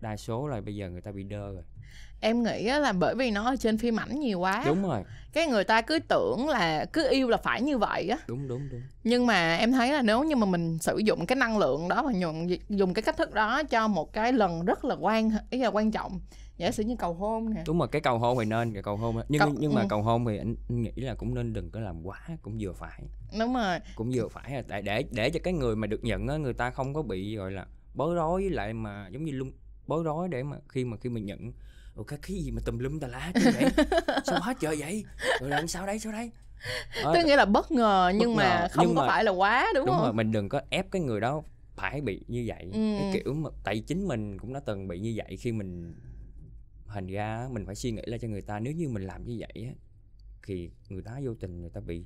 đa 0.00 0.16
số 0.16 0.48
là 0.48 0.60
bây 0.60 0.76
giờ 0.76 0.90
người 0.90 1.00
ta 1.00 1.12
bị 1.12 1.22
đơ 1.22 1.52
rồi. 1.52 1.62
Em 2.20 2.42
nghĩ 2.42 2.64
là 2.64 2.92
bởi 2.92 3.14
vì 3.14 3.30
nó 3.30 3.44
ở 3.44 3.56
trên 3.56 3.78
phim 3.78 4.00
ảnh 4.00 4.20
nhiều 4.20 4.40
quá. 4.40 4.64
Đúng 4.66 4.82
rồi. 4.82 5.02
Cái 5.32 5.46
người 5.46 5.64
ta 5.64 5.80
cứ 5.80 5.98
tưởng 6.08 6.48
là 6.48 6.84
cứ 6.84 7.10
yêu 7.10 7.28
là 7.28 7.36
phải 7.36 7.62
như 7.62 7.78
vậy 7.78 8.08
á. 8.08 8.18
Đúng 8.28 8.48
đúng 8.48 8.68
đúng. 8.72 8.82
Nhưng 9.04 9.26
mà 9.26 9.56
em 9.56 9.72
thấy 9.72 9.92
là 9.92 10.02
nếu 10.02 10.24
như 10.24 10.36
mà 10.36 10.46
mình 10.46 10.78
sử 10.78 10.98
dụng 10.98 11.26
cái 11.26 11.36
năng 11.36 11.58
lượng 11.58 11.88
đó 11.88 12.02
và 12.02 12.12
dùng 12.12 12.48
dùng 12.68 12.94
cái 12.94 13.02
cách 13.02 13.16
thức 13.16 13.34
đó 13.34 13.62
cho 13.62 13.88
một 13.88 14.12
cái 14.12 14.32
lần 14.32 14.64
rất 14.64 14.84
là 14.84 14.94
quan 15.00 15.30
ý 15.50 15.58
là 15.58 15.68
quan 15.68 15.90
trọng 15.90 16.20
giả 16.58 16.70
sử 16.72 16.82
như 16.82 16.96
cầu 16.98 17.14
hôn 17.14 17.54
nè. 17.54 17.62
Đúng 17.66 17.78
rồi 17.78 17.88
cái 17.88 18.00
cầu 18.00 18.18
hôn 18.18 18.38
thì 18.38 18.44
nên 18.44 18.72
cái 18.72 18.82
cầu 18.82 18.96
hôn 18.96 19.16
nhưng 19.28 19.40
Cầu- 19.40 19.54
nhưng 19.58 19.74
mà 19.74 19.80
ừ. 19.80 19.86
cầu 19.90 20.02
hôn 20.02 20.24
thì 20.26 20.38
anh, 20.38 20.54
anh 20.68 20.82
nghĩ 20.82 20.92
là 20.96 21.14
cũng 21.14 21.34
nên 21.34 21.52
đừng 21.52 21.70
có 21.70 21.80
làm 21.80 22.02
quá 22.06 22.20
cũng 22.42 22.56
vừa 22.60 22.72
phải. 22.72 23.02
Đúng 23.38 23.54
rồi. 23.54 23.78
Cũng 23.94 24.10
vừa 24.14 24.28
phải 24.28 24.62
để 24.68 24.82
để 24.82 25.04
để 25.10 25.30
cho 25.30 25.40
cái 25.44 25.52
người 25.52 25.76
mà 25.76 25.86
được 25.86 26.04
nhận 26.04 26.28
á 26.28 26.36
người 26.36 26.54
ta 26.54 26.70
không 26.70 26.94
có 26.94 27.02
bị 27.02 27.36
gọi 27.36 27.52
là 27.52 27.66
bối 27.94 28.14
rối 28.14 28.40
với 28.40 28.50
lại 28.50 28.72
mà 28.72 29.08
giống 29.12 29.24
như 29.24 29.32
lung 29.32 29.52
bối 29.86 30.02
rối 30.04 30.28
để 30.28 30.42
mà 30.42 30.56
khi 30.68 30.84
mà 30.84 30.96
khi 30.96 31.08
mình 31.10 31.26
nhận 31.26 31.52
Ủa 31.96 32.02
cái 32.02 32.18
cái 32.22 32.36
gì 32.36 32.50
mà 32.50 32.60
tùm 32.64 32.78
lum 32.78 32.98
tà 33.00 33.08
lá 33.08 33.32
chứ 33.34 33.50
vậy? 33.54 33.64
Sao 34.24 34.40
hết 34.42 34.56
trời 34.60 34.76
vậy? 34.78 35.04
Rồi 35.40 35.50
làm 35.50 35.68
sao 35.68 35.86
đấy 35.86 35.98
sao 35.98 36.12
đấy 36.12 36.30
Đó, 37.04 37.14
tức 37.14 37.20
nghĩa 37.26 37.36
là 37.36 37.44
bất 37.44 37.72
ngờ 37.72 38.12
nhưng 38.14 38.30
Bất 38.30 38.36
mà 38.36 38.60
ngờ, 38.60 38.68
không 38.70 38.86
nhưng 38.86 38.96
có 38.96 39.02
mà- 39.02 39.08
phải 39.08 39.24
là 39.24 39.30
quá 39.30 39.66
đúng, 39.74 39.86
đúng 39.86 39.94
không? 39.94 40.04
rồi 40.04 40.12
mình 40.12 40.32
đừng 40.32 40.48
có 40.48 40.60
ép 40.70 40.90
cái 40.90 41.02
người 41.02 41.20
đó 41.20 41.42
phải 41.76 42.00
bị 42.00 42.24
như 42.28 42.44
vậy. 42.46 42.70
Ừ. 42.72 42.78
cái 42.98 43.10
kiểu 43.14 43.34
mà 43.34 43.50
tại 43.64 43.80
chính 43.86 44.08
mình 44.08 44.38
cũng 44.38 44.52
đã 44.52 44.60
từng 44.60 44.88
bị 44.88 44.98
như 45.00 45.12
vậy 45.16 45.36
khi 45.36 45.52
mình 45.52 45.94
thành 46.96 47.06
ra 47.06 47.48
mình 47.52 47.66
phải 47.66 47.74
suy 47.74 47.90
nghĩ 47.90 48.02
lại 48.06 48.18
cho 48.18 48.28
người 48.28 48.42
ta 48.42 48.60
nếu 48.60 48.72
như 48.72 48.88
mình 48.88 49.02
làm 49.02 49.24
như 49.24 49.36
vậy 49.38 49.64
á 49.68 49.74
thì 50.46 50.70
người 50.88 51.02
ta 51.02 51.20
vô 51.24 51.34
tình 51.40 51.60
người 51.60 51.70
ta 51.70 51.80
bị 51.80 52.04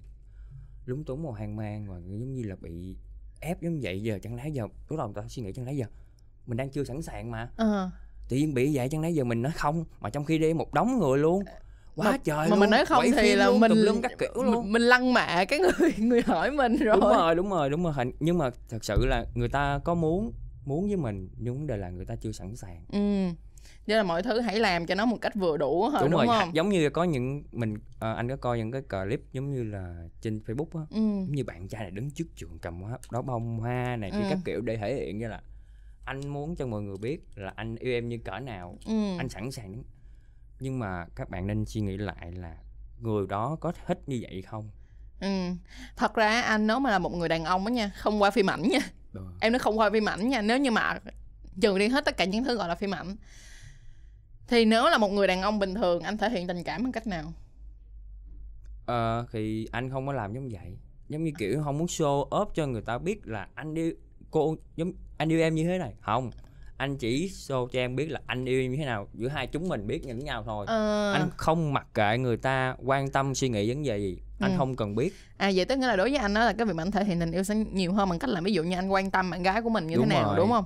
lúng 0.87 1.05
túng 1.05 1.23
hoặc 1.25 1.39
hoang 1.39 1.57
mang 1.57 1.87
và 1.89 1.97
giống 1.97 2.35
như 2.35 2.43
là 2.43 2.57
bị 2.61 2.97
ép 3.41 3.63
giống 3.63 3.79
vậy 3.83 4.03
giờ 4.03 4.19
chẳng 4.23 4.35
lẽ 4.37 4.49
giờ 4.49 4.63
lúc 4.89 4.99
đầu 4.99 5.09
người 5.09 5.23
ta 5.23 5.29
suy 5.29 5.43
nghĩ 5.43 5.53
chẳng 5.53 5.65
lẽ 5.67 5.73
giờ 5.73 5.87
mình 6.47 6.57
đang 6.57 6.71
chưa 6.71 6.85
sẵn 6.85 7.03
sàng 7.03 7.31
mà. 7.31 7.51
Ờ. 7.57 7.91
tự 8.29 8.37
nhiên 8.37 8.55
bị 8.55 8.77
vậy 8.77 8.89
chẳng 8.89 9.01
lẽ 9.01 9.11
giờ 9.11 9.25
mình 9.25 9.43
nói 9.43 9.53
không 9.57 9.85
mà 10.01 10.11
trong 10.11 10.25
khi 10.25 10.39
đi 10.39 10.55
một 10.55 10.75
đống 10.75 10.99
người 10.99 11.19
luôn. 11.19 11.45
Quá 11.97 12.11
Mà- 12.11 12.17
trời 12.25 12.37
mà 12.37 12.47
luôn 12.47 12.61
mình 12.61 12.71
nói 12.71 12.85
không 12.87 12.99
quay 13.01 13.13
thì 13.23 13.37
là 13.37 13.47
luôn, 13.47 13.61
mình 13.61 13.73
lum 13.73 14.01
các 14.03 14.13
kiểu 14.19 14.43
luôn. 14.45 14.63
mình, 14.63 14.73
mình 14.73 14.83
lăng 14.83 15.13
mạ 15.13 15.45
cái 15.45 15.59
người 15.59 15.93
người 15.99 16.23
hỏi 16.23 16.51
mình 16.51 16.77
rồi 16.77 16.97
đúng 17.01 17.11
rồi. 17.11 17.35
đúng 17.35 17.51
rồi 17.51 17.71
đúng 17.71 17.85
rồi. 17.85 17.95
Nhưng 18.21 18.39
mà 18.39 18.51
thật 18.69 18.85
sự 18.85 19.07
là 19.07 19.27
người 19.35 19.49
ta 19.49 19.79
có 19.85 19.95
muốn 19.95 20.33
muốn 20.65 20.87
với 20.87 20.97
mình 20.97 21.29
nhưng 21.39 21.55
vấn 21.55 21.67
đề 21.67 21.77
là 21.77 21.91
người 21.91 22.05
ta 22.07 22.17
chưa 22.17 22.33
sẵn 22.33 22.57
sàng. 22.57 22.85
Ừ 22.93 23.35
Vậy 23.91 23.97
là 23.97 24.03
mọi 24.03 24.23
thứ 24.23 24.41
hãy 24.41 24.61
làm 24.61 24.87
cho 24.87 24.95
nó 24.95 25.07
một 25.07 25.17
cách 25.21 25.35
vừa 25.35 25.57
đủ 25.57 25.91
thôi 25.93 26.01
đúng, 26.03 26.11
đúng, 26.11 26.27
rồi 26.27 26.39
không? 26.39 26.55
giống 26.55 26.69
như 26.69 26.91
có 26.91 27.05
những 27.05 27.43
mình 27.53 27.77
ờ, 27.99 28.15
anh 28.15 28.29
có 28.29 28.37
coi 28.37 28.59
những 28.59 28.73
cái 28.73 28.83
clip 28.83 29.21
giống 29.33 29.53
như 29.53 29.63
là 29.65 29.95
trên 30.21 30.41
facebook 30.47 30.81
á 30.81 30.87
ừ. 30.91 30.97
giống 31.01 31.33
như 31.33 31.45
bạn 31.45 31.69
trai 31.69 31.83
này 31.83 31.91
đứng 31.91 32.11
trước 32.11 32.25
trường 32.37 32.59
cầm 32.59 32.81
hoa 32.83 32.99
đó 33.11 33.23
bông 33.23 33.59
hoa 33.59 33.97
này 33.97 34.11
kia 34.11 34.19
Ừ. 34.19 34.27
các 34.31 34.39
kiểu 34.45 34.61
để 34.61 34.77
thể 34.77 34.95
hiện 34.95 35.19
như 35.19 35.29
là 35.29 35.41
anh 36.05 36.29
muốn 36.29 36.57
cho 36.57 36.67
mọi 36.67 36.83
người 36.83 36.97
biết 36.97 37.21
là 37.35 37.53
anh 37.57 37.77
yêu 37.77 37.93
em 37.93 38.09
như 38.09 38.19
cỡ 38.25 38.39
nào 38.39 38.79
ừ. 38.87 39.17
anh 39.19 39.29
sẵn 39.29 39.51
sàng 39.51 39.73
đứng. 39.73 39.83
Nhưng 40.61 40.79
mà 40.79 41.07
các 41.17 41.31
bạn 41.31 41.47
nên 41.47 41.65
suy 41.65 41.81
nghĩ 41.81 41.97
lại 41.97 42.33
là 42.33 42.57
người 43.01 43.27
đó 43.27 43.57
có 43.61 43.73
thích 43.87 43.99
như 44.07 44.19
vậy 44.23 44.43
không? 44.43 44.71
Ừ. 45.21 45.29
Thật 45.97 46.15
ra 46.15 46.41
anh 46.41 46.67
nếu 46.67 46.79
mà 46.79 46.91
là 46.91 46.99
một 46.99 47.15
người 47.15 47.29
đàn 47.29 47.45
ông 47.45 47.67
á 47.67 47.73
nha 47.73 47.91
không 47.97 48.23
qua 48.23 48.31
phim 48.31 48.51
ảnh 48.51 48.63
nha. 48.63 48.81
Ờ. 49.15 49.23
em 49.41 49.53
nói 49.53 49.59
không 49.59 49.79
qua 49.79 49.91
phim 49.91 50.09
ảnh 50.09 50.29
nha 50.29 50.43
nếu 50.43 50.59
như 50.59 50.71
mà 50.71 50.99
trừ 51.61 51.79
đi 51.79 51.89
hết 51.89 52.05
tất 52.05 52.17
cả 52.17 52.25
những 52.25 52.45
thứ 52.45 52.57
gọi 52.57 52.69
là 52.69 52.75
phim 52.75 52.95
ảnh 52.95 53.17
thì 54.51 54.65
nếu 54.65 54.85
là 54.89 54.99
một 54.99 55.09
người 55.09 55.27
đàn 55.27 55.43
ông 55.43 55.59
bình 55.59 55.75
thường 55.75 56.03
anh 56.03 56.17
thể 56.19 56.31
hiện 56.31 56.47
tình 56.47 56.65
cảm 56.65 56.83
bằng 56.83 56.93
cách 56.93 57.07
nào? 57.07 57.33
Ờ, 58.87 59.27
thì 59.33 59.69
anh 59.73 59.91
không 59.91 60.07
có 60.07 60.13
làm 60.13 60.35
giống 60.35 60.49
vậy. 60.49 60.77
Giống 61.09 61.25
như 61.25 61.33
kiểu 61.39 61.63
không 61.65 61.79
muốn 61.79 61.87
show 61.87 62.29
off 62.29 62.47
cho 62.55 62.67
người 62.67 62.83
ta 62.83 62.99
biết 62.99 63.27
là 63.27 63.49
anh 63.55 63.75
yêu 63.75 63.93
cô 64.31 64.57
giống 64.77 64.93
anh 65.17 65.33
yêu 65.33 65.41
em 65.41 65.55
như 65.55 65.65
thế 65.65 65.79
này. 65.79 65.95
Không 66.01 66.31
anh 66.77 66.97
chỉ 66.97 67.29
show 67.29 67.69
cho 67.69 67.79
em 67.79 67.97
biết 67.97 68.11
là 68.11 68.21
anh 68.27 68.45
yêu 68.45 68.61
em 68.61 68.71
như 68.71 68.77
thế 68.77 68.85
nào. 68.85 69.09
Giữa 69.15 69.29
hai 69.29 69.47
chúng 69.47 69.69
mình 69.69 69.87
biết 69.87 70.07
lẫn 70.07 70.19
nhau 70.25 70.43
thôi. 70.47 70.67
Ờ, 70.69 71.13
anh 71.13 71.31
không 71.37 71.73
mặc 71.73 71.87
kệ 71.95 72.19
người 72.19 72.37
ta 72.37 72.77
quan 72.85 73.11
tâm 73.11 73.35
suy 73.35 73.49
nghĩ 73.49 73.69
vấn 73.69 73.83
đề 73.85 73.99
gì. 73.99 74.19
Anh 74.41 74.53
Ừ. 74.53 74.57
không 74.59 74.77
cần 74.77 74.95
biết. 74.95 75.15
À 75.37 75.51
vậy 75.55 75.65
tức 75.65 75.79
nghĩa 75.79 75.87
là 75.87 75.97
đối 75.97 76.11
với 76.11 76.19
anh 76.19 76.35
đó 76.35 76.45
là 76.45 76.53
cái 76.53 76.67
việc 76.67 76.73
mà 76.77 76.83
anh 76.83 76.91
thể 76.91 77.05
hiện 77.05 77.21
tình 77.21 77.33
yêu 77.33 77.43
sẽ 77.43 77.55
nhiều 77.55 77.93
hơn 77.93 78.09
bằng 78.09 78.19
cách 78.19 78.31
là 78.31 78.41
ví 78.41 78.53
dụ 78.53 78.63
như 78.63 78.77
anh 78.77 78.89
quan 78.93 79.11
tâm 79.11 79.31
bạn 79.31 79.43
gái 79.43 79.63
của 79.63 79.71
mình 79.71 79.87
như 79.87 79.97
Đúng 79.97 80.09
thế 80.09 80.15
nào 80.17 80.27
rồi. 80.29 80.37
đúng 80.37 80.51
không 80.51 80.65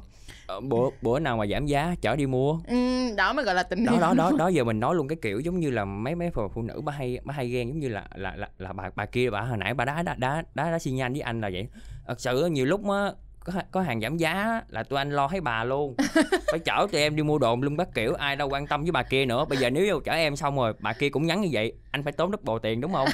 bữa 0.63 0.91
bữa 1.03 1.19
nào 1.19 1.37
mà 1.37 1.47
giảm 1.47 1.67
giá 1.67 1.95
chở 2.01 2.17
đi 2.17 2.27
mua. 2.27 2.59
Ừ, 2.67 2.77
đó 3.17 3.33
mới 3.33 3.45
gọi 3.45 3.55
là 3.55 3.63
tình 3.63 3.85
đó 3.85 3.93
yêu. 3.93 4.01
đó 4.01 4.15
đó 4.15 4.33
đó 4.39 4.49
giờ 4.53 4.65
mình 4.65 4.81
nói 4.81 4.95
luôn 4.95 5.09
cái 5.09 5.19
kiểu 5.23 5.41
giống 5.41 5.61
như 5.61 5.71
là 5.71 5.85
mấy 5.85 6.15
mấy 6.15 6.31
phụ, 6.31 6.63
nữ 6.63 6.81
bà 6.85 6.93
hay 6.93 7.19
bà 7.25 7.35
hay 7.35 7.49
ghen 7.49 7.69
giống 7.69 7.79
như 7.79 7.89
là 7.89 8.09
là 8.15 8.37
là, 8.37 8.49
là 8.59 8.73
bà 8.73 8.91
bà 8.95 9.07
kia 9.07 9.31
bà 9.31 9.41
hồi 9.41 9.59
nãy 9.59 9.75
bà 9.75 9.85
đá 9.85 10.03
đá 10.03 10.15
đá 10.19 10.43
đá, 10.55 10.71
đá 10.71 10.79
xi 10.79 10.91
nhan 10.91 11.13
với 11.13 11.21
anh 11.21 11.41
là 11.41 11.51
vậy. 11.53 11.69
Thật 12.07 12.21
sự 12.21 12.47
nhiều 12.47 12.67
lúc 12.67 12.91
á 12.91 13.13
có 13.45 13.53
có 13.71 13.81
hàng 13.81 14.01
giảm 14.01 14.17
giá 14.17 14.63
là 14.69 14.83
tụi 14.83 14.99
anh 14.99 15.11
lo 15.11 15.29
thấy 15.29 15.41
bà 15.41 15.65
luôn. 15.65 15.95
Phải 16.51 16.59
chở 16.59 16.87
tụi 16.93 17.01
em 17.01 17.17
đi 17.17 17.23
mua 17.23 17.39
đồ 17.39 17.57
luôn 17.57 17.77
các 17.77 17.89
kiểu 17.95 18.15
ai 18.15 18.37
đâu 18.37 18.49
quan 18.49 18.67
tâm 18.67 18.83
với 18.83 18.93
bà 18.93 19.03
kia 19.03 19.27
nữa. 19.27 19.45
Bây 19.49 19.59
giờ 19.59 19.71
nếu 19.71 20.01
chở 20.01 20.13
em 20.13 20.37
xong 20.37 20.57
rồi 20.57 20.73
bà 20.81 20.93
kia 20.93 21.09
cũng 21.09 21.27
nhắn 21.27 21.41
như 21.41 21.49
vậy 21.53 21.73
anh 21.91 22.03
phải 22.03 22.13
tốn 22.13 22.31
double 22.31 22.55
tiền 22.63 22.81
đúng 22.81 22.93
không? 22.93 23.09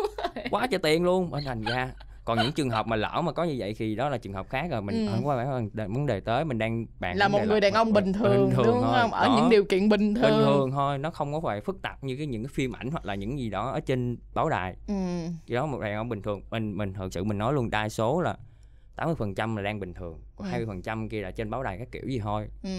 Quá 0.50 0.66
trời 0.66 0.78
tiền 0.82 1.04
luôn. 1.04 1.30
Bởi 1.30 1.42
thành 1.42 1.60
ra 1.64 1.90
còn 2.24 2.38
những 2.38 2.52
trường 2.52 2.70
hợp 2.70 2.86
mà 2.86 2.96
lỡ 2.96 3.22
mà 3.24 3.32
có 3.32 3.44
như 3.44 3.54
vậy 3.58 3.74
thì 3.78 3.94
đó 3.94 4.08
là 4.08 4.18
trường 4.18 4.32
hợp 4.32 4.48
khác 4.50 4.66
rồi 4.70 4.82
mình 4.82 5.06
Ừ. 5.06 5.12
không 5.12 5.24
có 5.24 5.36
phải 5.36 5.86
vấn 5.88 6.06
đề 6.06 6.20
tới 6.20 6.44
mình 6.44 6.58
đang 6.58 6.86
bàn 7.00 7.16
là 7.16 7.28
một 7.28 7.40
người 7.46 7.60
đàn 7.60 7.72
ông 7.72 7.92
bình 7.92 8.12
thường, 8.12 8.50
đúng 8.56 8.80
thôi. 8.82 8.92
không 9.00 9.12
ở 9.12 9.26
Đó 9.28 9.34
những 9.36 9.50
điều 9.50 9.64
kiện 9.64 9.88
bình 9.88 10.14
thường, 10.14 10.22
bình 10.22 10.40
thường 10.40 10.70
thôi 10.70 10.98
nó 10.98 11.10
không 11.10 11.32
có 11.32 11.40
phải 11.40 11.60
phức 11.60 11.82
tạp 11.82 12.04
như 12.04 12.16
cái 12.16 12.26
những 12.26 12.42
cái 12.42 12.50
phim 12.54 12.72
ảnh 12.76 12.90
hoặc 12.90 13.04
là 13.04 13.14
những 13.14 13.38
gì 13.38 13.50
đó 13.50 13.70
ở 13.70 13.80
trên 13.80 14.16
báo 14.34 14.48
đài 14.48 14.76
Ừ. 14.88 14.94
chỉ 15.46 15.54
đó 15.54 15.66
một 15.66 15.80
đàn 15.80 15.94
ông 15.94 16.08
bình 16.08 16.22
thường 16.22 16.42
mình 16.50 16.76
mình 16.76 16.92
thật 16.94 17.08
sự 17.12 17.24
mình 17.24 17.38
nói 17.38 17.52
luôn 17.52 17.70
đa 17.70 17.88
số 17.88 18.20
là 18.20 18.36
80% 18.96 19.56
là 19.56 19.62
đang 19.62 19.80
bình 19.80 19.94
thường 19.94 20.20
còn 20.36 20.48
Ừ. 20.48 20.50
20% 20.52 21.08
kia 21.08 21.20
là 21.22 21.30
trên 21.30 21.50
báo 21.50 21.62
đài 21.62 21.78
các 21.78 21.88
kiểu 21.92 22.02
gì 22.06 22.18
thôi 22.18 22.48
Ừ. 22.62 22.70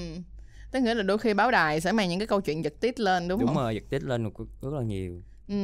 Tức 0.71 0.79
nghĩa 0.81 0.93
là 0.93 1.03
đôi 1.03 1.17
khi 1.17 1.33
báo 1.33 1.51
đài 1.51 1.81
sẽ 1.81 1.91
mang 1.91 2.09
những 2.09 2.19
cái 2.19 2.27
câu 2.27 2.41
chuyện 2.41 2.63
giật 2.63 2.73
tít 2.79 2.99
lên 2.99 3.27
đúng, 3.27 3.39
đúng, 3.39 3.47
không? 3.47 3.57
rồi 3.57 3.75
giật 3.75 3.83
tít 3.89 4.03
lên 4.03 4.23
rất 4.61 4.73
là 4.73 4.81
nhiều 4.81 5.21
Ừ. 5.47 5.55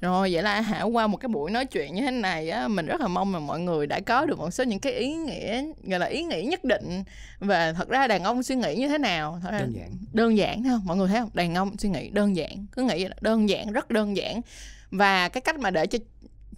Rồi 0.00 0.32
vậy 0.32 0.42
là 0.42 0.60
Hảo 0.60 0.88
qua 0.88 1.06
một 1.06 1.16
cái 1.16 1.28
buổi 1.28 1.50
nói 1.50 1.66
chuyện 1.66 1.94
như 1.94 2.02
thế 2.02 2.10
này 2.10 2.50
á, 2.50 2.68
mình 2.68 2.86
rất 2.86 3.00
là 3.00 3.08
mong 3.08 3.34
là 3.34 3.40
mọi 3.40 3.60
người 3.60 3.86
đã 3.86 4.00
có 4.00 4.26
được 4.26 4.38
một 4.38 4.50
số 4.50 4.64
những 4.64 4.78
cái 4.78 4.92
ý 4.92 5.14
nghĩa 5.14 5.64
gọi 5.82 6.00
là 6.00 6.06
ý 6.06 6.22
nghĩ 6.22 6.42
nhất 6.42 6.64
định 6.64 7.04
và 7.38 7.72
thật 7.72 7.88
ra 7.88 8.06
đàn 8.06 8.24
ông 8.24 8.42
suy 8.42 8.54
nghĩ 8.54 8.74
như 8.76 8.88
thế 8.88 8.98
nào. 8.98 9.40
Thật 9.42 9.50
ra 9.52 9.58
đơn 9.58 9.72
giản. 9.76 9.90
Đơn 10.12 10.36
giản 10.36 10.64
không? 10.64 10.80
Mọi 10.84 10.96
người 10.96 11.08
thấy 11.08 11.20
không? 11.20 11.30
Đàn 11.34 11.54
ông 11.54 11.76
suy 11.78 11.88
nghĩ 11.88 12.10
đơn 12.10 12.36
giản 12.36 12.66
cứ 12.72 12.82
nghĩ 12.82 13.04
là 13.08 13.16
đơn 13.20 13.48
giản 13.48 13.72
rất 13.72 13.90
đơn 13.90 14.16
giản. 14.16 14.40
Và 14.90 15.28
cái 15.28 15.40
cách 15.40 15.58
mà 15.58 15.70
để 15.70 15.86
cho 15.86 15.98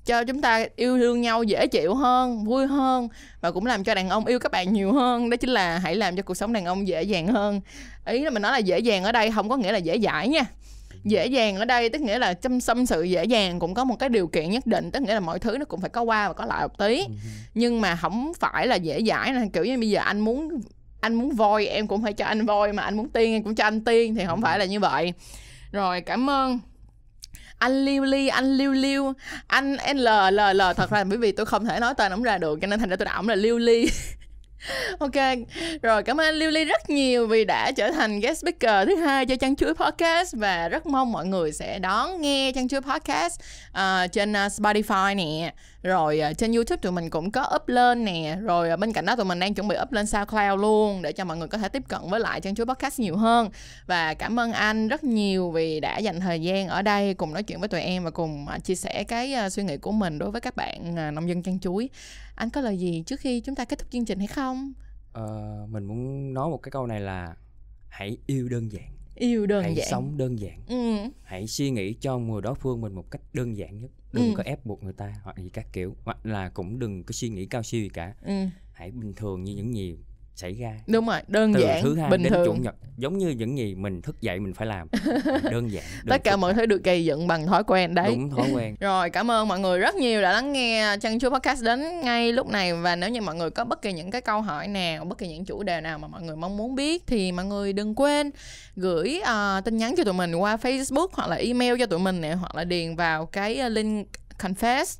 cho 0.04 0.24
chúng 0.24 0.40
ta 0.40 0.66
yêu 0.76 0.98
thương 0.98 1.20
nhau 1.20 1.42
dễ 1.42 1.66
chịu 1.66 1.94
hơn 1.94 2.44
vui 2.44 2.66
hơn 2.66 3.08
và 3.40 3.50
cũng 3.50 3.66
làm 3.66 3.84
cho 3.84 3.94
đàn 3.94 4.08
ông 4.08 4.26
yêu 4.26 4.38
các 4.38 4.52
bạn 4.52 4.72
nhiều 4.72 4.92
hơn 4.92 5.30
đó 5.30 5.36
chính 5.36 5.50
là 5.50 5.78
hãy 5.78 5.96
làm 5.96 6.16
cho 6.16 6.22
cuộc 6.22 6.34
sống 6.34 6.52
đàn 6.52 6.64
ông 6.64 6.88
dễ 6.88 7.02
dàng 7.02 7.26
hơn. 7.26 7.60
Ý 8.06 8.24
là 8.24 8.30
mình 8.30 8.42
nói 8.42 8.52
là 8.52 8.58
dễ 8.58 8.78
dàng 8.78 9.04
ở 9.04 9.12
đây 9.12 9.30
không 9.30 9.48
có 9.48 9.56
nghĩa 9.56 9.72
là 9.72 9.78
dễ 9.78 9.98
dãi 9.98 10.28
nha 10.28 10.44
dễ 11.04 11.26
dàng 11.26 11.56
ở 11.56 11.64
đây 11.64 11.88
tức 11.88 12.00
nghĩa 12.00 12.18
là 12.18 12.34
chăm 12.34 12.60
xâm 12.60 12.86
sự 12.86 13.02
dễ 13.02 13.24
dàng 13.24 13.58
cũng 13.58 13.74
có 13.74 13.84
một 13.84 13.96
cái 13.98 14.08
điều 14.08 14.26
kiện 14.26 14.50
nhất 14.50 14.66
định 14.66 14.90
tức 14.90 15.02
nghĩa 15.02 15.14
là 15.14 15.20
mọi 15.20 15.38
thứ 15.38 15.58
nó 15.58 15.64
cũng 15.64 15.80
phải 15.80 15.90
có 15.90 16.02
qua 16.02 16.28
và 16.28 16.34
có 16.34 16.44
lại 16.44 16.62
một 16.62 16.78
tí. 16.78 16.98
Ừ. 16.98 17.12
nhưng 17.54 17.80
mà 17.80 17.96
không 17.96 18.32
phải 18.40 18.66
là 18.66 18.76
dễ 18.76 19.02
dãi 19.06 19.32
nè 19.32 19.40
kiểu 19.52 19.64
như 19.64 19.78
bây 19.78 19.90
giờ 19.90 20.00
anh 20.00 20.20
muốn 20.20 20.60
anh 21.00 21.14
muốn 21.14 21.34
voi 21.34 21.66
em 21.66 21.86
cũng 21.86 22.02
phải 22.02 22.12
cho 22.12 22.24
anh 22.24 22.46
voi 22.46 22.72
mà 22.72 22.82
anh 22.82 22.96
muốn 22.96 23.08
tiên 23.08 23.32
em 23.32 23.42
cũng 23.42 23.54
cho 23.54 23.64
anh 23.64 23.84
tiên 23.84 24.14
thì 24.14 24.24
không 24.26 24.42
phải 24.42 24.58
là 24.58 24.64
như 24.64 24.80
vậy. 24.80 25.12
Rồi 25.72 26.00
cảm 26.00 26.30
ơn. 26.30 26.58
Anh 27.58 27.84
liêu 27.84 28.04
ly 28.04 28.28
anh 28.28 28.56
liêu 28.56 28.72
liêu 28.72 29.12
anh 29.46 29.76
l 29.94 30.08
l 30.32 30.40
l 30.54 30.62
thật 30.76 30.90
ra 30.90 31.04
bởi 31.04 31.18
vì 31.18 31.32
tôi 31.32 31.46
không 31.46 31.64
thể 31.64 31.80
nói 31.80 31.94
tên 31.94 32.12
ổng 32.12 32.22
ra 32.22 32.38
được 32.38 32.58
cho 32.60 32.66
nên 32.66 32.80
thành 32.80 32.88
ra 32.88 32.96
tôi 32.96 33.04
đạo 33.04 33.16
ổng 33.16 33.28
là 33.28 33.34
liêu 33.34 33.58
ly 33.58 33.86
Ok, 34.98 35.14
rồi 35.82 36.02
cảm 36.02 36.20
ơn 36.20 36.34
Lily 36.34 36.44
Lưu 36.44 36.50
Ly 36.50 36.64
rất 36.64 36.90
nhiều 36.90 37.26
vì 37.26 37.44
đã 37.44 37.72
trở 37.72 37.90
thành 37.90 38.20
guest 38.20 38.40
speaker 38.40 38.88
thứ 38.88 38.96
hai 38.96 39.26
cho 39.26 39.36
Chăn 39.36 39.56
Chuối 39.56 39.74
Podcast 39.74 40.34
và 40.36 40.68
rất 40.68 40.86
mong 40.86 41.12
mọi 41.12 41.26
người 41.26 41.52
sẽ 41.52 41.78
đón 41.78 42.20
nghe 42.20 42.52
Chăn 42.54 42.68
Chuối 42.68 42.80
Podcast 42.80 43.40
uh, 43.70 44.12
trên 44.12 44.32
uh, 44.32 44.36
Spotify 44.36 45.16
nè, 45.16 45.52
rồi 45.82 46.20
uh, 46.30 46.38
trên 46.38 46.52
YouTube 46.52 46.80
tụi 46.82 46.92
mình 46.92 47.10
cũng 47.10 47.30
có 47.30 47.52
up 47.54 47.68
lên 47.68 48.04
nè, 48.04 48.38
rồi 48.42 48.72
uh, 48.72 48.78
bên 48.78 48.92
cạnh 48.92 49.06
đó 49.06 49.16
tụi 49.16 49.24
mình 49.24 49.40
đang 49.40 49.54
chuẩn 49.54 49.68
bị 49.68 49.76
up 49.82 49.92
lên 49.92 50.06
SoundCloud 50.06 50.60
luôn 50.60 51.02
để 51.02 51.12
cho 51.12 51.24
mọi 51.24 51.36
người 51.36 51.48
có 51.48 51.58
thể 51.58 51.68
tiếp 51.68 51.82
cận 51.88 52.00
với 52.10 52.20
lại 52.20 52.40
Chăn 52.40 52.54
Chuối 52.54 52.66
Podcast 52.66 53.00
nhiều 53.00 53.16
hơn 53.16 53.50
và 53.86 54.14
cảm 54.14 54.40
ơn 54.40 54.52
anh 54.52 54.88
rất 54.88 55.04
nhiều 55.04 55.50
vì 55.50 55.80
đã 55.80 55.98
dành 55.98 56.20
thời 56.20 56.42
gian 56.42 56.68
ở 56.68 56.82
đây 56.82 57.14
cùng 57.14 57.32
nói 57.32 57.42
chuyện 57.42 57.60
với 57.60 57.68
tụi 57.68 57.80
em 57.80 58.04
và 58.04 58.10
cùng 58.10 58.46
uh, 58.56 58.64
chia 58.64 58.74
sẻ 58.74 59.04
cái 59.04 59.34
uh, 59.46 59.52
suy 59.52 59.62
nghĩ 59.62 59.76
của 59.76 59.92
mình 59.92 60.18
đối 60.18 60.30
với 60.30 60.40
các 60.40 60.56
bạn 60.56 60.90
uh, 60.92 61.14
nông 61.14 61.28
dân 61.28 61.42
chăn 61.42 61.58
chuối. 61.58 61.88
Anh 62.34 62.50
có 62.50 62.60
lời 62.60 62.78
gì 62.78 63.02
trước 63.06 63.20
khi 63.20 63.40
chúng 63.40 63.54
ta 63.54 63.64
kết 63.64 63.78
thúc 63.78 63.90
chương 63.90 64.04
trình 64.04 64.18
hay 64.18 64.28
không? 64.28 64.72
Ờ, 65.12 65.66
mình 65.68 65.84
muốn 65.84 66.34
nói 66.34 66.50
một 66.50 66.62
cái 66.62 66.70
câu 66.70 66.86
này 66.86 67.00
là 67.00 67.34
hãy 67.88 68.16
yêu 68.26 68.48
đơn 68.48 68.72
giản 68.72 68.99
Yêu 69.20 69.46
đơn 69.46 69.62
hãy 69.62 69.74
giản. 69.74 69.86
sống 69.90 70.16
đơn 70.16 70.38
giản 70.38 70.60
Ừ. 70.68 71.10
hãy 71.22 71.46
suy 71.46 71.70
nghĩ 71.70 71.94
cho 71.94 72.18
người 72.18 72.42
đối 72.42 72.54
phương 72.54 72.80
mình 72.80 72.92
một 72.94 73.10
cách 73.10 73.20
đơn 73.32 73.56
giản 73.56 73.78
nhất 73.80 73.90
đừng 74.12 74.26
Ừ. 74.28 74.34
có 74.36 74.42
ép 74.42 74.66
buộc 74.66 74.82
người 74.82 74.92
ta 74.92 75.14
hoặc 75.24 75.36
gì 75.38 75.48
các 75.48 75.72
kiểu 75.72 75.96
hoặc 76.04 76.26
là 76.26 76.48
cũng 76.48 76.78
đừng 76.78 77.04
có 77.04 77.12
suy 77.12 77.28
nghĩ 77.28 77.46
cao 77.46 77.62
siêu 77.62 77.82
gì 77.82 77.88
cả 77.88 78.14
Ừ. 78.22 78.32
hãy 78.72 78.90
bình 78.90 79.12
thường 79.14 79.44
như 79.44 79.54
những 79.54 79.74
gì 79.74 79.96
xảy 80.40 80.54
ra. 80.54 80.74
Đúng 80.86 81.06
rồi, 81.06 81.20
đơn 81.28 81.54
từ 81.54 81.60
giản, 81.60 81.82
thứ 81.82 81.96
hai 81.96 82.10
bình 82.10 82.22
đến 82.22 82.32
chủ 82.32 82.44
thường. 82.44 82.62
nhật 82.62 82.74
giống 82.96 83.18
như 83.18 83.28
những 83.28 83.58
gì 83.58 83.74
mình 83.74 84.02
thức 84.02 84.20
dậy 84.20 84.40
mình 84.40 84.54
phải 84.54 84.66
làm. 84.66 84.88
Đơn 85.50 85.72
giản 85.72 85.84
Tất 86.08 86.24
cả 86.24 86.36
mọi 86.36 86.54
thứ 86.54 86.66
được 86.66 86.84
gây 86.84 87.04
dựng 87.04 87.26
bằng 87.26 87.46
thói 87.46 87.64
quen 87.64 87.94
đấy. 87.94 88.10
đúng 88.10 88.30
thói 88.30 88.50
quen. 88.54 88.76
Rồi 88.80 89.10
cảm 89.10 89.30
ơn 89.30 89.48
mọi 89.48 89.60
người 89.60 89.78
rất 89.78 89.94
nhiều 89.94 90.22
đã 90.22 90.32
lắng 90.32 90.52
nghe 90.52 90.96
Chăn 91.00 91.18
Chuối 91.18 91.30
Podcast 91.30 91.64
đến 91.64 92.00
ngay 92.00 92.32
lúc 92.32 92.48
này. 92.48 92.74
Và 92.74 92.96
nếu 92.96 93.10
như 93.10 93.20
mọi 93.20 93.34
người 93.34 93.50
có 93.50 93.64
bất 93.64 93.82
kỳ 93.82 93.92
những 93.92 94.10
cái 94.10 94.20
câu 94.20 94.40
hỏi 94.40 94.68
nào 94.68 95.04
Bất 95.04 95.18
kỳ 95.18 95.28
những 95.28 95.44
chủ 95.44 95.62
đề 95.62 95.80
nào 95.80 95.98
mà 95.98 96.08
mọi 96.08 96.22
người 96.22 96.36
mong 96.36 96.56
muốn 96.56 96.74
biết 96.74 97.02
Thì 97.06 97.32
mọi 97.32 97.44
người 97.44 97.72
đừng 97.72 97.94
quên 97.94 98.30
gửi 98.76 99.20
à, 99.24 99.60
tin 99.64 99.76
nhắn 99.76 99.94
cho 99.96 100.04
tụi 100.04 100.14
mình 100.14 100.34
qua 100.34 100.56
Facebook 100.56 101.08
Hoặc 101.12 101.28
là 101.28 101.36
email 101.36 101.74
cho 101.78 101.86
tụi 101.86 101.98
mình 101.98 102.20
nè 102.20 102.32
Hoặc 102.32 102.54
là 102.54 102.64
điền 102.64 102.96
vào 102.96 103.26
cái 103.26 103.56
à, 103.56 103.68
link 103.68 104.08
confess. 104.38 104.98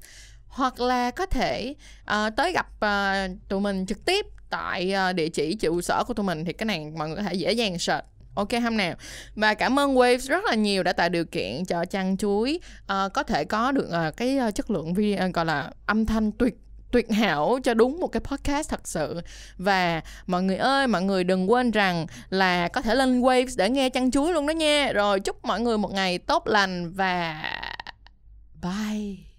Hoặc 0.49 0.81
là 0.81 1.11
có 1.11 1.27
thể 1.27 1.75
à, 2.05 2.31
tới 2.31 2.53
gặp 2.53 2.67
à, 2.81 3.29
tụi 3.49 3.61
mình 3.61 3.87
trực 3.87 4.05
tiếp 4.05 4.27
Tại 4.51 4.93
ờ, 4.93 5.13
địa 5.13 5.29
chỉ 5.29 5.55
trụ 5.55 5.81
sở 5.81 6.05
của 6.05 6.15
tụi 6.15 6.27
mình 6.27 6.45
Thì 6.45 6.53
cái 6.53 6.67
này 6.67 6.93
mọi 6.97 7.09
người 7.09 7.17
có 7.17 7.23
thể 7.23 7.35
dễ 7.35 7.53
dàng 7.53 7.79
search. 7.79 8.05
Ok 8.35 8.49
không 8.63 8.77
nào 8.77 8.95
Và 9.35 9.55
cảm 9.55 9.79
ơn 9.79 9.95
Waves 9.95 10.29
rất 10.29 10.45
là 10.45 10.55
nhiều 10.55 10.83
đã 10.83 10.93
tạo 10.93 11.09
điều 11.09 11.25
kiện 11.25 11.65
cho 11.65 11.85
chăn 11.85 12.17
chuối 12.17 12.61
uh, 12.83 13.13
có 13.13 13.23
thể 13.23 13.45
có 13.45 13.73
được 13.73 13.89
uh, 14.09 14.17
cái 14.17 14.39
uh, 14.49 14.55
chất 14.55 14.71
lượng 14.71 14.95
video 14.95 15.31
gọi 15.35 15.45
là 15.45 15.71
âm 15.87 16.07
thanh 16.07 16.33
tuyệt 16.33 16.55
tuyệt 16.91 17.11
hảo 17.11 17.59
cho 17.65 17.75
đúng 17.75 18.01
một 18.01 18.09
cái 18.09 18.21
podcast 18.21 18.71
thật 18.71 18.89
sự. 18.89 19.21
Và 19.59 20.01
mọi 20.27 20.43
người 20.43 20.57
ơi 20.57 20.87
mọi 20.87 21.03
người 21.03 21.25
đừng 21.25 21.51
quên 21.51 21.71
rằng 21.71 22.07
là 22.31 22.69
có 22.69 22.83
thể 22.83 22.95
lên 22.95 23.21
Waves 23.21 23.55
để 23.57 23.71
nghe 23.71 23.91
chăn 23.91 24.11
chuối 24.11 24.33
luôn 24.33 24.47
đó 24.47 24.53
nha. 24.53 24.93
Rồi 24.93 25.21
chúc 25.21 25.45
mọi 25.45 25.61
người 25.61 25.79
một 25.79 25.93
ngày 25.93 26.19
tốt 26.19 26.47
lành 26.47 26.93
và 26.93 27.43
bye. 28.63 29.30